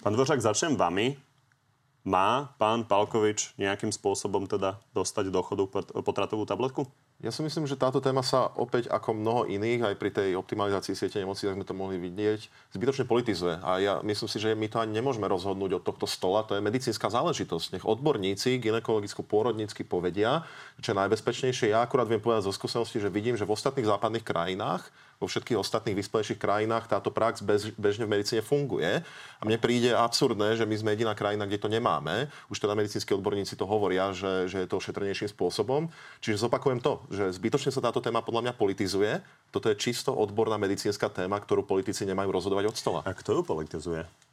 Pán 0.01 0.17
Dvořák, 0.17 0.41
začnem 0.41 0.73
vami. 0.73 1.13
Má 2.05 2.53
pán 2.57 2.85
Palkovič 2.85 3.53
nejakým 3.61 3.93
spôsobom 3.93 4.49
teda 4.49 4.81
dostať 4.97 5.29
do 5.29 5.41
chodu 5.45 5.69
potratovú 6.01 6.45
tabletku? 6.49 6.89
Ja 7.23 7.31
si 7.31 7.39
myslím, 7.47 7.63
že 7.63 7.79
táto 7.79 8.03
téma 8.03 8.19
sa 8.19 8.51
opäť 8.59 8.91
ako 8.91 9.15
mnoho 9.15 9.41
iných, 9.47 9.87
aj 9.87 9.95
pri 9.95 10.11
tej 10.11 10.29
optimalizácii 10.35 10.99
siete 10.99 11.15
nemocí, 11.15 11.47
tak 11.47 11.55
sme 11.55 11.63
to 11.63 11.71
mohli 11.71 11.95
vidieť, 11.95 12.75
zbytočne 12.75 13.07
politizuje. 13.07 13.55
A 13.63 13.79
ja 13.79 13.93
myslím 14.03 14.27
si, 14.27 14.35
že 14.35 14.51
my 14.51 14.67
to 14.67 14.83
ani 14.83 14.99
nemôžeme 14.99 15.23
rozhodnúť 15.23 15.79
od 15.79 15.83
tohto 15.87 16.11
stola. 16.11 16.43
To 16.43 16.59
je 16.59 16.61
medicínska 16.61 17.07
záležitosť. 17.07 17.79
Nech 17.79 17.87
odborníci 17.87 18.59
ginekologicko-pôrodnícky 18.59 19.87
povedia, 19.87 20.43
čo 20.83 20.91
je 20.91 20.99
najbezpečnejšie. 20.99 21.71
Ja 21.71 21.87
akurát 21.87 22.11
viem 22.11 22.19
povedať 22.19 22.51
zo 22.51 22.53
skúsenosti, 22.53 22.99
že 22.99 23.07
vidím, 23.07 23.39
že 23.39 23.47
v 23.47 23.55
ostatných 23.55 23.87
západných 23.87 24.27
krajinách 24.27 24.91
vo 25.19 25.25
všetkých 25.25 25.59
ostatných 25.59 25.97
vyspelejších 25.99 26.39
krajinách 26.39 26.91
táto 26.91 27.09
prax 27.09 27.41
bež, 27.41 27.71
bežne 27.79 28.03
v 28.05 28.19
medicíne 28.19 28.43
funguje. 28.43 29.01
A 29.39 29.41
mne 29.43 29.61
príde 29.61 29.95
absurdné, 29.95 30.59
že 30.59 30.67
my 30.67 30.75
sme 30.75 30.93
jediná 30.95 31.15
krajina, 31.15 31.47
kde 31.47 31.61
to 31.61 31.69
nemáme. 31.71 32.27
Už 32.51 32.59
teda 32.59 32.75
medicínsky 32.75 33.15
odborníci 33.15 33.55
to 33.55 33.63
hovoria, 33.69 34.11
že, 34.11 34.51
že 34.51 34.63
je 34.63 34.67
to 34.67 34.81
šetrnejším 34.81 35.31
spôsobom. 35.31 35.87
Čiže 36.19 36.47
zopakujem 36.47 36.79
to, 36.81 37.03
že 37.13 37.35
zbytočne 37.35 37.71
sa 37.71 37.83
táto 37.83 38.03
téma 38.03 38.25
podľa 38.25 38.49
mňa 38.49 38.53
politizuje. 38.59 39.23
Toto 39.53 39.71
je 39.71 39.79
čisto 39.79 40.11
odborná 40.11 40.59
medicínska 40.59 41.07
téma, 41.07 41.39
ktorú 41.39 41.63
politici 41.63 42.03
nemajú 42.03 42.33
rozhodovať 42.33 42.65
od 42.71 42.75
stola. 42.75 42.99
A 43.05 43.15
kto 43.15 43.39
ju 43.39 43.41
politizuje? 43.45 44.24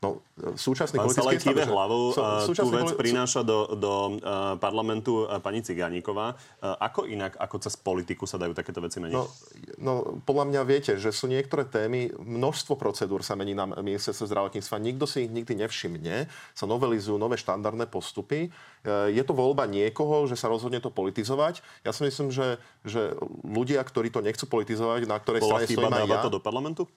No, 0.00 0.24
súčasný 0.56 0.96
Pán 0.96 1.12
politický 1.12 1.52
stav, 1.52 1.76
hlavou, 1.76 2.16
sú, 2.16 2.56
tú 2.56 2.72
vec 2.72 2.88
poli- 2.88 3.04
prináša 3.04 3.44
do, 3.44 3.76
do 3.76 4.16
uh, 4.16 4.56
parlamentu 4.56 5.28
uh, 5.28 5.36
pani 5.44 5.60
Cigániková. 5.60 6.40
Uh, 6.56 6.72
ako 6.80 7.04
inak, 7.04 7.36
ako 7.36 7.60
cez 7.60 7.76
politiku 7.76 8.24
sa 8.24 8.40
dajú 8.40 8.56
takéto 8.56 8.80
veci 8.80 8.96
meniť? 8.96 9.12
No, 9.12 9.28
no, 9.76 9.92
podľa 10.24 10.44
mňa 10.48 10.60
viete, 10.64 10.96
že 10.96 11.12
sú 11.12 11.28
niektoré 11.28 11.68
témy, 11.68 12.16
množstvo 12.16 12.80
procedúr 12.80 13.20
sa 13.20 13.36
mení 13.36 13.52
na 13.52 13.68
ministerstve 13.68 14.24
zdravotníctva, 14.24 14.80
nikto 14.80 15.04
si 15.04 15.28
ich 15.28 15.32
nikdy 15.36 15.68
nevšimne, 15.68 16.32
sa 16.56 16.64
novelizujú 16.64 17.20
nové 17.20 17.36
štandardné 17.36 17.84
postupy. 17.92 18.48
Je 19.12 19.20
to 19.20 19.36
voľba 19.36 19.68
niekoho, 19.68 20.24
že 20.24 20.40
sa 20.40 20.48
rozhodne 20.48 20.80
to 20.80 20.88
politizovať. 20.88 21.60
Ja 21.84 21.92
si 21.92 22.08
myslím, 22.08 22.32
že, 22.32 22.56
že 22.88 23.12
ľudia, 23.44 23.84
ktorí 23.84 24.08
to 24.08 24.24
nechcú 24.24 24.48
politizovať, 24.48 25.04
na 25.04 25.20
ktorej 25.20 25.44
Bola 25.44 25.60
strane 25.60 25.68
stojím 25.68 25.92
aj 25.92 26.08
ja... 26.08 26.24
to 26.24 26.32
do 26.32 26.40
parlamentu? 26.40 26.88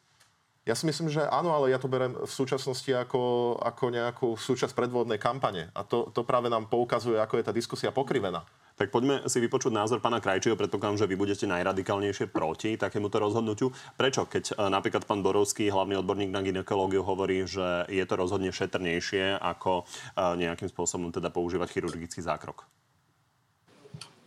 Ja 0.63 0.79
si 0.79 0.87
myslím, 0.87 1.11
že 1.11 1.27
áno, 1.27 1.51
ale 1.51 1.75
ja 1.75 1.79
to 1.79 1.91
berem 1.91 2.15
v 2.15 2.31
súčasnosti 2.31 2.87
ako, 2.87 3.55
ako 3.59 3.83
nejakú 3.91 4.27
súčasť 4.39 4.71
predvodnej 4.71 5.19
kampane. 5.19 5.67
A 5.75 5.83
to, 5.83 6.07
to 6.15 6.23
práve 6.23 6.47
nám 6.47 6.71
poukazuje, 6.71 7.19
ako 7.19 7.35
je 7.35 7.43
tá 7.43 7.51
diskusia 7.51 7.91
pokrivená. 7.91 8.47
Tak 8.73 8.87
poďme 8.87 9.27
si 9.27 9.43
vypočuť 9.43 9.75
názor 9.75 9.99
pána 9.99 10.23
Krajčího. 10.23 10.55
Predpokladám, 10.55 11.03
že 11.03 11.09
vy 11.11 11.19
budete 11.19 11.45
najradikálnejšie 11.51 12.31
proti 12.31 12.79
takémuto 12.79 13.19
rozhodnutiu. 13.19 13.75
Prečo? 13.99 14.23
Keď 14.25 14.55
e, 14.55 14.71
napríklad 14.71 15.03
pán 15.03 15.19
Borovský, 15.19 15.67
hlavný 15.67 15.99
odborník 15.99 16.31
na 16.31 16.39
ginekológiu, 16.41 17.03
hovorí, 17.03 17.43
že 17.43 17.85
je 17.91 18.01
to 18.07 18.15
rozhodne 18.15 18.49
šetrnejšie, 18.49 19.37
ako 19.37 19.83
e, 19.83 20.47
nejakým 20.47 20.71
spôsobom 20.71 21.11
teda 21.11 21.27
používať 21.27 21.69
chirurgický 21.75 22.23
zákrok. 22.23 22.65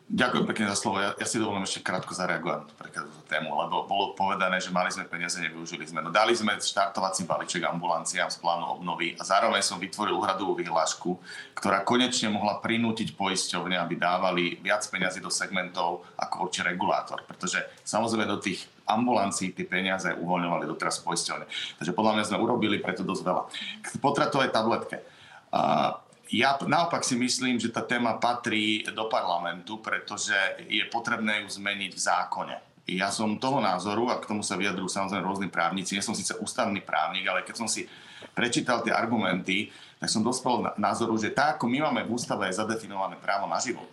Ďakujem 0.07 0.47
pekne 0.47 0.71
za 0.71 0.79
slovo. 0.79 1.03
Ja, 1.03 1.19
ja 1.19 1.27
si 1.27 1.35
dovolím 1.35 1.67
ešte 1.67 1.83
krátko 1.83 2.15
zareagovať 2.15 2.71
na 2.79 3.03
túto 3.11 3.27
tému, 3.27 3.59
lebo 3.59 3.91
bolo 3.91 4.15
povedané, 4.15 4.63
že 4.63 4.71
mali 4.71 4.87
sme 4.95 5.03
peniaze, 5.03 5.43
nevyužili 5.43 5.83
sme. 5.83 5.99
No 5.99 6.15
dali 6.15 6.31
sme 6.31 6.55
štartovací 6.63 7.27
balíček 7.27 7.67
ambulanciám 7.67 8.31
z 8.31 8.39
plánu 8.39 8.79
obnovy 8.79 9.19
a 9.19 9.27
zároveň 9.27 9.67
som 9.67 9.83
vytvoril 9.83 10.15
úhradovú 10.15 10.55
vyhlášku, 10.63 11.19
ktorá 11.59 11.83
konečne 11.83 12.31
mohla 12.31 12.63
prinútiť 12.63 13.19
poisťovne, 13.19 13.75
aby 13.75 13.99
dávali 13.99 14.63
viac 14.63 14.87
peniazy 14.87 15.19
do 15.19 15.27
segmentov 15.27 16.07
ako 16.15 16.47
určite 16.47 16.71
regulátor. 16.71 17.27
Pretože 17.27 17.67
samozrejme 17.83 18.31
do 18.31 18.39
tých 18.39 18.63
ambulancií 18.87 19.59
tie 19.59 19.67
peniaze 19.67 20.07
uvoľňovali 20.15 20.71
doteraz 20.71 21.03
poisťovne. 21.03 21.51
Takže 21.83 21.91
podľa 21.91 22.15
mňa 22.15 22.25
sme 22.31 22.39
urobili 22.39 22.79
preto 22.79 23.03
dosť 23.03 23.23
veľa. 23.27 23.43
K 23.83 23.87
potratovej 23.99 24.55
tabletke. 24.55 25.03
Uh, 25.51 25.99
ja 26.31 26.59
naopak 26.59 27.07
si 27.07 27.15
myslím, 27.15 27.61
že 27.61 27.71
tá 27.71 27.83
téma 27.83 28.19
patrí 28.19 28.83
do 28.91 29.07
parlamentu, 29.07 29.79
pretože 29.79 30.35
je 30.67 30.83
potrebné 30.91 31.47
ju 31.47 31.49
zmeniť 31.49 31.93
v 31.95 32.01
zákone. 32.01 32.57
Ja 32.87 33.11
som 33.11 33.39
toho 33.43 33.59
názoru, 33.59 34.11
a 34.11 34.23
k 34.23 34.31
tomu 34.31 34.47
sa 34.47 34.55
vyjadrujú 34.55 34.87
samozrejme 34.87 35.27
rôzni 35.27 35.49
právnici, 35.51 35.99
ja 35.99 36.03
som 36.07 36.15
síce 36.15 36.39
ústavný 36.39 36.79
právnik, 36.83 37.27
ale 37.27 37.43
keď 37.43 37.55
som 37.59 37.67
si 37.67 37.91
prečítal 38.31 38.83
tie 38.87 38.95
argumenty, 38.95 39.75
tak 39.99 40.07
som 40.07 40.23
dospel 40.23 40.71
názoru, 40.79 41.19
že 41.19 41.35
tak 41.35 41.59
ako 41.59 41.67
my 41.67 41.83
máme 41.83 42.07
v 42.07 42.15
ústave 42.15 42.47
zadefinované 42.51 43.19
právo 43.19 43.51
na 43.51 43.59
život, 43.59 43.91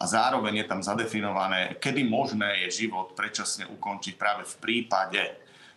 a 0.00 0.08
zároveň 0.08 0.64
je 0.64 0.66
tam 0.68 0.80
zadefinované, 0.80 1.76
kedy 1.76 2.08
možné 2.08 2.64
je 2.64 2.88
život 2.88 3.12
predčasne 3.12 3.68
ukončiť 3.68 4.16
práve 4.16 4.48
v 4.48 4.54
prípade, 4.56 5.20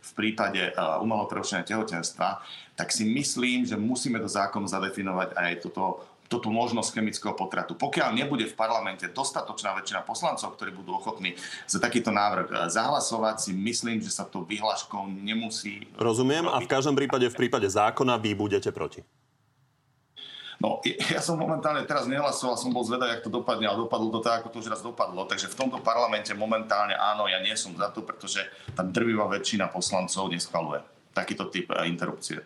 v 0.03 0.11
prípade 0.11 0.59
uh, 0.75 0.99
umelo 0.99 1.23
prerušenia 1.31 1.63
tehotenstva, 1.63 2.43
tak 2.75 2.91
si 2.91 3.07
myslím, 3.07 3.63
že 3.63 3.79
musíme 3.79 4.19
do 4.19 4.27
zákonu 4.27 4.67
zadefinovať 4.67 5.31
aj 5.39 5.51
toto, 5.63 6.03
toto 6.27 6.49
možnosť 6.49 6.99
chemického 6.99 7.37
potratu. 7.37 7.77
Pokiaľ 7.77 8.11
nebude 8.17 8.49
v 8.49 8.57
parlamente 8.57 9.05
dostatočná 9.05 9.77
väčšina 9.77 10.01
poslancov, 10.01 10.57
ktorí 10.57 10.73
budú 10.73 10.97
ochotní 10.97 11.37
za 11.69 11.77
takýto 11.77 12.09
návrh 12.09 12.47
eh, 12.49 12.55
zahlasovať, 12.73 13.35
si 13.39 13.51
myslím, 13.53 14.01
že 14.01 14.09
sa 14.09 14.25
to 14.25 14.43
vyhláškou 14.43 15.07
nemusí... 15.07 15.87
Rozumiem 15.95 16.49
robiť. 16.49 16.55
a 16.57 16.65
v 16.65 16.67
každom 16.67 16.95
prípade, 16.97 17.29
v 17.29 17.37
prípade 17.37 17.69
zákona 17.69 18.17
vy 18.17 18.33
budete 18.33 18.73
proti. 18.73 19.05
No, 20.61 20.83
ja 20.85 21.21
som 21.23 21.39
momentálne 21.39 21.81
teraz 21.87 22.05
nehlasoval, 22.05 22.59
som 22.59 22.69
bol 22.69 22.85
zvedavý, 22.85 23.17
jak 23.17 23.25
to 23.25 23.31
dopadne, 23.33 23.65
ale 23.65 23.81
dopadlo 23.81 24.13
to 24.13 24.21
tak, 24.21 24.43
ako 24.43 24.53
to 24.53 24.57
už 24.61 24.69
raz 24.69 24.81
dopadlo. 24.85 25.25
Takže 25.25 25.49
v 25.49 25.57
tomto 25.57 25.81
parlamente 25.81 26.35
momentálne 26.37 26.93
áno, 26.93 27.25
ja 27.25 27.41
nie 27.41 27.55
som 27.57 27.73
za 27.73 27.89
to, 27.89 28.05
pretože 28.05 28.45
tá 28.77 28.85
drvivá 28.85 29.25
väčšina 29.31 29.71
poslancov 29.73 30.29
neschvaluje 30.29 30.83
takýto 31.13 31.49
typ 31.49 31.71
eh, 31.73 31.89
interrupcie. 31.89 32.41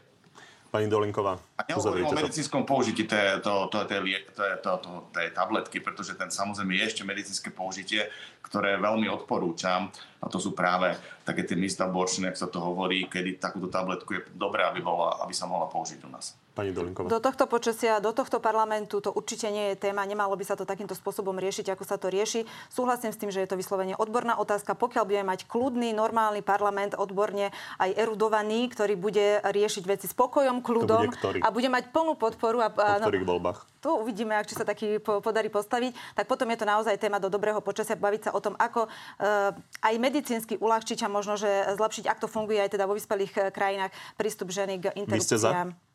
Pani 0.67 0.91
Dolinková, 0.91 1.39
a 1.55 1.63
nehovorím 1.63 2.11
o 2.11 2.19
medicínskom 2.19 2.67
použití 2.67 3.07
tej, 3.07 3.39
to, 3.39 3.71
to, 3.71 3.87
to, 3.87 4.03
to, 4.03 4.43
to, 4.59 4.71
to, 4.83 4.89
tej 5.15 5.31
tabletky, 5.31 5.79
pretože 5.79 6.11
ten 6.19 6.27
samozrejme 6.27 6.75
je 6.75 6.83
ešte 6.83 7.07
medicínske 7.07 7.55
použitie, 7.55 8.03
ktoré 8.43 8.75
veľmi 8.75 9.07
odporúčam. 9.07 9.87
A 10.19 10.27
to 10.27 10.43
sú 10.43 10.51
práve 10.51 10.91
také 11.23 11.47
tie 11.47 11.55
místa 11.55 11.87
borčné, 11.87 12.35
ak 12.35 12.37
sa 12.43 12.51
to 12.51 12.59
hovorí, 12.59 13.07
kedy 13.07 13.39
takúto 13.39 13.71
tabletku 13.71 14.11
je 14.11 14.21
dobré, 14.35 14.67
aby, 14.67 14.83
bola, 14.83 15.23
aby 15.23 15.31
sa 15.31 15.47
mohla 15.47 15.71
použiť 15.71 16.03
u 16.03 16.11
nás 16.11 16.35
pani 16.57 16.73
Dolinková? 16.73 17.05
Do 17.05 17.21
tohto 17.21 17.45
počasia, 17.45 18.01
do 18.01 18.09
tohto 18.09 18.41
parlamentu 18.41 18.97
to 18.97 19.13
určite 19.13 19.53
nie 19.53 19.77
je 19.77 19.85
téma. 19.85 20.01
Nemalo 20.09 20.33
by 20.33 20.41
sa 20.41 20.57
to 20.57 20.65
takýmto 20.65 20.97
spôsobom 20.97 21.37
riešiť, 21.37 21.77
ako 21.77 21.83
sa 21.85 22.01
to 22.01 22.09
rieši. 22.09 22.49
Súhlasím 22.73 23.13
s 23.13 23.21
tým, 23.21 23.29
že 23.29 23.45
je 23.45 23.49
to 23.53 23.59
vyslovene 23.61 23.93
odborná 23.93 24.41
otázka. 24.41 24.73
Pokiaľ 24.73 25.05
budeme 25.05 25.29
mať 25.29 25.45
kľudný, 25.45 25.93
normálny 25.93 26.41
parlament, 26.41 26.97
odborne 26.97 27.53
aj 27.77 27.93
erudovaný, 27.93 28.73
ktorý 28.73 28.97
bude 28.97 29.45
riešiť 29.45 29.83
veci 29.85 30.09
spokojom, 30.09 30.65
kľudom 30.65 31.13
bude 31.13 31.45
a 31.45 31.47
bude 31.53 31.69
mať 31.69 31.93
plnú 31.93 32.17
podporu. 32.17 32.65
A, 32.65 32.73
po 32.73 32.81
ktorých 32.81 33.29
voľbách? 33.29 33.77
Tu 33.77 33.93
uvidíme, 33.93 34.33
ak 34.33 34.49
či 34.49 34.57
sa 34.57 34.65
taký 34.65 34.97
podarí 34.97 35.53
postaviť. 35.53 35.93
Tak 36.17 36.25
potom 36.25 36.49
je 36.49 36.57
to 36.57 36.65
naozaj 36.65 36.97
téma 36.97 37.21
do 37.21 37.29
dobrého 37.29 37.61
počasia, 37.61 37.93
baviť 37.93 38.21
sa 38.27 38.31
o 38.33 38.41
tom, 38.41 38.57
ako 38.57 38.89
uh, 38.89 39.53
aj 39.85 39.93
medicínsky 40.01 40.57
uľahčiť 40.57 41.05
a 41.05 41.07
možno, 41.13 41.37
že 41.37 41.47
zlepšiť, 41.77 42.09
ak 42.09 42.17
to 42.17 42.27
funguje 42.27 42.57
aj 42.57 42.73
teda 42.73 42.89
vo 42.89 42.97
vyspelých 42.97 43.33
eh, 43.37 43.41
krajinách, 43.53 43.93
prístup 44.17 44.49
ženy 44.49 44.81
k 44.81 44.97
interrupciám. 44.97 45.86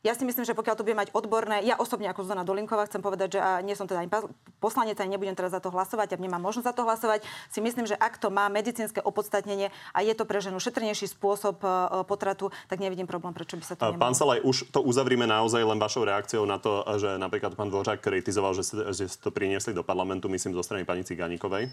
Ja 0.00 0.16
si 0.16 0.24
myslím, 0.24 0.48
že 0.48 0.56
pokiaľ 0.56 0.80
to 0.80 0.84
bude 0.88 0.96
mať 0.96 1.12
odborné, 1.12 1.60
ja 1.60 1.76
osobne 1.76 2.08
ako 2.08 2.24
Zuzana 2.24 2.40
Dolinková 2.40 2.88
chcem 2.88 3.04
povedať, 3.04 3.36
že 3.36 3.40
a 3.44 3.60
nie 3.60 3.76
som 3.76 3.84
teda 3.84 4.00
ani 4.00 4.08
poslanec, 4.56 4.96
ani 4.96 5.12
nebudem 5.12 5.36
teraz 5.36 5.52
za 5.52 5.60
to 5.60 5.68
hlasovať 5.68 6.16
a 6.16 6.20
nemám 6.20 6.40
možnosť 6.40 6.72
za 6.72 6.72
to 6.72 6.88
hlasovať, 6.88 7.20
si 7.52 7.60
myslím, 7.60 7.84
že 7.84 8.00
ak 8.00 8.16
to 8.16 8.32
má 8.32 8.48
medicínske 8.48 9.04
opodstatnenie 9.04 9.68
a 9.92 9.98
je 10.00 10.16
to 10.16 10.24
pre 10.24 10.40
ženu 10.40 10.56
šetrnejší 10.56 11.04
spôsob 11.04 11.60
e, 11.60 11.68
potratu, 12.08 12.48
tak 12.72 12.80
nevidím 12.80 13.04
problém, 13.04 13.36
prečo 13.36 13.60
by 13.60 13.64
sa 13.68 13.76
to 13.76 13.92
nemalo. 13.92 14.00
Pán 14.00 14.16
Salaj, 14.16 14.40
už 14.40 14.72
to 14.72 14.80
uzavrime 14.80 15.28
naozaj 15.28 15.60
len 15.60 15.76
vašou 15.76 16.08
reakciou 16.08 16.48
na 16.48 16.56
to, 16.56 16.80
že 16.96 17.20
napríklad 17.20 17.52
pán 17.52 17.68
Dvořák 17.68 18.00
kritizoval, 18.00 18.56
že, 18.56 18.64
že 18.96 19.04
to 19.20 19.28
priniesli 19.28 19.76
do 19.76 19.84
parlamentu, 19.84 20.32
myslím, 20.32 20.56
zo 20.56 20.64
strany 20.64 20.88
pani 20.88 21.04
Cigánikovej. 21.04 21.68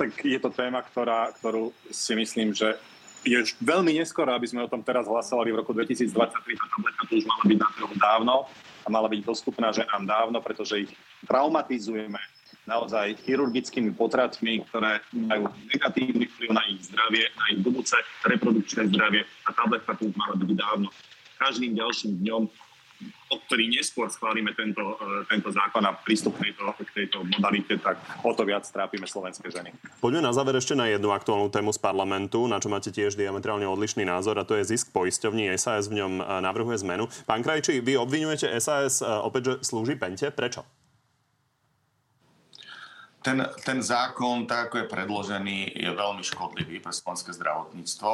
Tak 0.00 0.16
je 0.24 0.40
to 0.40 0.48
téma, 0.48 0.80
ktorá, 0.80 1.28
ktorú 1.36 1.76
si 1.92 2.16
myslím, 2.16 2.56
že 2.56 2.80
je 3.24 3.38
veľmi 3.60 3.92
neskoro, 4.00 4.32
aby 4.32 4.48
sme 4.48 4.64
o 4.64 4.70
tom 4.70 4.80
teraz 4.80 5.04
hlasovali 5.04 5.52
v 5.52 5.60
roku 5.60 5.76
2023. 5.76 6.10
Tá 6.56 6.66
tableta 6.72 7.02
tu 7.04 7.14
už 7.20 7.26
mala 7.28 7.44
byť 7.44 7.58
na 7.60 7.68
trhu 7.76 7.94
dávno 7.96 8.34
a 8.84 8.88
mala 8.88 9.08
byť 9.12 9.20
dostupná 9.24 9.68
ženám 9.72 10.02
dávno, 10.08 10.38
pretože 10.40 10.88
ich 10.88 10.92
traumatizujeme 11.28 12.20
naozaj 12.64 13.18
chirurgickými 13.26 13.92
potratmi, 13.96 14.62
ktoré 14.68 15.02
majú 15.12 15.50
negatívny 15.74 16.28
vplyv 16.28 16.50
na 16.54 16.62
ich 16.70 16.86
zdravie, 16.86 17.24
na 17.34 17.44
ich 17.50 17.60
budúce 17.60 17.96
reprodukčné 18.24 18.88
zdravie. 18.94 19.26
A 19.44 19.50
tabletka 19.52 19.96
tu 19.98 20.08
už 20.08 20.14
mala 20.16 20.38
byť 20.38 20.50
dávno. 20.54 20.88
Každým 21.40 21.72
ďalším 21.76 22.20
dňom 22.20 22.42
o 23.30 23.38
ktorý 23.38 23.70
neskôr 23.70 24.10
schválime 24.10 24.50
tento, 24.58 24.82
e, 24.98 25.22
tento 25.30 25.54
zákon 25.54 25.86
a 25.86 25.94
prístup 25.94 26.34
k 26.34 26.50
tejto, 26.50 26.74
k 26.82 26.90
tejto 26.90 27.22
modalite, 27.22 27.78
tak 27.78 28.02
o 28.26 28.34
to 28.34 28.42
viac 28.42 28.66
trápime 28.66 29.06
slovenské 29.06 29.46
ženy. 29.46 29.70
Poďme 30.02 30.26
na 30.26 30.34
záver 30.34 30.58
ešte 30.58 30.74
na 30.74 30.90
jednu 30.90 31.14
aktuálnu 31.14 31.46
tému 31.46 31.70
z 31.70 31.78
parlamentu, 31.78 32.50
na 32.50 32.58
čo 32.58 32.66
máte 32.66 32.90
tiež 32.90 33.14
diametrálne 33.14 33.64
odlišný 33.70 34.02
názor, 34.02 34.34
a 34.42 34.46
to 34.46 34.58
je 34.58 34.66
zisk 34.74 34.90
poisťovní. 34.90 35.46
SAS 35.54 35.86
v 35.86 36.02
ňom 36.02 36.12
e, 36.18 36.22
navrhuje 36.42 36.82
zmenu. 36.82 37.06
Pán 37.24 37.46
Krajčí, 37.46 37.78
vy 37.78 37.94
obvinujete 37.94 38.50
SAS 38.58 38.98
e, 38.98 39.06
opäť, 39.06 39.42
že 39.46 39.54
slúži 39.70 39.94
pente. 39.94 40.26
Prečo? 40.34 40.66
Ten, 43.20 43.44
ten 43.62 43.78
zákon, 43.84 44.48
tak 44.48 44.72
ako 44.72 44.74
je 44.80 44.86
predložený, 44.88 45.58
je 45.76 45.90
veľmi 45.92 46.24
škodlivý 46.24 46.80
pre 46.80 46.88
slovenské 46.88 47.36
zdravotníctvo. 47.36 48.12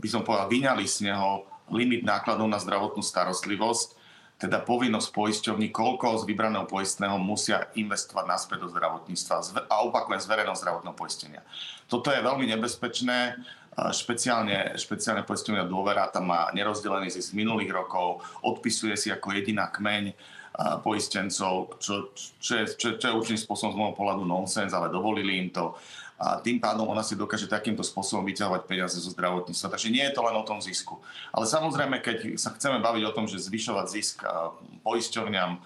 By 0.00 0.08
som 0.08 0.24
povedal, 0.24 0.48
vyňali 0.48 0.88
z 0.88 1.12
neho 1.12 1.44
limit 1.70 2.02
nákladov 2.04 2.46
na 2.50 2.58
zdravotnú 2.58 3.02
starostlivosť, 3.02 3.98
teda 4.40 4.64
povinnosť 4.64 5.08
poisťovní, 5.12 5.68
koľko 5.68 6.24
z 6.24 6.24
vybraného 6.24 6.64
poistného 6.64 7.20
musia 7.20 7.68
investovať 7.76 8.24
naspäť 8.24 8.64
do 8.64 8.68
zdravotníctva 8.72 9.68
a 9.68 9.74
opakujem 9.84 10.20
z 10.20 10.30
verejného 10.32 10.56
zdravotného 10.56 10.96
poistenia. 10.96 11.44
Toto 11.84 12.08
je 12.08 12.24
veľmi 12.24 12.48
nebezpečné, 12.48 13.36
špeciálne, 13.92 14.80
špeciálne 14.80 15.28
poistenia 15.28 15.68
dôvera 15.68 16.08
tam 16.08 16.32
má 16.32 16.48
nerozdelený 16.56 17.12
z 17.12 17.36
minulých 17.36 17.70
rokov, 17.70 18.24
odpisuje 18.40 18.96
si 18.96 19.12
ako 19.12 19.36
jediná 19.36 19.68
kmeň 19.68 20.16
poistencov, 20.82 21.78
čo, 21.78 22.10
čo, 22.16 22.52
je, 22.58 22.64
čo, 22.74 22.98
čo 22.98 23.04
je 23.06 23.16
určitým 23.16 23.40
spôsobom 23.40 23.72
z 23.72 23.78
môjho 23.78 23.94
pohľadu 23.96 24.24
nonsens, 24.26 24.74
ale 24.74 24.92
dovolili 24.92 25.38
im 25.38 25.48
to 25.54 25.78
a 26.20 26.36
tým 26.36 26.60
pádom 26.60 26.84
ona 26.84 27.00
si 27.00 27.16
dokáže 27.16 27.48
takýmto 27.48 27.80
spôsobom 27.80 28.28
vyťahovať 28.28 28.68
peniaze 28.68 29.00
zo 29.00 29.08
zdravotníctva. 29.08 29.72
Takže 29.72 29.88
nie 29.88 30.04
je 30.04 30.12
to 30.12 30.20
len 30.20 30.36
o 30.36 30.44
tom 30.44 30.60
zisku. 30.60 31.00
Ale 31.32 31.48
samozrejme, 31.48 31.96
keď 32.04 32.36
sa 32.36 32.52
chceme 32.52 32.76
baviť 32.84 33.08
o 33.08 33.14
tom, 33.16 33.24
že 33.24 33.40
zvyšovať 33.40 33.86
zisk 33.88 34.28
poisťovňam, 34.84 35.64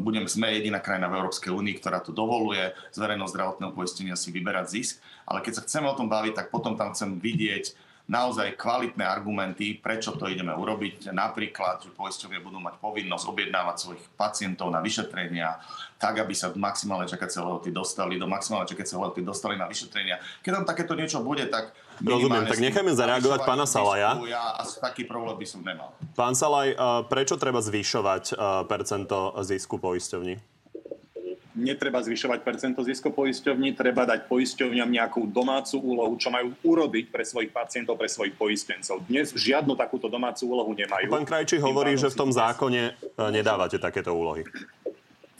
budem, 0.00 0.24
sme 0.24 0.56
jediná 0.56 0.80
krajina 0.80 1.12
v 1.12 1.20
Európskej 1.20 1.52
únii, 1.52 1.76
ktorá 1.84 2.00
to 2.00 2.16
dovoluje 2.16 2.72
z 2.94 2.96
verejného 2.96 3.28
zdravotného 3.28 3.76
poistenia 3.76 4.16
si 4.16 4.32
vyberať 4.32 4.72
zisk. 4.72 5.04
Ale 5.28 5.44
keď 5.44 5.60
sa 5.60 5.64
chceme 5.68 5.92
o 5.92 5.98
tom 5.98 6.08
baviť, 6.08 6.32
tak 6.32 6.46
potom 6.48 6.80
tam 6.80 6.96
chcem 6.96 7.20
vidieť 7.20 7.76
naozaj 8.04 8.60
kvalitné 8.60 9.00
argumenty, 9.00 9.80
prečo 9.80 10.12
to 10.12 10.28
ideme 10.28 10.52
urobiť. 10.52 11.08
Napríklad, 11.08 11.88
že 11.88 11.90
poisťovie 11.96 12.36
budú 12.44 12.60
mať 12.60 12.76
povinnosť 12.76 13.24
objednávať 13.24 13.76
svojich 13.80 14.04
pacientov 14.12 14.68
na 14.68 14.84
vyšetrenia, 14.84 15.56
tak, 15.96 16.20
aby 16.20 16.36
sa 16.36 16.52
do 16.52 16.60
maximálnej 16.60 17.08
čakacej 17.08 17.40
lehoty 17.40 17.72
dostali, 17.72 18.20
do 18.20 18.28
maximálnej 18.28 18.68
čakacej 18.68 19.00
lehoty 19.00 19.20
dostali 19.24 19.56
na 19.56 19.64
vyšetrenia. 19.64 20.20
Keď 20.44 20.50
tam 20.52 20.64
takéto 20.68 20.92
niečo 20.92 21.24
bude, 21.24 21.48
tak 21.48 21.72
Rozumiem, 22.02 22.44
tak 22.50 22.58
nechajme 22.58 22.90
zareagovať 22.90 23.40
pána 23.46 23.64
Salaja. 23.70 24.18
Ja 24.26 24.58
taký 24.82 25.06
problém 25.06 25.38
by 25.38 25.46
som 25.46 25.62
nemal. 25.62 25.94
Pán 26.18 26.34
Salaj, 26.34 26.74
prečo 27.06 27.38
treba 27.38 27.62
zvyšovať 27.62 28.34
percento 28.66 29.32
zisku 29.46 29.78
poisťovní? 29.78 30.53
Netreba 31.54 32.02
zvyšovať 32.02 32.42
percento 32.42 32.82
zisko 32.82 33.14
poisťovní, 33.14 33.78
treba 33.78 34.02
dať 34.02 34.26
poisťovňam 34.26 34.90
nejakú 34.90 35.30
domácu 35.30 35.78
úlohu, 35.78 36.18
čo 36.18 36.28
majú 36.34 36.50
urobiť 36.66 37.14
pre 37.14 37.22
svojich 37.22 37.54
pacientov, 37.54 37.94
pre 37.94 38.10
svojich 38.10 38.34
poistencov. 38.34 39.06
Dnes 39.06 39.30
žiadnu 39.30 39.78
takúto 39.78 40.10
domácu 40.10 40.50
úlohu 40.50 40.74
nemajú. 40.74 41.06
Pán 41.08 41.24
Krajčí 41.24 41.62
hovorí, 41.62 41.94
že 41.94 42.10
v 42.10 42.18
tom 42.18 42.30
zákone 42.34 42.82
e, 42.90 42.92
nedávate 43.30 43.78
takéto 43.78 44.10
úlohy. 44.10 44.42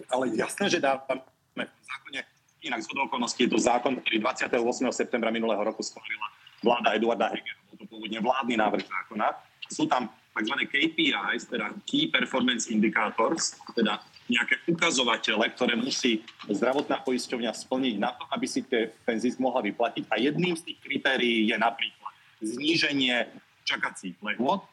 Ale 0.06 0.30
jasné, 0.38 0.70
že 0.70 0.78
dávame 0.78 1.26
v 1.58 1.84
zákone. 1.84 2.20
Inak 2.64 2.80
z 2.80 2.88
okolností 2.94 3.44
je 3.44 3.50
to 3.52 3.60
zákon, 3.60 3.98
ktorý 3.98 4.22
28. 4.24 4.56
septembra 4.94 5.28
minulého 5.34 5.60
roku 5.60 5.82
schválila 5.82 6.30
vláda 6.64 6.96
Eduarda 6.96 7.28
Hegera. 7.28 7.60
Bol 7.68 7.76
to 7.76 7.84
pôvodne 7.90 8.18
vládny 8.22 8.54
návrh 8.56 8.86
zákona. 8.86 9.26
Sú 9.68 9.84
tam 9.84 10.08
tzv. 10.34 10.54
KPIs, 10.66 11.46
teda 11.50 11.74
Key 11.84 12.08
Performance 12.08 12.72
Indicators, 12.72 13.58
teda 13.76 14.00
nejaké 14.24 14.56
ukazovatele, 14.64 15.44
ktoré 15.52 15.76
musí 15.76 16.24
zdravotná 16.48 17.04
poisťovňa 17.04 17.52
splniť 17.52 17.94
na 18.00 18.16
to, 18.16 18.24
aby 18.32 18.46
si 18.48 18.64
te, 18.64 18.96
ten 19.04 19.16
zisk 19.20 19.36
mohla 19.36 19.60
vyplatiť. 19.60 20.08
A 20.08 20.16
jedným 20.16 20.56
z 20.56 20.72
tých 20.72 20.78
kritérií 20.80 21.52
je 21.52 21.56
napríklad 21.60 22.12
zníženie 22.40 23.28
čakacích 23.68 24.16
lehôd. 24.24 24.64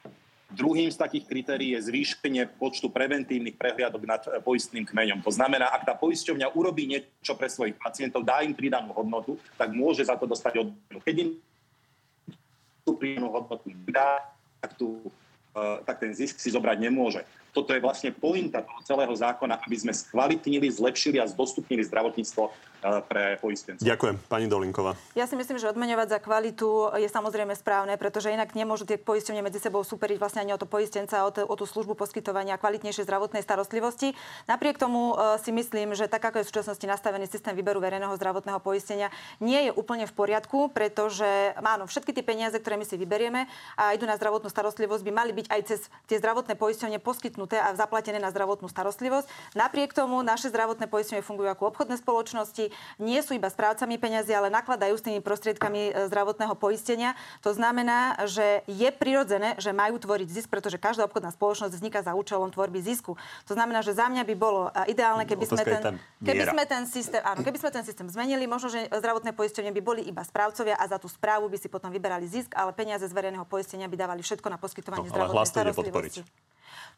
Druhým 0.52 0.92
z 0.92 1.00
takých 1.00 1.32
kritérií 1.32 1.80
je 1.80 1.88
zvýšenie 1.88 2.60
počtu 2.60 2.92
preventívnych 2.92 3.56
prehliadok 3.56 4.04
nad 4.04 4.20
poistným 4.44 4.84
kmeňom. 4.84 5.24
To 5.24 5.32
znamená, 5.32 5.72
ak 5.72 5.88
tá 5.88 5.96
poisťovňa 5.96 6.52
urobí 6.52 6.92
niečo 6.92 7.40
pre 7.40 7.48
svojich 7.48 7.80
pacientov, 7.80 8.28
dá 8.28 8.44
im 8.44 8.52
pridanú 8.52 8.92
hodnotu, 8.92 9.40
tak 9.56 9.72
môže 9.72 10.04
za 10.04 10.20
to 10.20 10.28
dostať 10.28 10.68
odmenu. 10.68 11.00
Keď 11.08 11.16
im 11.24 11.30
tú 12.84 13.00
pridanú 13.00 13.32
hodnotu 13.32 13.72
dá, 13.88 14.28
tak, 14.60 14.76
tú, 14.76 15.08
eh, 15.56 15.78
tak 15.88 16.04
ten 16.04 16.12
zisk 16.12 16.36
si 16.36 16.52
zobrať 16.52 16.84
nemôže 16.84 17.24
toto 17.52 17.76
je 17.76 17.84
vlastne 17.84 18.16
pointa 18.16 18.64
toho 18.64 18.80
celého 18.84 19.14
zákona, 19.14 19.60
aby 19.64 19.76
sme 19.76 19.94
skvalitnili, 19.94 20.72
zlepšili 20.72 21.20
a 21.20 21.28
zdostupnili 21.28 21.84
zdravotníctvo 21.84 22.72
pre 22.82 23.38
poistencov. 23.38 23.86
Ďakujem. 23.86 24.18
Pani 24.26 24.50
Dolinková. 24.50 24.98
Ja 25.14 25.30
si 25.30 25.38
myslím, 25.38 25.62
že 25.62 25.70
odmeňovať 25.70 26.18
za 26.18 26.20
kvalitu 26.20 26.90
je 26.98 27.06
samozrejme 27.06 27.54
správne, 27.54 27.94
pretože 27.94 28.34
inak 28.34 28.58
nemôžu 28.58 28.90
tie 28.90 28.98
poisťovne 28.98 29.46
medzi 29.46 29.62
sebou 29.62 29.86
superiť 29.86 30.18
vlastne 30.18 30.42
ani 30.42 30.58
o 30.58 30.60
to 30.60 30.66
poistenca, 30.66 31.22
o, 31.22 31.30
t- 31.30 31.46
o 31.46 31.54
tú 31.54 31.70
službu 31.70 31.94
poskytovania 31.94 32.58
kvalitnejšej 32.58 33.06
zdravotnej 33.06 33.46
starostlivosti. 33.46 34.18
Napriek 34.50 34.82
tomu 34.82 35.14
uh, 35.14 35.38
si 35.38 35.54
myslím, 35.54 35.94
že 35.94 36.10
tak 36.10 36.26
ako 36.26 36.42
je 36.42 36.46
v 36.50 36.50
súčasnosti 36.50 36.86
nastavený 36.90 37.30
systém 37.30 37.54
výberu 37.54 37.78
verejného 37.78 38.18
zdravotného 38.18 38.58
poistenia, 38.58 39.14
nie 39.38 39.70
je 39.70 39.72
úplne 39.78 40.10
v 40.10 40.18
poriadku, 40.18 40.74
pretože 40.74 41.54
áno, 41.62 41.86
všetky 41.86 42.18
tie 42.18 42.26
peniaze, 42.26 42.58
ktoré 42.58 42.82
my 42.82 42.86
si 42.90 42.98
vyberieme 42.98 43.46
a 43.78 43.94
idú 43.94 44.10
na 44.10 44.18
zdravotnú 44.18 44.50
starostlivosť, 44.50 45.06
by 45.06 45.12
mali 45.14 45.32
byť 45.38 45.48
aj 45.54 45.62
cez 45.70 45.80
tie 46.10 46.18
zdravotné 46.18 46.58
poisťovne 46.58 46.98
poskytnuté 46.98 47.41
vypnuté 47.42 47.58
a 47.58 47.74
zaplatené 47.74 48.22
na 48.22 48.30
zdravotnú 48.30 48.70
starostlivosť. 48.70 49.26
Napriek 49.58 49.98
tomu 49.98 50.22
naše 50.22 50.54
zdravotné 50.54 50.86
poistenie 50.86 51.26
fungujú 51.26 51.50
ako 51.50 51.74
obchodné 51.74 51.98
spoločnosti, 51.98 52.70
nie 53.02 53.20
sú 53.26 53.34
iba 53.34 53.50
správcami 53.50 53.98
peniazy, 53.98 54.38
ale 54.38 54.54
nakladajú 54.54 54.94
s 54.94 55.02
tými 55.02 55.26
prostriedkami 55.26 55.82
e, 55.90 55.92
zdravotného 56.06 56.54
poistenia. 56.54 57.18
To 57.42 57.50
znamená, 57.58 58.22
že 58.30 58.62
je 58.70 58.90
prirodzené, 58.94 59.58
že 59.58 59.74
majú 59.74 59.98
tvoriť 59.98 60.30
zisk, 60.30 60.48
pretože 60.54 60.78
každá 60.78 61.10
obchodná 61.10 61.34
spoločnosť 61.34 61.74
vzniká 61.74 62.06
za 62.06 62.14
účelom 62.14 62.54
tvorby 62.54 62.78
zisku. 62.86 63.18
To 63.50 63.54
znamená, 63.58 63.82
že 63.82 63.98
za 63.98 64.06
mňa 64.06 64.22
by 64.22 64.36
bolo 64.38 64.70
e, 64.70 64.94
ideálne, 64.94 65.26
keby 65.26 65.46
sme 65.50 65.64
ten, 65.66 65.82
keby 66.22 66.44
sme 66.46 66.64
ten 66.70 66.84
systém, 66.86 67.22
áno, 67.26 67.42
keby 67.42 67.58
sme 67.58 67.72
ten 67.74 67.82
systém 67.82 68.06
zmenili, 68.06 68.46
možno, 68.46 68.70
že 68.70 68.86
zdravotné 68.94 69.34
poistenie 69.34 69.74
by 69.74 69.82
boli 69.82 70.02
iba 70.06 70.22
správcovia 70.22 70.78
a 70.78 70.86
za 70.86 71.02
tú 71.02 71.10
správu 71.10 71.50
by 71.50 71.58
si 71.58 71.66
potom 71.66 71.90
vyberali 71.90 72.30
zisk, 72.30 72.54
ale 72.54 72.70
peniaze 72.78 73.10
z 73.10 73.14
verejného 73.18 73.50
poistenia 73.50 73.90
by 73.90 73.98
dávali 73.98 74.22
všetko 74.22 74.48
na 74.54 74.62
poskytovanie 74.62 75.10
no, 75.10 75.14
zdravotnej 75.16 75.50
starostlivosti. 75.50 76.22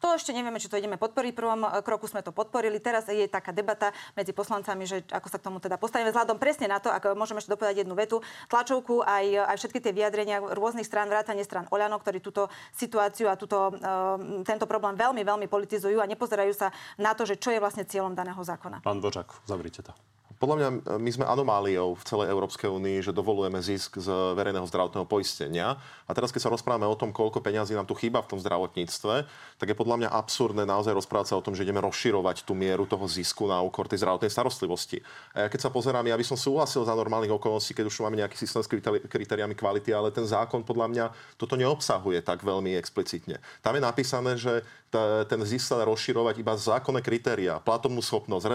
To 0.02 0.14
ešte 0.14 0.36
nevieme, 0.36 0.60
či 0.60 0.68
to 0.68 0.76
ideme 0.76 1.00
podporiť. 1.00 1.32
V 1.32 1.38
prvom 1.38 1.62
eh, 1.64 1.80
kroku 1.80 2.06
sme 2.10 2.20
to 2.20 2.30
podporili. 2.30 2.78
Teraz 2.78 3.08
je 3.08 3.26
taká 3.26 3.50
debata 3.50 3.90
medzi 4.18 4.36
poslancami, 4.36 4.84
že 4.84 5.02
ako 5.08 5.28
sa 5.30 5.38
k 5.40 5.46
tomu 5.46 5.58
teda 5.58 5.76
postavíme. 5.80 6.10
Vzhľadom 6.12 6.36
presne 6.36 6.68
na 6.68 6.78
to, 6.78 6.92
ako 6.92 7.16
môžeme 7.16 7.40
ešte 7.40 7.52
dopovedať 7.52 7.86
jednu 7.86 7.94
vetu, 7.96 8.20
tlačovku 8.48 9.04
aj, 9.04 9.24
eh, 9.24 9.44
aj 9.44 9.56
všetky 9.58 9.78
tie 9.80 9.92
vyjadrenia 9.92 10.42
rôznych 10.42 10.86
strán, 10.86 11.08
vrátane 11.08 11.42
strán 11.44 11.66
Oľano, 11.72 11.98
ktorí 11.98 12.20
túto 12.22 12.52
situáciu 12.70 13.26
a 13.26 13.34
túto, 13.34 13.74
uh, 13.74 14.16
tento 14.46 14.68
problém 14.68 14.94
veľmi, 14.94 15.26
veľmi 15.26 15.46
politizujú 15.50 15.98
a 15.98 16.06
nepozerajú 16.06 16.52
sa 16.54 16.70
na 17.00 17.16
to, 17.16 17.26
že 17.26 17.40
čo 17.40 17.50
je 17.50 17.58
vlastne 17.58 17.82
cieľom 17.88 18.14
daného 18.14 18.38
zákona. 18.38 18.84
Pán 18.84 19.02
Bočak, 19.02 19.32
zavrite 19.48 19.82
to. 19.82 20.13
Podľa 20.36 20.56
mňa 20.56 20.68
my 20.98 21.10
sme 21.14 21.24
anomáliou 21.24 21.96
v 21.96 22.04
celej 22.04 22.28
Európskej 22.28 22.68
únii, 22.68 23.00
že 23.04 23.16
dovolujeme 23.16 23.60
zisk 23.62 24.02
z 24.02 24.08
verejného 24.34 24.66
zdravotného 24.66 25.06
poistenia. 25.06 25.78
A 26.04 26.12
teraz, 26.12 26.34
keď 26.34 26.48
sa 26.48 26.52
rozprávame 26.52 26.84
o 26.84 26.98
tom, 26.98 27.14
koľko 27.14 27.40
peňazí 27.40 27.72
nám 27.72 27.88
tu 27.88 27.96
chýba 27.96 28.20
v 28.20 28.34
tom 28.34 28.38
zdravotníctve, 28.42 29.14
tak 29.56 29.66
je 29.68 29.76
podľa 29.76 30.04
mňa 30.04 30.08
absurdné 30.10 30.64
naozaj 30.66 30.96
rozprávať 30.96 31.32
sa 31.32 31.38
o 31.38 31.44
tom, 31.44 31.56
že 31.56 31.64
ideme 31.64 31.80
rozširovať 31.80 32.42
tú 32.42 32.52
mieru 32.52 32.84
toho 32.84 33.06
zisku 33.06 33.46
na 33.46 33.62
úkor 33.62 33.86
tej 33.86 34.04
zdravotnej 34.04 34.32
starostlivosti. 34.32 35.00
A 35.32 35.46
ja 35.46 35.48
keď 35.48 35.68
sa 35.68 35.70
pozerám, 35.70 36.04
ja 36.04 36.18
by 36.18 36.24
som 36.26 36.36
súhlasil 36.36 36.82
za 36.82 36.94
normálnych 36.96 37.32
okolností, 37.32 37.72
keď 37.72 37.88
už 37.88 38.04
máme 38.04 38.18
nejaký 38.20 38.34
systém 38.34 38.60
s 38.60 38.68
kritériami 39.06 39.54
kvality, 39.54 39.94
ale 39.94 40.10
ten 40.10 40.26
zákon 40.26 40.66
podľa 40.66 40.86
mňa 40.90 41.04
toto 41.38 41.54
neobsahuje 41.54 42.24
tak 42.24 42.42
veľmi 42.42 42.76
explicitne. 42.76 43.38
Tam 43.62 43.76
je 43.76 43.82
napísané, 43.82 44.36
že 44.36 44.66
ten 45.26 45.42
zisk 45.42 45.74
sa 45.74 45.82
rozširovať 45.82 46.38
iba 46.38 46.54
zákonné 46.54 47.02
kritéria, 47.02 47.58
platovnú 47.58 47.98
schopnosť, 47.98 48.46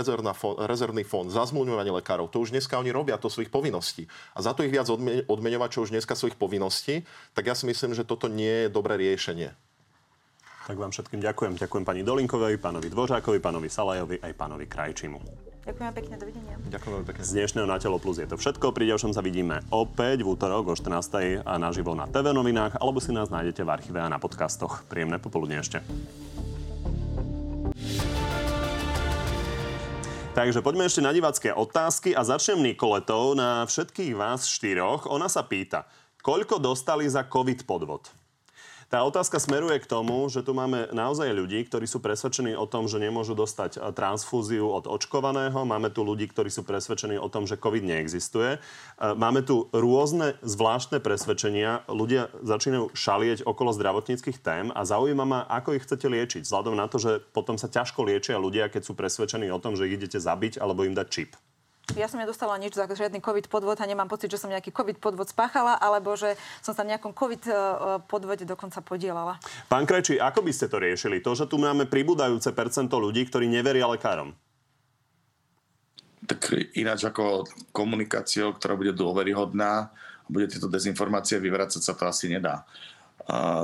rezervný 0.64 1.04
fond, 1.04 1.28
zazmluvňovanie 1.28 1.69
lekárov. 1.76 2.32
To 2.32 2.42
už 2.42 2.56
dneska 2.56 2.80
oni 2.80 2.90
robia, 2.90 3.22
to 3.22 3.30
svojich 3.30 3.54
povinností. 3.54 4.10
A 4.34 4.42
za 4.42 4.58
to 4.58 4.66
ich 4.66 4.74
viac 4.74 4.90
odmeňovať, 5.28 5.70
čo 5.70 5.84
už 5.86 5.94
dneska 5.94 6.18
svojich 6.18 6.40
povinností, 6.40 7.06
tak 7.38 7.50
ja 7.50 7.54
si 7.54 7.70
myslím, 7.70 7.94
že 7.94 8.08
toto 8.08 8.26
nie 8.26 8.66
je 8.66 8.74
dobré 8.74 8.98
riešenie. 8.98 9.54
Tak 10.70 10.78
vám 10.78 10.94
všetkým 10.94 11.18
ďakujem. 11.26 11.58
Ďakujem 11.58 11.82
pani 11.82 12.06
Dolinkovej, 12.06 12.62
pánovi 12.62 12.94
Dvořákovi, 12.94 13.42
pánovi 13.42 13.74
Salajovi 13.74 14.22
aj 14.22 14.34
pánovi 14.38 14.70
Krajčimu. 14.70 15.18
Ďakujem 15.66 15.94
pekne, 15.98 16.16
dovidenia. 16.18 16.56
Ďakujem 16.66 17.06
pekne. 17.10 17.24
Z 17.26 17.32
dnešného 17.38 17.68
Na 17.70 17.78
telo 17.82 17.98
plus 17.98 18.22
je 18.22 18.30
to 18.30 18.38
všetko. 18.38 18.74
Pri 18.74 18.90
ďalšom 18.90 19.14
sa 19.14 19.26
vidíme 19.26 19.66
opäť 19.70 20.22
v 20.26 20.34
útorok 20.34 20.74
o 20.74 20.76
14. 20.78 21.42
a 21.46 21.54
naživo 21.58 21.98
na 21.98 22.06
TV 22.06 22.34
novinách, 22.34 22.78
alebo 22.78 23.02
si 23.02 23.10
nás 23.10 23.34
nájdete 23.34 23.66
v 23.66 23.70
archíve 23.70 23.98
a 24.02 24.10
na 24.10 24.22
podcastoch. 24.22 24.86
Príjemné 24.86 25.18
popoludne 25.18 25.62
ešte. 25.62 25.82
Takže 30.40 30.64
poďme 30.64 30.88
ešte 30.88 31.04
na 31.04 31.12
divácké 31.12 31.52
otázky 31.52 32.16
a 32.16 32.24
začnem 32.24 32.72
Nikoletou 32.72 33.36
na 33.36 33.68
všetkých 33.68 34.16
vás 34.16 34.48
štyroch. 34.48 35.04
Ona 35.12 35.28
sa 35.28 35.44
pýta, 35.44 35.84
koľko 36.24 36.64
dostali 36.64 37.04
za 37.12 37.28
COVID 37.28 37.68
podvod? 37.68 38.08
Tá 38.90 39.06
otázka 39.06 39.38
smeruje 39.38 39.78
k 39.78 39.86
tomu, 39.86 40.26
že 40.34 40.42
tu 40.42 40.58
máme 40.58 40.90
naozaj 40.90 41.30
ľudí, 41.30 41.62
ktorí 41.62 41.86
sú 41.86 42.02
presvedčení 42.02 42.58
o 42.58 42.66
tom, 42.66 42.90
že 42.90 42.98
nemôžu 42.98 43.38
dostať 43.38 43.78
eh, 43.78 43.94
transfúziu 43.94 44.66
od 44.66 44.90
očkovaného. 44.90 45.62
Máme 45.62 45.94
tu 45.94 46.02
ľudí, 46.02 46.26
ktorí 46.26 46.50
sú 46.50 46.66
presvedčení 46.66 47.22
o 47.22 47.30
tom, 47.30 47.46
že 47.46 47.62
COVID 47.62 47.86
neexistuje. 47.86 48.58
Eh, 48.58 48.62
máme 49.14 49.46
tu 49.46 49.70
rôzne 49.70 50.42
zvláštne 50.42 50.98
presvedčenia. 51.06 51.86
Ľudia 51.86 52.34
začínajú 52.42 52.90
šalieť 52.98 53.46
okolo 53.46 53.78
zdravotníckých 53.78 54.42
tém 54.42 54.74
a 54.74 54.82
zaujíma 54.82 55.22
ma, 55.22 55.46
ako 55.46 55.78
ich 55.78 55.86
chcete 55.86 56.10
liečiť. 56.10 56.50
Vzhľadom 56.50 56.74
na 56.74 56.90
to, 56.90 56.98
že 56.98 57.22
potom 57.30 57.62
sa 57.62 57.70
ťažko 57.70 58.02
liečia 58.10 58.42
ľudia, 58.42 58.74
keď 58.74 58.90
sú 58.90 58.98
presvedčení 58.98 59.54
o 59.54 59.62
tom, 59.62 59.78
že 59.78 59.86
idete 59.86 60.18
zabiť 60.18 60.58
alebo 60.58 60.82
im 60.82 60.98
dať 60.98 61.08
čip. 61.14 61.38
Ja 62.00 62.08
som 62.08 62.16
nedostala 62.16 62.56
nič 62.56 62.80
za 62.80 62.88
žiadny 62.88 63.20
COVID 63.20 63.52
podvod 63.52 63.76
a 63.76 63.84
nemám 63.84 64.08
pocit, 64.08 64.32
že 64.32 64.40
som 64.40 64.48
nejaký 64.48 64.72
COVID 64.72 65.04
podvod 65.04 65.28
spáchala, 65.28 65.76
alebo 65.76 66.16
že 66.16 66.40
som 66.64 66.72
sa 66.72 66.88
v 66.88 66.96
nejakom 66.96 67.12
COVID 67.12 67.44
e, 67.44 67.52
podvode 68.08 68.48
dokonca 68.48 68.80
podielala. 68.80 69.36
Pán 69.68 69.84
Krajčí, 69.84 70.16
ako 70.16 70.40
by 70.40 70.52
ste 70.56 70.72
to 70.72 70.80
riešili? 70.80 71.20
To, 71.20 71.36
že 71.36 71.52
tu 71.52 71.60
máme 71.60 71.92
pribúdajúce 71.92 72.56
percento 72.56 72.96
ľudí, 72.96 73.28
ktorí 73.28 73.52
neveria 73.52 73.84
lekárom. 73.92 74.32
Tak 76.24 76.56
ináč 76.80 77.04
ako 77.04 77.44
komunikáciou, 77.76 78.56
ktorá 78.56 78.80
bude 78.80 78.96
dôveryhodná, 78.96 79.92
bude 80.32 80.48
tieto 80.48 80.72
dezinformácie 80.72 81.36
vyvracať 81.36 81.84
sa 81.84 82.00
to 82.00 82.08
asi 82.08 82.32
nedá. 82.32 82.64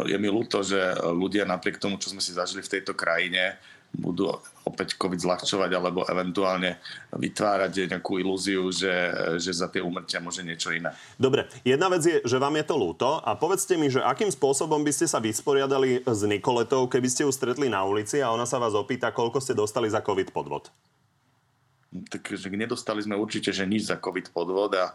Je 0.06 0.18
mi 0.18 0.30
ľúto, 0.30 0.62
že 0.66 0.78
ľudia 1.14 1.46
napriek 1.46 1.78
tomu, 1.78 1.98
čo 2.02 2.10
sme 2.10 2.22
si 2.22 2.34
zažili 2.34 2.62
v 2.66 2.74
tejto 2.78 2.98
krajine, 2.98 3.58
budú 3.96 4.32
opäť 4.66 4.98
COVID 5.00 5.22
zľahčovať 5.22 5.72
alebo 5.72 6.04
eventuálne 6.10 6.82
vytvárať 7.16 7.96
nejakú 7.96 8.20
ilúziu, 8.20 8.68
že, 8.74 8.92
že 9.40 9.52
za 9.54 9.72
tie 9.72 9.80
úmrtia 9.80 10.20
môže 10.20 10.42
niečo 10.42 10.74
iné. 10.74 10.92
Dobre, 11.16 11.48
jedna 11.64 11.88
vec 11.88 12.04
je, 12.04 12.18
že 12.26 12.42
vám 12.42 12.58
je 12.60 12.66
to 12.66 12.76
ľúto 12.76 13.10
a 13.22 13.32
povedzte 13.38 13.78
mi, 13.80 13.88
že 13.88 14.04
akým 14.04 14.30
spôsobom 14.30 14.82
by 14.84 14.92
ste 14.92 15.08
sa 15.08 15.22
vysporiadali 15.22 16.04
s 16.04 16.22
Nikoletou, 16.28 16.90
keby 16.92 17.08
ste 17.08 17.24
ju 17.24 17.32
stretli 17.32 17.72
na 17.72 17.86
ulici 17.86 18.20
a 18.20 18.34
ona 18.34 18.44
sa 18.44 18.60
vás 18.60 18.74
opýta, 18.76 19.14
koľko 19.14 19.40
ste 19.40 19.56
dostali 19.56 19.88
za 19.88 20.04
COVID 20.04 20.34
podvod? 20.36 20.74
Takže 21.96 22.52
nedostali 22.52 23.00
sme 23.00 23.16
určite, 23.16 23.56
že 23.56 23.64
nič 23.64 23.88
za 23.88 23.96
COVID 23.96 24.36
podvod 24.36 24.76
a 24.76 24.92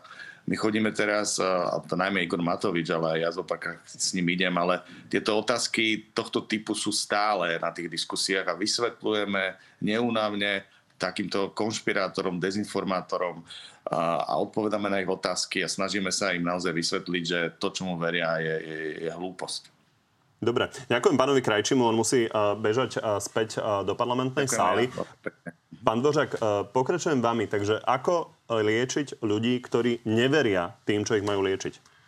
my 0.51 0.59
chodíme 0.59 0.91
teraz, 0.91 1.39
a 1.39 1.79
to 1.87 1.95
najmä 1.95 2.27
Igor 2.27 2.43
Matovič, 2.43 2.91
ale 2.91 3.15
aj 3.15 3.19
ja 3.23 3.31
zopak 3.31 3.79
s 3.87 4.11
ním 4.19 4.35
idem, 4.35 4.51
ale 4.59 4.83
tieto 5.07 5.39
otázky 5.39 6.11
tohto 6.11 6.43
typu 6.43 6.75
sú 6.75 6.91
stále 6.91 7.55
na 7.63 7.71
tých 7.71 7.87
diskusiách 7.87 8.51
a 8.51 8.59
vysvetľujeme 8.59 9.55
neúnavne 9.79 10.67
takýmto 10.99 11.55
konšpirátorom, 11.55 12.43
dezinformátorom 12.43 13.47
a, 13.95 14.27
a 14.27 14.33
odpovedáme 14.43 14.91
na 14.91 14.99
ich 14.99 15.09
otázky 15.09 15.63
a 15.63 15.71
snažíme 15.71 16.11
sa 16.11 16.35
im 16.35 16.43
naozaj 16.43 16.75
vysvetliť, 16.75 17.25
že 17.25 17.41
to, 17.63 17.71
čo 17.71 17.87
mu 17.87 17.95
veria, 17.95 18.35
je, 18.43 18.55
je, 18.59 18.79
je 19.07 19.11
hlúposť. 19.15 19.71
Dobre, 20.43 20.67
ďakujem 20.91 21.15
pánovi 21.15 21.41
Krajčimu, 21.47 21.85
on 21.87 22.01
musí 22.01 22.27
bežať 22.59 22.99
späť 23.23 23.63
do 23.87 23.95
parlamentnej 23.95 24.51
ďakujem, 24.51 24.59
sály. 24.59 24.85
Ja, 24.91 25.05
Pán 25.81 26.01
Dvořák, 26.01 26.31
uh, 26.35 26.68
pokračujem 26.68 27.24
vami, 27.24 27.49
takže 27.49 27.81
ako 27.81 28.28
liečiť 28.53 29.24
ľudí, 29.24 29.61
ktorí 29.64 30.05
neveria 30.05 30.76
tým, 30.85 31.09
čo 31.09 31.16
ich 31.16 31.24
majú 31.24 31.41
liečiť? 31.41 32.01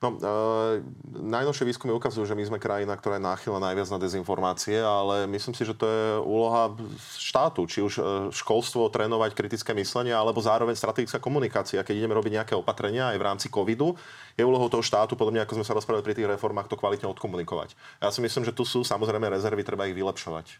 No, 0.00 0.16
e, 0.16 0.80
najnovšie 1.12 1.68
výskumy 1.68 1.92
ukazujú, 1.92 2.24
že 2.24 2.32
my 2.32 2.40
sme 2.48 2.56
krajina, 2.56 2.96
ktorá 2.96 3.20
je 3.20 3.28
náchylná 3.28 3.60
najviac 3.60 3.84
na 3.92 4.00
dezinformácie, 4.00 4.80
ale 4.80 5.28
myslím 5.28 5.52
si, 5.52 5.60
že 5.68 5.76
to 5.76 5.84
je 5.84 6.04
úloha 6.24 6.72
štátu, 7.20 7.68
či 7.68 7.84
už 7.84 8.00
školstvo 8.32 8.88
trénovať 8.88 9.36
kritické 9.36 9.76
myslenie, 9.76 10.16
alebo 10.16 10.40
zároveň 10.40 10.72
strategická 10.72 11.20
komunikácia. 11.20 11.84
Keď 11.84 12.00
ideme 12.00 12.16
robiť 12.16 12.32
nejaké 12.32 12.54
opatrenia 12.56 13.12
aj 13.12 13.20
v 13.20 13.26
rámci 13.28 13.46
covidu, 13.52 13.92
je 14.40 14.48
úlohou 14.48 14.72
toho 14.72 14.80
štátu, 14.80 15.20
podobne 15.20 15.44
ako 15.44 15.60
sme 15.60 15.68
sa 15.68 15.76
rozprávali 15.76 16.00
pri 16.00 16.16
tých 16.16 16.32
reformách, 16.32 16.72
to 16.72 16.80
kvalitne 16.80 17.04
odkomunikovať. 17.12 17.76
Ja 18.00 18.08
si 18.08 18.24
myslím, 18.24 18.48
že 18.48 18.56
tu 18.56 18.64
sú 18.64 18.80
samozrejme 18.80 19.28
rezervy, 19.28 19.60
treba 19.68 19.84
ich 19.84 19.92
vylepšovať. 19.92 20.56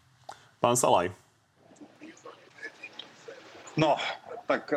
Pán 0.61 0.77
Salaj. 0.77 1.30
No, 3.79 3.99
tak 4.47 4.71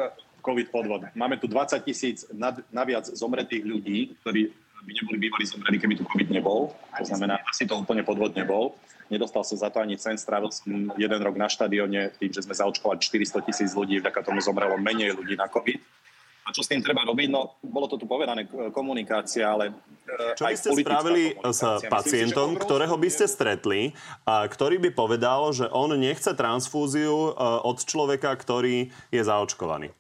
COVID 0.44 0.68
podvod. 0.70 1.02
Máme 1.16 1.40
tu 1.40 1.48
20 1.48 1.80
tisíc 1.88 2.28
naviac 2.70 3.08
zomretých 3.08 3.64
ľudí, 3.64 4.20
ktorí 4.22 4.52
by 4.84 4.92
neboli 4.92 5.18
bývali 5.18 5.46
zomreli, 5.48 5.78
keby 5.80 5.96
tu 5.96 6.04
COVID 6.04 6.30
nebol. 6.30 6.76
To 7.00 7.06
znamená, 7.08 7.40
asi 7.48 7.64
to 7.64 7.80
úplne 7.80 8.04
podvod 8.04 8.36
nebol. 8.36 8.76
Nedostal 9.08 9.48
sa 9.48 9.56
za 9.56 9.70
to 9.72 9.80
ani 9.80 9.96
cen, 9.96 10.20
strávil 10.20 10.52
som 10.52 10.92
jeden 11.00 11.22
rok 11.24 11.36
na 11.40 11.48
štadióne 11.48 12.12
tým, 12.20 12.32
že 12.36 12.44
sme 12.44 12.56
zaočkovali 12.56 13.00
400 13.00 13.48
tisíc 13.48 13.72
ľudí, 13.72 14.04
vďaka 14.04 14.20
tomu 14.24 14.44
zomrelo 14.44 14.76
menej 14.76 15.16
ľudí 15.16 15.40
na 15.40 15.48
COVID. 15.48 15.80
A 16.44 16.52
čo 16.52 16.60
s 16.60 16.68
tým 16.68 16.84
treba 16.84 17.08
robiť? 17.08 17.32
No, 17.32 17.56
bolo 17.64 17.88
to 17.88 17.96
tu 17.96 18.04
povedané, 18.04 18.44
komunikácia, 18.76 19.48
ale... 19.48 19.72
E, 20.04 20.36
čo 20.36 20.44
by 20.44 20.56
ste 20.60 20.70
spravili 20.76 21.24
s 21.40 21.62
pacientom, 21.88 22.56
Myslím, 22.56 22.64
ktorého 22.68 22.96
by 23.00 23.10
ste 23.10 23.26
stretli, 23.32 23.82
a 24.28 24.44
ktorý 24.44 24.84
by 24.84 24.90
povedal, 24.92 25.56
že 25.56 25.72
on 25.72 25.96
nechce 25.96 26.36
transfúziu 26.36 27.32
e, 27.32 27.32
od 27.40 27.80
človeka, 27.80 28.36
ktorý 28.36 28.92
je 29.12 29.22
zaočkovaný? 29.24 29.96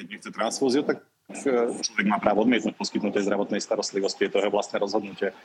keď 0.00 0.16
nechce 0.16 0.30
transfúziu, 0.32 0.80
tak 0.80 1.04
e, 1.28 1.44
človek 1.76 2.06
má 2.08 2.16
právo 2.16 2.48
odmietnúť 2.48 2.72
poskytnuté 2.72 3.20
zdravotnej 3.20 3.60
starostlivosti. 3.60 4.24
Je 4.24 4.32
to 4.32 4.40
jeho 4.40 4.48
vlastné 4.48 4.80
rozhodnutie. 4.80 5.36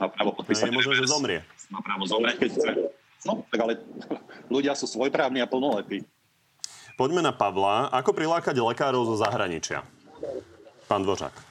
Má 0.00 0.08
právo 0.08 0.32
podpísať. 0.40 0.72
No, 0.72 0.80
je 0.80 0.96
že 0.96 1.04
zomrie. 1.04 1.44
Má 1.68 1.84
právo 1.84 2.08
zomrieť, 2.08 2.40
keď 2.40 2.50
chce. 2.56 2.70
No, 3.28 3.44
tak 3.52 3.60
ale 3.60 3.84
ľudia 4.54 4.72
sú 4.72 4.88
svojprávni 4.88 5.44
a 5.44 5.46
plnoletí. 5.46 6.00
Poďme 7.00 7.24
na 7.24 7.32
Pavla. 7.32 7.88
Ako 7.96 8.12
prilákať 8.12 8.60
lekárov 8.60 9.08
zo 9.08 9.16
zahraničia? 9.16 9.80
Pán 10.84 11.00
Dvořák. 11.00 11.49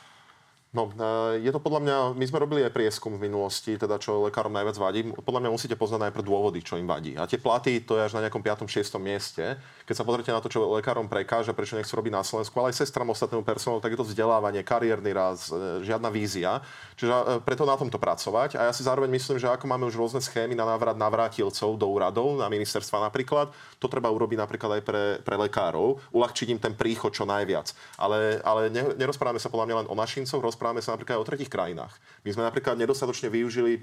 No, 0.69 0.85
e, 0.93 1.41
je 1.41 1.49
to 1.49 1.57
podľa 1.57 1.81
mňa, 1.81 1.97
my 2.13 2.25
sme 2.29 2.45
robili 2.45 2.61
aj 2.61 2.69
prieskum 2.69 3.17
v 3.17 3.25
minulosti, 3.25 3.73
teda 3.73 3.97
čo 3.97 4.29
lekárom 4.29 4.53
najviac 4.53 4.77
vadí. 4.77 5.01
Podľa 5.17 5.41
mňa 5.41 5.49
musíte 5.49 5.73
poznať 5.73 6.09
najprv 6.09 6.21
dôvody, 6.29 6.61
čo 6.61 6.77
im 6.77 6.85
vadí. 6.85 7.17
A 7.17 7.25
tie 7.25 7.41
platy, 7.41 7.81
to 7.81 7.97
je 7.97 8.05
až 8.05 8.13
na 8.13 8.29
nejakom 8.29 8.45
5. 8.45 8.69
6. 8.69 9.01
mieste. 9.01 9.57
Keď 9.89 9.95
sa 9.97 10.05
pozrite 10.05 10.29
na 10.29 10.37
to, 10.37 10.45
čo 10.45 10.61
lekárom 10.69 11.09
prekáža, 11.09 11.57
prečo 11.57 11.73
nechcú 11.73 11.97
robiť 11.97 12.13
na 12.13 12.21
Slovensku, 12.21 12.53
ale 12.61 12.69
aj 12.69 12.85
sestram 12.85 13.09
ostatnému 13.09 13.41
personálu, 13.41 13.81
tak 13.81 13.97
je 13.97 13.99
to 14.05 14.05
vzdelávanie, 14.13 14.61
kariérny 14.61 15.09
raz, 15.09 15.49
e, 15.49 15.81
žiadna 15.81 16.13
vízia. 16.13 16.61
Čiže 17.01 17.09
e, 17.17 17.23
preto 17.41 17.65
na 17.65 17.73
tomto 17.73 17.97
pracovať. 17.97 18.61
A 18.61 18.69
ja 18.69 18.73
si 18.75 18.85
zároveň 18.85 19.09
myslím, 19.09 19.41
že 19.41 19.49
ako 19.49 19.65
máme 19.65 19.89
už 19.89 19.97
rôzne 19.97 20.21
schémy 20.21 20.53
na 20.53 20.69
návrat 20.69 20.93
navrátilcov 20.93 21.81
do 21.81 21.87
úradov, 21.89 22.37
na 22.37 22.45
ministerstva 22.45 23.09
napríklad, 23.09 23.49
to 23.81 23.89
treba 23.89 24.13
urobiť 24.13 24.37
napríklad 24.37 24.77
aj 24.77 24.81
pre, 24.85 25.03
pre 25.25 25.33
lekárov, 25.33 25.97
uľahčiť 26.13 26.47
im 26.53 26.61
ten 26.61 26.77
príchod 26.77 27.09
čo 27.09 27.25
najviac. 27.25 27.73
Ale, 27.97 28.37
ale 28.45 28.69
nerozprávame 28.93 29.41
sa 29.41 29.49
podľa 29.49 29.65
mňa 29.65 29.77
len 29.81 29.87
o 29.89 29.97
našincoch, 29.97 30.58
rozprávame 30.59 30.83
sa 30.83 30.91
napríklad 30.91 31.15
aj 31.15 31.23
o 31.23 31.29
tretich 31.31 31.47
krajinách. 31.47 31.95
My 32.27 32.35
sme 32.35 32.43
napríklad 32.43 32.75
nedostatočne 32.75 33.31
využili 33.31 33.79
e, 33.79 33.81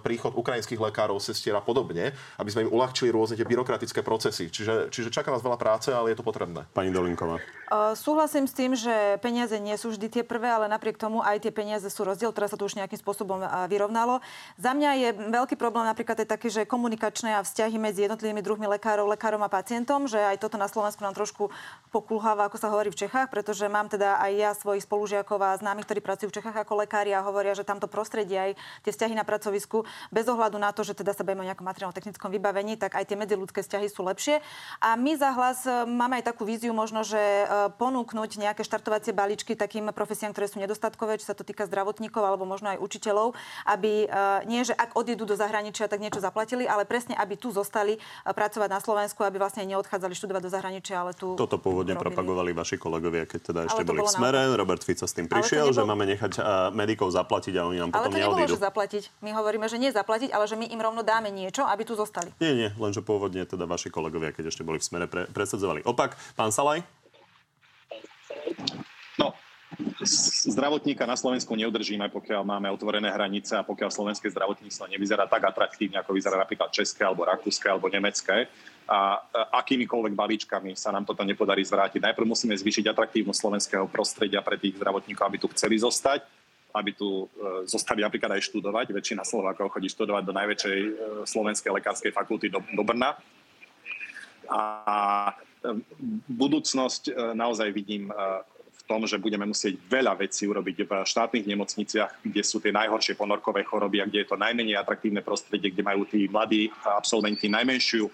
príchod 0.00 0.32
ukrajinských 0.32 0.80
lekárov, 0.80 1.20
sestier 1.20 1.52
a 1.52 1.60
podobne, 1.60 2.16
aby 2.40 2.48
sme 2.48 2.64
im 2.64 2.72
uľahčili 2.72 3.12
rôzne 3.12 3.36
tie 3.36 3.44
byrokratické 3.44 4.00
procesy. 4.00 4.48
Čiže, 4.48 4.88
čiže 4.88 5.12
čaká 5.12 5.28
nás 5.28 5.44
veľa 5.44 5.60
práce, 5.60 5.92
ale 5.92 6.16
je 6.16 6.16
to 6.16 6.24
potrebné. 6.24 6.64
Pani 6.72 6.88
Dolinková. 6.88 7.36
Uh, 7.68 7.92
súhlasím 7.92 8.48
s 8.48 8.56
tým, 8.56 8.72
že 8.72 9.20
peniaze 9.20 9.60
nie 9.60 9.76
sú 9.76 9.92
vždy 9.92 10.08
tie 10.08 10.24
prvé, 10.24 10.48
ale 10.48 10.72
napriek 10.72 10.96
tomu 10.96 11.20
aj 11.20 11.44
tie 11.44 11.52
peniaze 11.52 11.84
sú 11.92 12.08
rozdiel, 12.08 12.32
ktoré 12.32 12.48
sa 12.48 12.56
tu 12.56 12.64
už 12.64 12.80
nejakým 12.80 12.96
spôsobom 12.96 13.44
vyrovnalo. 13.68 14.24
Za 14.56 14.72
mňa 14.72 14.90
je 14.96 15.08
veľký 15.28 15.60
problém 15.60 15.84
napríklad 15.84 16.16
aj 16.24 16.32
taký, 16.32 16.48
že 16.48 16.64
komunikačné 16.64 17.36
a 17.36 17.44
vzťahy 17.44 17.76
medzi 17.76 18.08
jednotlivými 18.08 18.40
druhmi 18.40 18.64
lekárov, 18.72 19.04
lekárom 19.04 19.44
a 19.44 19.52
pacientom, 19.52 20.08
že 20.08 20.16
aj 20.16 20.40
toto 20.40 20.56
na 20.56 20.66
Slovensku 20.66 21.04
nám 21.04 21.12
trošku 21.12 21.52
pokulháva, 21.92 22.48
ako 22.48 22.56
sa 22.56 22.72
hovorí 22.72 22.88
v 22.88 23.04
Čechách, 23.04 23.28
pretože 23.28 23.68
mám 23.68 23.90
teda 23.90 24.16
aj 24.18 24.32
ja 24.32 24.50
svojich 24.56 24.86
spolužiakov 24.86 25.38
a 25.42 25.58
známych, 25.58 25.89
ktorí 25.90 26.06
pracujú 26.06 26.30
v 26.30 26.38
Čechách 26.38 26.54
ako 26.62 26.86
lekári 26.86 27.10
a 27.10 27.26
hovoria, 27.26 27.50
že 27.58 27.66
tamto 27.66 27.90
prostredie 27.90 28.38
aj 28.38 28.50
tie 28.86 28.94
vzťahy 28.94 29.18
na 29.18 29.26
pracovisku, 29.26 29.82
bez 30.14 30.30
ohľadu 30.30 30.54
na 30.54 30.70
to, 30.70 30.86
že 30.86 30.94
teda 30.94 31.10
sa 31.10 31.26
bavíme 31.26 31.42
o 31.42 31.48
nejakom 31.50 31.66
materiálno-technickom 31.66 32.30
vybavení, 32.30 32.78
tak 32.78 32.94
aj 32.94 33.10
tie 33.10 33.18
medziludské 33.18 33.66
vzťahy 33.66 33.90
sú 33.90 34.06
lepšie. 34.06 34.38
A 34.78 34.94
my 34.94 35.18
za 35.18 35.34
hlas 35.34 35.66
e, 35.66 35.82
máme 35.90 36.22
aj 36.22 36.30
takú 36.30 36.46
víziu 36.46 36.70
možno, 36.70 37.02
že 37.02 37.18
e, 37.18 37.74
ponúknuť 37.74 38.30
nejaké 38.38 38.62
štartovacie 38.62 39.10
balíčky 39.10 39.58
takým 39.58 39.90
profesiám, 39.90 40.30
ktoré 40.30 40.46
sú 40.46 40.62
nedostatkové, 40.62 41.18
či 41.18 41.26
sa 41.26 41.34
to 41.34 41.42
týka 41.42 41.66
zdravotníkov 41.66 42.22
alebo 42.22 42.46
možno 42.46 42.70
aj 42.70 42.78
učiteľov, 42.78 43.34
aby 43.66 44.06
e, 44.06 44.46
nie, 44.46 44.62
že 44.62 44.78
ak 44.78 44.94
odídu 44.94 45.26
do 45.26 45.34
zahraničia, 45.34 45.90
tak 45.90 45.98
niečo 45.98 46.22
zaplatili, 46.22 46.70
ale 46.70 46.86
presne, 46.86 47.18
aby 47.18 47.34
tu 47.34 47.50
zostali 47.50 47.98
pracovať 48.22 48.70
na 48.70 48.78
Slovensku, 48.78 49.26
aby 49.26 49.42
vlastne 49.42 49.66
neodchádzali 49.66 50.14
študovať 50.14 50.42
do 50.46 50.50
zahraničia, 50.54 51.02
ale 51.02 51.18
tu 51.18 51.34
Toto 51.34 51.58
pôvodne 51.58 51.98
robili. 51.98 52.14
propagovali 52.14 52.50
vaši 52.54 52.78
kolegovia, 52.78 53.26
keď 53.26 53.40
teda 53.42 53.60
ešte 53.66 53.82
boli 53.82 54.06
v 54.06 54.12
smere. 54.14 54.38
Robert 54.54 54.86
Fico 54.86 55.02
s 55.02 55.14
tým 55.18 55.26
prišiel. 55.26 55.79
Že 55.80 55.88
máme 55.88 56.04
nechať 56.04 56.32
medikov 56.76 57.08
zaplatiť 57.08 57.56
a 57.56 57.64
oni 57.64 57.80
nám 57.80 57.90
potom 57.90 58.12
Ale 58.12 58.12
to 58.12 58.18
nebolo, 58.20 58.44
že 58.44 58.60
zaplatiť. 58.60 59.02
My 59.24 59.32
hovoríme, 59.32 59.66
že 59.66 59.80
nie 59.80 59.88
zaplatiť, 59.88 60.30
ale 60.30 60.44
že 60.44 60.60
my 60.60 60.68
im 60.68 60.80
rovno 60.80 61.00
dáme 61.00 61.32
niečo, 61.32 61.64
aby 61.64 61.88
tu 61.88 61.96
zostali. 61.96 62.28
Nie, 62.36 62.52
nie, 62.52 62.68
lenže 62.76 63.00
pôvodne 63.00 63.48
teda 63.48 63.64
vaši 63.64 63.88
kolegovia, 63.88 64.36
keď 64.36 64.52
ešte 64.52 64.60
boli 64.60 64.76
v 64.76 64.84
smere, 64.84 65.06
pre, 65.08 65.24
presadzovali 65.32 65.82
opak. 65.88 66.20
Pán 66.36 66.52
Salaj? 66.52 66.84
No, 69.16 69.32
zdravotníka 70.48 71.04
na 71.04 71.16
Slovensku 71.16 71.52
neudržíme, 71.52 72.08
pokiaľ 72.08 72.42
máme 72.44 72.68
otvorené 72.72 73.12
hranice 73.12 73.52
a 73.56 73.66
pokiaľ 73.66 73.92
slovenské 73.92 74.32
zdravotníctvo 74.32 74.88
nevyzerá 74.88 75.28
tak 75.28 75.44
atraktívne, 75.44 76.00
ako 76.00 76.16
vyzerá 76.16 76.40
napríklad 76.40 76.72
české, 76.72 77.04
alebo 77.04 77.28
rakúske, 77.28 77.68
alebo 77.68 77.92
nemecké. 77.92 78.48
A 78.90 79.22
akýmikoľvek 79.60 80.16
balíčkami 80.16 80.74
sa 80.74 80.90
nám 80.90 81.04
toto 81.04 81.22
nepodarí 81.22 81.62
zvrátiť. 81.62 82.00
Najprv 82.02 82.26
musíme 82.26 82.56
zvýšiť 82.56 82.90
atraktívnosť 82.90 83.38
slovenského 83.38 83.86
prostredia 83.86 84.40
pre 84.42 84.58
tých 84.58 84.80
zdravotníkov, 84.80 85.24
aby 85.28 85.38
tu 85.38 85.46
chceli 85.52 85.78
zostať 85.78 86.40
aby 86.70 86.94
tu 86.94 87.26
e, 87.26 87.66
zostali 87.66 87.98
napríklad 87.98 88.38
aj 88.38 88.46
študovať. 88.46 88.94
Väčšina 88.94 89.26
Slovákov 89.26 89.74
chodí 89.74 89.90
študovať 89.90 90.22
do 90.22 90.30
najväčšej 90.30 90.78
e, 90.78 90.90
slovenskej 91.26 91.74
lekárskej 91.74 92.14
fakulty 92.14 92.46
do, 92.46 92.62
do 92.62 92.82
Brna. 92.86 93.18
A 94.46 94.62
e, 95.66 95.82
budúcnosť 96.30 97.34
naozaj 97.34 97.74
vidím 97.74 98.14
v 98.80 98.86
tom, 98.88 99.04
že 99.04 99.20
budeme 99.20 99.44
musieť 99.44 99.76
veľa 99.86 100.16
vecí 100.16 100.48
urobiť 100.48 100.88
v 100.88 100.92
štátnych 101.04 101.44
nemocniciach, 101.44 102.24
kde 102.24 102.42
sú 102.42 102.58
tie 102.64 102.72
najhoršie 102.72 103.14
ponorkové 103.14 103.62
choroby 103.68 104.00
a 104.00 104.08
kde 104.08 104.24
je 104.24 104.28
to 104.32 104.40
najmenej 104.40 104.80
atraktívne 104.80 105.20
prostredie, 105.20 105.68
kde 105.68 105.84
majú 105.84 106.08
tí 106.08 106.24
mladí 106.26 106.72
absolventi 106.84 107.46
najmenšiu 107.52 108.08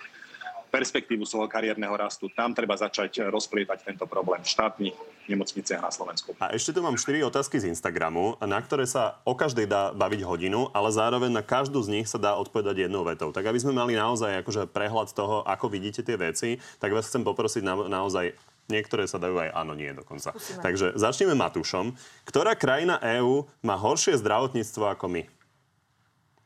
perspektívu 0.67 1.25
svojho 1.25 1.49
kariérneho 1.49 1.95
rastu. 1.95 2.29
Tam 2.29 2.53
treba 2.53 2.77
začať 2.77 3.31
rozplietať 3.31 3.87
tento 3.87 4.05
problém 4.05 4.43
v 4.43 4.51
štátnych 4.51 4.97
nemocniciach 5.31 5.81
na 5.81 5.89
Slovensku. 5.89 6.37
A 6.39 6.53
ešte 6.53 6.75
tu 6.75 6.83
mám 6.83 6.99
4 6.99 7.23
otázky 7.27 7.59
z 7.59 7.71
Instagramu, 7.71 8.39
na 8.43 8.61
ktoré 8.61 8.85
sa 8.85 9.19
o 9.25 9.33
každej 9.35 9.67
dá 9.67 9.91
baviť 9.97 10.21
hodinu, 10.23 10.69
ale 10.77 10.93
zároveň 10.93 11.33
na 11.33 11.43
každú 11.43 11.81
z 11.83 11.89
nich 11.97 12.07
sa 12.07 12.21
dá 12.21 12.37
odpovedať 12.37 12.87
jednou 12.87 13.03
vetou. 13.03 13.33
Tak 13.33 13.47
aby 13.47 13.59
sme 13.59 13.75
mali 13.75 13.97
naozaj 13.97 14.45
akože 14.45 14.71
prehľad 14.71 15.11
toho, 15.17 15.43
ako 15.47 15.67
vidíte 15.71 16.05
tie 16.05 16.19
veci, 16.19 16.61
tak 16.79 16.93
vás 16.93 17.09
chcem 17.09 17.25
poprosiť 17.25 17.63
na, 17.65 17.75
naozaj 17.89 18.37
Niektoré 18.67 19.07
sa 19.07 19.23
dajú 19.23 19.39
aj 19.39 19.55
áno, 19.55 19.79
nie 19.79 19.95
dokonca. 19.95 20.35
Skúsime. 20.35 20.63
Takže 20.63 20.87
začneme 20.99 21.39
Matúšom. 21.39 21.95
Ktorá 22.27 22.59
krajina 22.59 22.99
EÚ 22.99 23.47
má 23.63 23.79
horšie 23.79 24.19
zdravotníctvo 24.19 24.91
ako 24.91 25.07
my? 25.07 25.23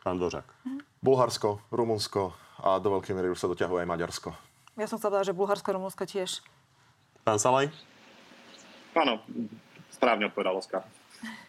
Pán 0.05 0.21
Dvořák. 0.21 0.45
Bulharsko, 1.01 1.65
Rumunsko, 1.73 2.37
a 2.61 2.77
do 2.77 2.93
veľkej 2.93 3.17
miery 3.17 3.33
už 3.33 3.41
sa 3.41 3.49
doťahuje 3.49 3.85
aj 3.85 3.89
Maďarsko. 3.89 4.29
Ja 4.77 4.85
som 4.85 5.01
chcel 5.01 5.13
povedať, 5.13 5.33
že 5.33 5.37
Bulharsko, 5.37 5.69
Rumunsko 5.73 6.05
tiež. 6.05 6.45
Pán 7.25 7.41
Salaj? 7.41 7.73
Áno, 8.93 9.25
správne 9.89 10.29
odpovedal 10.29 10.61
Oskar. 10.61 10.85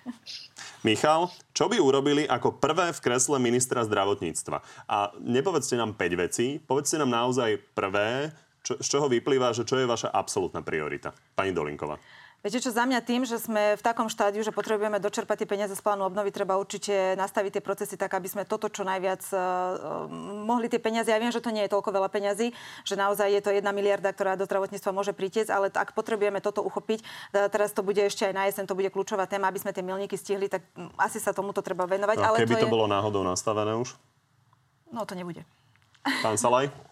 Michal, 0.88 1.30
čo 1.54 1.70
by 1.70 1.78
urobili 1.78 2.24
ako 2.26 2.58
prvé 2.58 2.90
v 2.96 3.04
kresle 3.04 3.38
ministra 3.38 3.86
zdravotníctva? 3.86 4.64
A 4.88 5.14
nepovedzte 5.20 5.78
nám 5.78 5.94
5 5.94 6.24
vecí, 6.24 6.58
povedzte 6.64 6.98
nám 6.98 7.12
naozaj 7.12 7.60
prvé, 7.76 8.34
čo, 8.62 8.78
z 8.78 8.88
čoho 8.88 9.10
vyplýva, 9.10 9.54
že 9.54 9.66
čo 9.66 9.78
je 9.78 9.90
vaša 9.90 10.14
absolútna 10.14 10.62
priorita. 10.62 11.14
Pani 11.34 11.54
Dolinková. 11.54 11.98
Viete 12.42 12.58
čo, 12.58 12.74
za 12.74 12.90
mňa 12.90 13.06
tým, 13.06 13.22
že 13.22 13.38
sme 13.38 13.78
v 13.78 13.86
takom 13.86 14.10
štádiu, 14.10 14.42
že 14.42 14.50
potrebujeme 14.50 14.98
dočerpať 14.98 15.46
tie 15.46 15.50
peniaze 15.54 15.78
z 15.78 15.86
plánu 15.86 16.10
obnovy, 16.10 16.34
treba 16.34 16.58
určite 16.58 17.14
nastaviť 17.14 17.62
tie 17.62 17.62
procesy 17.62 18.02
tak, 18.02 18.18
aby 18.18 18.26
sme 18.26 18.50
toto 18.50 18.66
čo 18.66 18.82
najviac 18.82 19.22
uh, 19.30 20.10
mohli 20.42 20.66
tie 20.66 20.82
peniaze. 20.82 21.14
Ja 21.14 21.22
viem, 21.22 21.30
že 21.30 21.38
to 21.38 21.54
nie 21.54 21.70
je 21.70 21.74
toľko 21.78 21.94
veľa 21.94 22.10
peňazí, 22.10 22.50
že 22.82 22.98
naozaj 22.98 23.30
je 23.30 23.42
to 23.46 23.54
jedna 23.54 23.70
miliarda, 23.70 24.10
ktorá 24.10 24.34
do 24.42 24.50
zdravotníctva 24.50 24.90
môže 24.90 25.14
pritiec, 25.14 25.54
ale 25.54 25.70
ak 25.70 25.94
potrebujeme 25.94 26.42
toto 26.42 26.66
uchopiť, 26.66 27.06
teraz 27.54 27.78
to 27.78 27.86
bude 27.86 28.02
ešte 28.02 28.26
aj 28.26 28.34
na 28.34 28.50
jeseň, 28.50 28.66
to 28.66 28.74
bude 28.74 28.90
kľúčová 28.90 29.30
téma, 29.30 29.54
aby 29.54 29.62
sme 29.62 29.70
tie 29.70 29.86
milníky 29.86 30.18
stihli, 30.18 30.50
tak 30.50 30.66
asi 30.98 31.22
sa 31.22 31.38
tomuto 31.38 31.62
treba 31.62 31.86
venovať. 31.86 32.18
A 32.18 32.26
ale 32.26 32.38
keby 32.42 32.58
to, 32.58 32.66
to 32.66 32.70
je... 32.70 32.74
bolo 32.74 32.90
náhodou 32.90 33.22
nastavené 33.22 33.78
už? 33.78 33.94
No 34.90 35.06
to 35.06 35.14
nebude. 35.14 35.46
Pán 36.26 36.42
Salaj? 36.42 36.74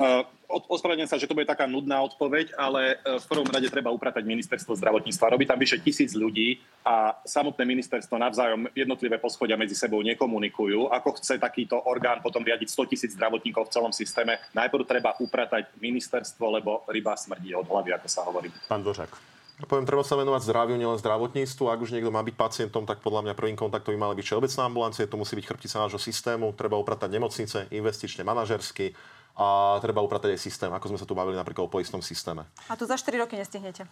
Uh, 0.00 0.24
ospravedlňujem 0.50 1.10
sa, 1.10 1.20
že 1.20 1.28
to 1.30 1.36
bude 1.36 1.46
taká 1.46 1.68
nudná 1.68 2.02
odpoveď, 2.02 2.58
ale 2.58 2.98
e, 2.98 3.22
v 3.22 3.26
prvom 3.30 3.46
rade 3.46 3.70
treba 3.70 3.94
upratať 3.94 4.26
ministerstvo 4.26 4.74
zdravotníctva. 4.74 5.30
Robí 5.30 5.46
tam 5.46 5.60
vyše 5.60 5.78
tisíc 5.78 6.16
ľudí 6.18 6.58
a 6.82 7.14
samotné 7.22 7.62
ministerstvo 7.62 8.18
navzájom 8.18 8.66
jednotlivé 8.74 9.22
poschodia 9.22 9.54
medzi 9.54 9.78
sebou 9.78 10.02
nekomunikujú. 10.02 10.90
Ako 10.90 11.20
chce 11.22 11.38
takýto 11.38 11.78
orgán 11.86 12.18
potom 12.18 12.42
riadiť 12.42 12.66
100 12.66 12.90
tisíc 12.90 13.10
zdravotníkov 13.14 13.70
v 13.70 13.74
celom 13.78 13.92
systéme, 13.94 14.42
najprv 14.50 14.82
treba 14.88 15.14
upratať 15.22 15.70
ministerstvo, 15.78 16.44
lebo 16.50 16.82
ryba 16.90 17.14
smrdí 17.14 17.54
od 17.54 17.68
hlavy, 17.70 17.94
ako 17.94 18.08
sa 18.10 18.26
hovorí. 18.26 18.50
Pán 18.66 18.82
Dvořák. 18.82 19.30
Ja 19.60 19.68
poviem, 19.68 19.84
treba 19.84 20.00
sa 20.00 20.16
venovať 20.16 20.48
zdraviu, 20.48 20.80
nielen 20.80 20.96
zdravotníctvu. 20.96 21.68
Ak 21.68 21.84
už 21.84 21.92
niekto 21.92 22.08
má 22.08 22.24
byť 22.24 22.32
pacientom, 22.32 22.88
tak 22.88 23.04
podľa 23.04 23.28
mňa 23.28 23.36
prvým 23.36 23.60
kontaktom 23.60 23.92
by 23.92 24.00
mala 24.00 24.16
byť 24.16 24.24
všeobecná 24.24 24.62
ambulancie, 24.64 25.04
to 25.04 25.20
musí 25.20 25.36
byť 25.36 25.44
chrbtica 25.52 25.84
nášho 25.84 26.00
systému, 26.00 26.56
treba 26.56 26.80
upratať 26.80 27.12
nemocnice, 27.12 27.68
investične, 27.68 28.24
manažersky, 28.24 28.96
a 29.36 29.78
treba 29.78 30.02
upratať 30.02 30.34
aj 30.36 30.40
systém, 30.40 30.70
ako 30.70 30.94
sme 30.94 30.98
sa 31.00 31.06
tu 31.06 31.14
bavili 31.14 31.38
napríklad 31.38 31.66
o 31.66 31.70
poistnom 31.70 32.02
systéme. 32.02 32.46
A 32.66 32.74
to 32.74 32.84
za 32.84 32.98
4 32.98 33.20
roky 33.20 33.38
nestihnete. 33.38 33.86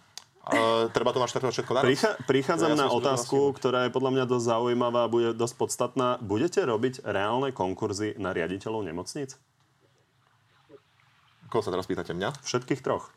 Uh, 0.49 0.89
treba 0.95 1.13
to 1.13 1.21
naštartovať 1.21 1.61
všetko 1.61 1.73
naraz. 1.77 1.85
Pricha- 1.85 2.17
prichádzam 2.25 2.73
ja 2.73 2.79
na 2.79 2.87
otázku, 2.89 3.53
ktorá 3.53 3.85
je 3.85 3.91
podľa 3.93 4.11
mňa 4.17 4.25
dosť 4.25 4.45
zaujímavá 4.49 5.05
a 5.05 5.11
bude 5.11 5.35
dosť 5.37 5.55
podstatná. 5.59 6.17
Budete 6.23 6.63
robiť 6.65 7.05
reálne 7.05 7.53
konkurzy 7.53 8.17
na 8.17 8.33
riaditeľov 8.33 8.87
nemocníc? 8.87 9.37
Koho 11.51 11.61
sa 11.61 11.69
teraz 11.69 11.85
pýtate? 11.85 12.15
Mňa? 12.15 12.39
Všetkých 12.41 12.81
troch. 12.81 13.13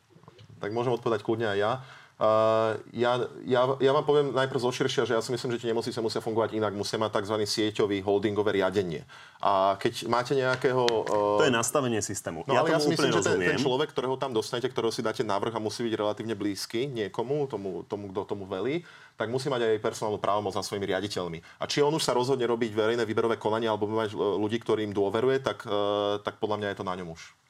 Tak 0.60 0.74
môžem 0.76 0.92
odpovedať 0.92 1.24
kľudne 1.24 1.52
aj 1.52 1.58
ja. 1.58 1.72
Uh, 2.20 2.78
ja, 2.94 3.18
ja, 3.42 3.74
ja 3.82 3.90
vám 3.90 4.04
poviem 4.06 4.30
najprv 4.30 4.60
zoširšia, 4.62 5.08
že 5.08 5.16
ja 5.16 5.22
si 5.24 5.32
myslím, 5.34 5.56
že 5.56 5.64
tie 5.64 5.70
nemocnice 5.74 5.98
musia 5.98 6.22
fungovať 6.22 6.54
inak, 6.54 6.76
musia 6.76 7.00
mať 7.00 7.18
tzv. 7.18 7.36
sieťový 7.42 7.98
holdingové 8.04 8.62
riadenie. 8.62 9.02
A 9.42 9.74
keď 9.80 10.06
máte 10.06 10.38
nejakého... 10.38 10.86
Uh... 10.86 11.42
To 11.42 11.44
je 11.48 11.50
nastavenie 11.50 11.98
systému. 11.98 12.46
No, 12.46 12.54
ja 12.54 12.62
ale 12.62 12.76
ja 12.76 12.78
si 12.78 12.94
myslím, 12.94 13.10
že 13.10 13.26
ten, 13.26 13.42
ten 13.42 13.58
človek, 13.58 13.90
ktorého 13.90 14.14
tam 14.20 14.30
dostanete, 14.30 14.70
ktorého 14.70 14.94
si 14.94 15.02
dáte 15.02 15.26
návrh 15.26 15.56
a 15.56 15.60
musí 15.60 15.82
byť 15.82 15.94
relatívne 15.98 16.38
blízky 16.38 16.86
niekomu, 16.86 17.50
tomu, 17.50 17.82
tomu 17.90 18.14
kto 18.14 18.22
tomu 18.22 18.46
velí, 18.46 18.86
tak 19.18 19.26
musí 19.26 19.50
mať 19.50 19.66
aj 19.66 19.82
personálnu 19.82 20.22
právomoc 20.22 20.54
nad 20.54 20.62
svojimi 20.62 20.94
riaditeľmi. 20.94 21.42
A 21.58 21.66
či 21.66 21.82
on 21.82 21.90
už 21.90 22.06
sa 22.06 22.14
rozhodne 22.14 22.46
robiť 22.46 22.70
verejné 22.70 23.02
výberové 23.02 23.34
konanie 23.34 23.66
alebo 23.66 23.90
mať 23.90 24.14
ľudí, 24.14 24.62
ktorým 24.62 24.94
dôveruje, 24.94 25.42
tak, 25.42 25.66
uh, 25.66 26.22
tak 26.22 26.38
podľa 26.38 26.62
mňa 26.62 26.68
je 26.70 26.78
to 26.78 26.86
na 26.86 26.94
ňom 27.02 27.18
už. 27.18 27.41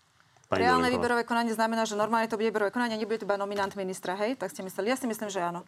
Pani 0.53 0.69
Reálne 0.69 0.93
výberové 0.93 1.25
konanie 1.25 1.57
znamená, 1.57 1.89
že 1.89 1.97
normálne 1.97 2.29
to 2.29 2.37
bude 2.37 2.53
výberové 2.53 2.69
konanie, 2.69 3.01
nebude 3.01 3.17
to 3.17 3.25
iba 3.25 3.41
nominant 3.41 3.73
ministra, 3.73 4.13
hej? 4.13 4.37
Tak 4.37 4.53
ste 4.53 4.61
mysleli? 4.61 4.93
Ja 4.93 5.01
si 5.01 5.09
myslím, 5.09 5.33
že 5.33 5.41
áno. 5.41 5.65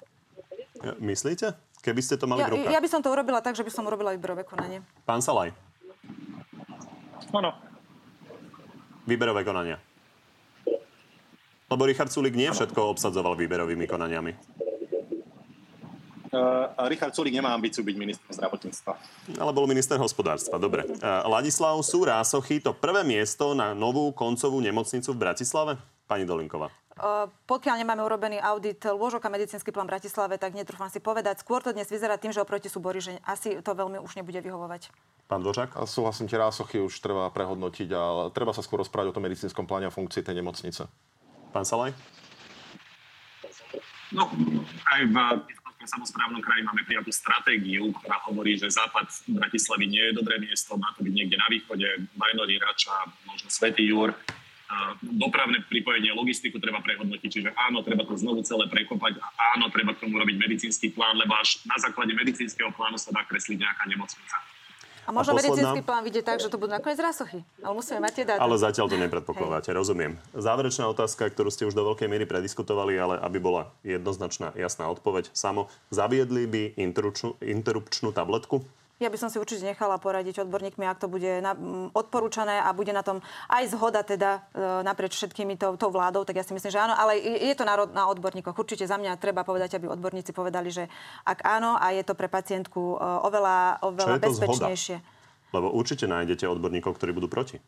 Myslíte? 1.01 1.57
Keby 1.81 2.01
ste 2.05 2.21
to 2.21 2.29
mali 2.29 2.45
Ja, 2.45 2.53
v 2.53 2.61
rukách. 2.61 2.69
ja 2.69 2.81
by 2.85 2.89
som 2.93 3.01
to 3.01 3.09
urobila 3.09 3.41
tak, 3.41 3.57
že 3.57 3.65
by 3.65 3.73
som 3.73 3.89
urobila 3.89 4.13
výberové 4.13 4.45
konanie. 4.45 4.85
Pán 5.09 5.25
Salaj, 5.25 5.57
Áno. 7.33 7.57
výberové 9.05 9.41
konania. 9.41 9.81
Lebo 11.65 11.83
Richard 11.83 12.13
Sulik 12.13 12.37
nie 12.37 12.53
všetko 12.53 12.93
obsadzoval 12.93 13.35
výberovými 13.35 13.89
konaniami. 13.89 14.37
Uh, 16.35 16.91
Richard 16.91 17.15
Sulik 17.15 17.31
nemá 17.31 17.55
ambíciu 17.55 17.87
byť 17.87 17.95
ministrom 17.95 18.31
zdravotníctva. 18.35 18.93
Ale 19.39 19.53
bol 19.55 19.71
minister 19.71 19.95
hospodárstva. 20.03 20.59
Dobre. 20.59 20.83
E, 20.83 20.99
Ladislav, 21.31 21.79
sú 21.87 22.03
Rásochy 22.03 22.59
to 22.59 22.75
prvé 22.75 23.07
miesto 23.07 23.55
na 23.55 23.71
novú 23.71 24.11
koncovú 24.11 24.59
nemocnicu 24.59 25.15
v 25.15 25.19
Bratislave? 25.23 25.79
Pani 26.11 26.27
Dolinková. 26.27 26.75
Uh, 26.95 27.27
pokiaľ 27.51 27.83
nemáme 27.83 28.07
urobený 28.07 28.39
audit 28.39 28.79
lôžok 28.79 29.27
a 29.27 29.33
medicínsky 29.33 29.75
plán 29.75 29.91
v 29.91 29.99
Bratislave, 29.99 30.39
tak 30.39 30.55
netrúfam 30.55 30.87
si 30.91 31.03
povedať. 31.03 31.43
Skôr 31.43 31.59
to 31.59 31.75
dnes 31.75 31.91
vyzerá 31.91 32.19
tým, 32.19 32.31
že 32.31 32.39
oproti 32.39 32.71
súbory, 32.71 33.03
že 33.03 33.19
asi 33.27 33.59
to 33.63 33.75
veľmi 33.75 33.99
už 33.99 34.15
nebude 34.19 34.39
vyhovovať. 34.39 34.95
Pán 35.27 35.43
Dvořák? 35.43 35.75
A 35.75 35.91
súhlasím, 35.91 36.31
tie 36.31 36.39
rásochy 36.39 36.79
už 36.79 36.95
treba 37.03 37.27
prehodnotiť 37.35 37.89
a 37.95 38.03
treba 38.31 38.55
sa 38.55 38.63
skôr 38.63 38.79
rozprávať 38.83 39.11
o 39.11 39.15
tom 39.17 39.27
medicínskom 39.27 39.67
pláne 39.67 39.91
a 39.91 39.95
funkcii 39.95 40.23
tej 40.23 40.39
nemocnice. 40.39 40.87
Pán 41.51 41.67
Salaj? 41.67 41.95
No, 44.15 44.31
aj 44.87 45.01
v 45.11 45.17
Pieskovskom 45.85 46.01
samozprávnom 46.01 46.41
kraji 46.41 46.65
máme 46.65 46.81
prijatú 46.89 47.13
stratégiu, 47.13 47.93
ktorá 48.01 48.17
hovorí, 48.25 48.57
že 48.57 48.73
západ 48.73 49.05
Bratislavy 49.29 49.85
nie 49.85 50.01
je 50.09 50.17
dobré 50.17 50.41
miesto, 50.41 50.81
má 50.81 50.89
to 50.97 51.05
byť 51.05 51.13
niekde 51.13 51.37
na 51.37 51.45
východe, 51.53 52.09
Vajnory, 52.17 52.57
Rača, 52.57 53.13
možno 53.29 53.53
Svetý 53.53 53.93
Jur. 53.93 54.17
Dopravné 55.05 55.61
pripojenie, 55.69 56.17
logistiku 56.17 56.57
treba 56.57 56.81
prehodnotiť, 56.81 57.29
čiže 57.29 57.51
áno, 57.69 57.85
treba 57.85 58.09
to 58.09 58.17
znovu 58.17 58.41
celé 58.41 58.65
prekopať 58.73 59.21
a 59.21 59.61
áno, 59.61 59.69
treba 59.69 59.93
k 59.93 60.09
tomu 60.09 60.17
robiť 60.17 60.37
medicínsky 60.41 60.89
plán, 60.89 61.21
lebo 61.21 61.37
až 61.37 61.61
na 61.69 61.77
základe 61.77 62.17
medicínskeho 62.17 62.73
plánu 62.73 62.97
sa 62.97 63.13
dá 63.13 63.21
kresliť 63.29 63.61
nejaká 63.61 63.85
nemocnica. 63.85 64.41
A 65.05 65.11
možno 65.13 65.33
A 65.33 65.37
posledná? 65.37 65.53
medicínsky 65.53 65.81
plán 65.85 66.03
vidie 66.05 66.23
tak, 66.25 66.41
že 66.41 66.49
to 66.49 66.57
budú 66.57 66.73
nakoniec 66.73 66.97
rásochy. 66.97 67.45
Ale 67.61 67.73
musíme 67.77 68.01
mať 68.01 68.13
tie 68.17 68.25
dáta. 68.25 68.41
Ale 68.41 68.57
zatiaľ 68.57 68.87
to 68.89 68.97
nepredpokladáte, 68.97 69.69
rozumiem. 69.77 70.17
Záverečná 70.33 70.89
otázka, 70.89 71.29
ktorú 71.29 71.53
ste 71.53 71.69
už 71.69 71.77
do 71.77 71.85
veľkej 71.93 72.09
miery 72.09 72.25
prediskutovali, 72.25 72.97
ale 72.97 73.15
aby 73.21 73.39
bola 73.41 73.69
jednoznačná, 73.85 74.57
jasná 74.57 74.89
odpoveď. 74.89 75.29
Samo, 75.37 75.69
zaviedli 75.93 76.49
by 76.49 76.63
interrupčnú, 76.81 77.37
interrupčnú 77.45 78.17
tabletku? 78.17 78.65
Ja 79.03 79.11
by 79.11 79.19
som 79.19 79.27
si 79.27 79.43
určite 79.43 79.67
nechala 79.67 79.99
poradiť 79.99 80.47
odborníkmi, 80.47 80.87
ak 80.87 81.03
to 81.03 81.11
bude 81.11 81.43
na, 81.43 81.59
m, 81.59 81.91
odporúčané 81.91 82.63
a 82.63 82.71
bude 82.71 82.95
na 82.95 83.03
tom 83.03 83.19
aj 83.51 83.75
zhoda 83.75 84.07
teda 84.07 84.47
e, 84.55 84.87
naprieč 84.87 85.19
všetkými 85.19 85.59
tou, 85.59 85.75
tou 85.75 85.91
vládou, 85.91 86.23
tak 86.23 86.39
ja 86.39 86.47
si 86.47 86.55
myslím, 86.55 86.71
že 86.71 86.79
áno, 86.79 86.95
ale 86.95 87.19
je 87.19 87.51
je 87.51 87.55
to 87.59 87.67
na, 87.67 87.75
na 87.91 88.07
odborníkoch. 88.07 88.55
Určite 88.55 88.87
za 88.87 88.95
mňa 88.95 89.19
treba 89.19 89.43
povedať, 89.43 89.83
aby 89.83 89.91
odborníci 89.91 90.31
povedali, 90.31 90.71
že 90.71 90.87
ak 91.27 91.43
áno 91.43 91.75
a 91.75 91.91
je 91.91 92.07
to 92.07 92.15
pre 92.15 92.31
pacientku 92.31 92.95
e, 92.95 92.97
oveľa, 93.03 93.83
oveľa 93.83 94.23
to 94.23 94.31
zhoda? 94.31 94.31
bezpečnejšie. 94.31 94.97
Lebo 95.51 95.75
určite 95.75 96.07
nájdete 96.07 96.47
odborníkov, 96.47 96.95
ktorí 96.95 97.11
budú 97.11 97.27
proti. 97.27 97.59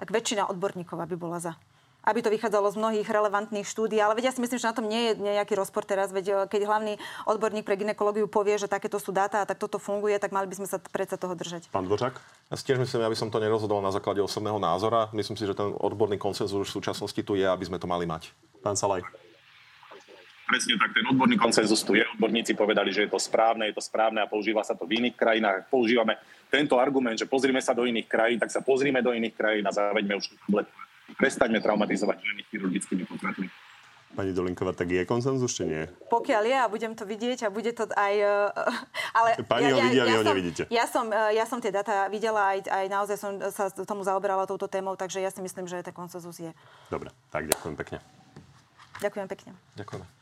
tak 0.00 0.08
väčšina 0.08 0.48
odborníkov 0.48 0.96
aby 0.96 1.14
bola 1.14 1.44
za. 1.44 1.52
Aby 2.02 2.18
to 2.22 2.34
vychádzalo 2.34 2.66
z 2.74 2.76
mnohých 2.82 3.08
relevantných 3.08 3.66
štúdí. 3.66 4.02
Ale 4.02 4.18
veď 4.18 4.30
ja 4.30 4.34
si 4.34 4.42
myslím, 4.42 4.58
že 4.58 4.70
na 4.70 4.74
tom 4.74 4.86
nie 4.90 5.14
je 5.14 5.22
nejaký 5.22 5.54
rozpor 5.54 5.86
teraz. 5.86 6.10
Veď 6.10 6.26
e, 6.28 6.34
keď 6.50 6.66
hlavný 6.66 6.94
odborník 7.30 7.62
pre 7.62 7.78
ginekológiu 7.78 8.26
povie, 8.26 8.58
že 8.58 8.66
takéto 8.66 8.98
sú 8.98 9.14
dáta 9.14 9.42
a 9.42 9.46
tak 9.46 9.62
toto 9.62 9.78
funguje, 9.78 10.18
tak 10.18 10.34
mali 10.34 10.50
by 10.50 10.58
sme 10.58 10.68
sa 10.68 10.82
predsa 10.82 11.14
toho 11.14 11.38
držať. 11.38 11.70
Pán 11.70 11.86
Dvořák? 11.86 12.14
Ja 12.50 12.56
si 12.58 12.64
tiež 12.66 12.82
myslím, 12.82 13.06
aby 13.06 13.14
som 13.14 13.30
to 13.30 13.38
nerozhodoval 13.38 13.80
na 13.80 13.94
základe 13.94 14.18
osobného 14.18 14.58
názora. 14.58 15.08
Myslím 15.14 15.38
si, 15.38 15.46
že 15.46 15.54
ten 15.54 15.70
odborný 15.78 16.18
konsenzus 16.18 16.66
už 16.66 16.68
v 16.74 16.76
súčasnosti 16.82 17.22
tu 17.22 17.38
je, 17.38 17.46
aby 17.46 17.64
sme 17.64 17.78
to 17.78 17.86
mali 17.86 18.02
mať. 18.02 18.34
Pán 18.60 18.74
Salaj? 18.74 19.06
Presne 20.52 20.76
tak, 20.76 20.92
ten 20.92 21.06
odborný 21.08 21.40
konsenzus 21.40 21.80
tu 21.80 21.96
je. 21.96 22.04
Odborníci 22.18 22.52
povedali, 22.52 22.92
že 22.92 23.08
je 23.08 23.10
to 23.14 23.16
správne, 23.16 23.72
je 23.72 23.78
to 23.78 23.80
správne 23.80 24.20
a 24.20 24.28
používa 24.28 24.60
sa 24.60 24.76
to 24.76 24.84
v 24.84 25.00
iných 25.00 25.16
krajinách. 25.16 25.72
Používame 25.72 26.20
tento 26.52 26.76
argument, 26.76 27.16
že 27.16 27.24
pozrime 27.24 27.64
sa 27.64 27.72
do 27.72 27.88
iných 27.88 28.04
krajín, 28.04 28.36
tak 28.36 28.52
sa 28.52 28.60
pozrime 28.60 29.00
do 29.00 29.16
iných 29.16 29.32
krajín 29.32 29.64
a 29.64 29.72
zaveďme 29.72 30.20
už 30.20 30.28
tú 30.28 30.36
tabletku. 30.44 30.76
Prestaňme 31.18 31.58
traumatizovať 31.60 32.16
ženy 32.22 32.42
chirurgickými 32.48 33.04
potratmi. 33.04 33.46
Pani 34.12 34.36
Dolinková, 34.36 34.76
tak 34.76 34.92
je 34.92 35.08
konsenzus, 35.08 35.56
či 35.56 35.64
nie? 35.64 35.88
Pokiaľ 36.12 36.42
je 36.44 36.56
a 36.60 36.66
budem 36.68 36.92
to 36.92 37.08
vidieť 37.08 37.48
a 37.48 37.54
bude 37.54 37.72
to 37.72 37.88
aj... 37.96 38.14
e, 38.20 38.32
Ale 39.18 39.28
Pani 39.48 39.72
ho 39.72 39.80
vidí, 39.80 39.96
a 39.96 40.04
vy 40.04 40.12
ho 40.12 40.20
som, 40.20 40.28
nevidíte. 40.36 40.62
Ja 40.68 40.84
som, 40.84 41.08
e, 41.08 41.32
ja 41.32 41.48
som 41.48 41.64
tie 41.64 41.72
data 41.72 42.12
videla, 42.12 42.52
aj, 42.52 42.68
aj 42.68 42.84
naozaj 42.92 43.16
som 43.16 43.40
sa 43.48 43.72
tomu 43.72 44.04
zaoberala 44.04 44.44
touto 44.44 44.68
témou, 44.68 45.00
takže 45.00 45.24
ja 45.24 45.32
si 45.32 45.40
myslím, 45.40 45.64
že 45.64 45.80
ten 45.80 45.96
konsenzus 45.96 46.36
je. 46.36 46.52
Dobre, 46.92 47.08
tak 47.32 47.48
ďakujem 47.48 47.72
pekne. 47.72 47.98
Ďakujem 49.00 49.26
pekne. 49.32 49.50
Ďakujem. 49.80 50.20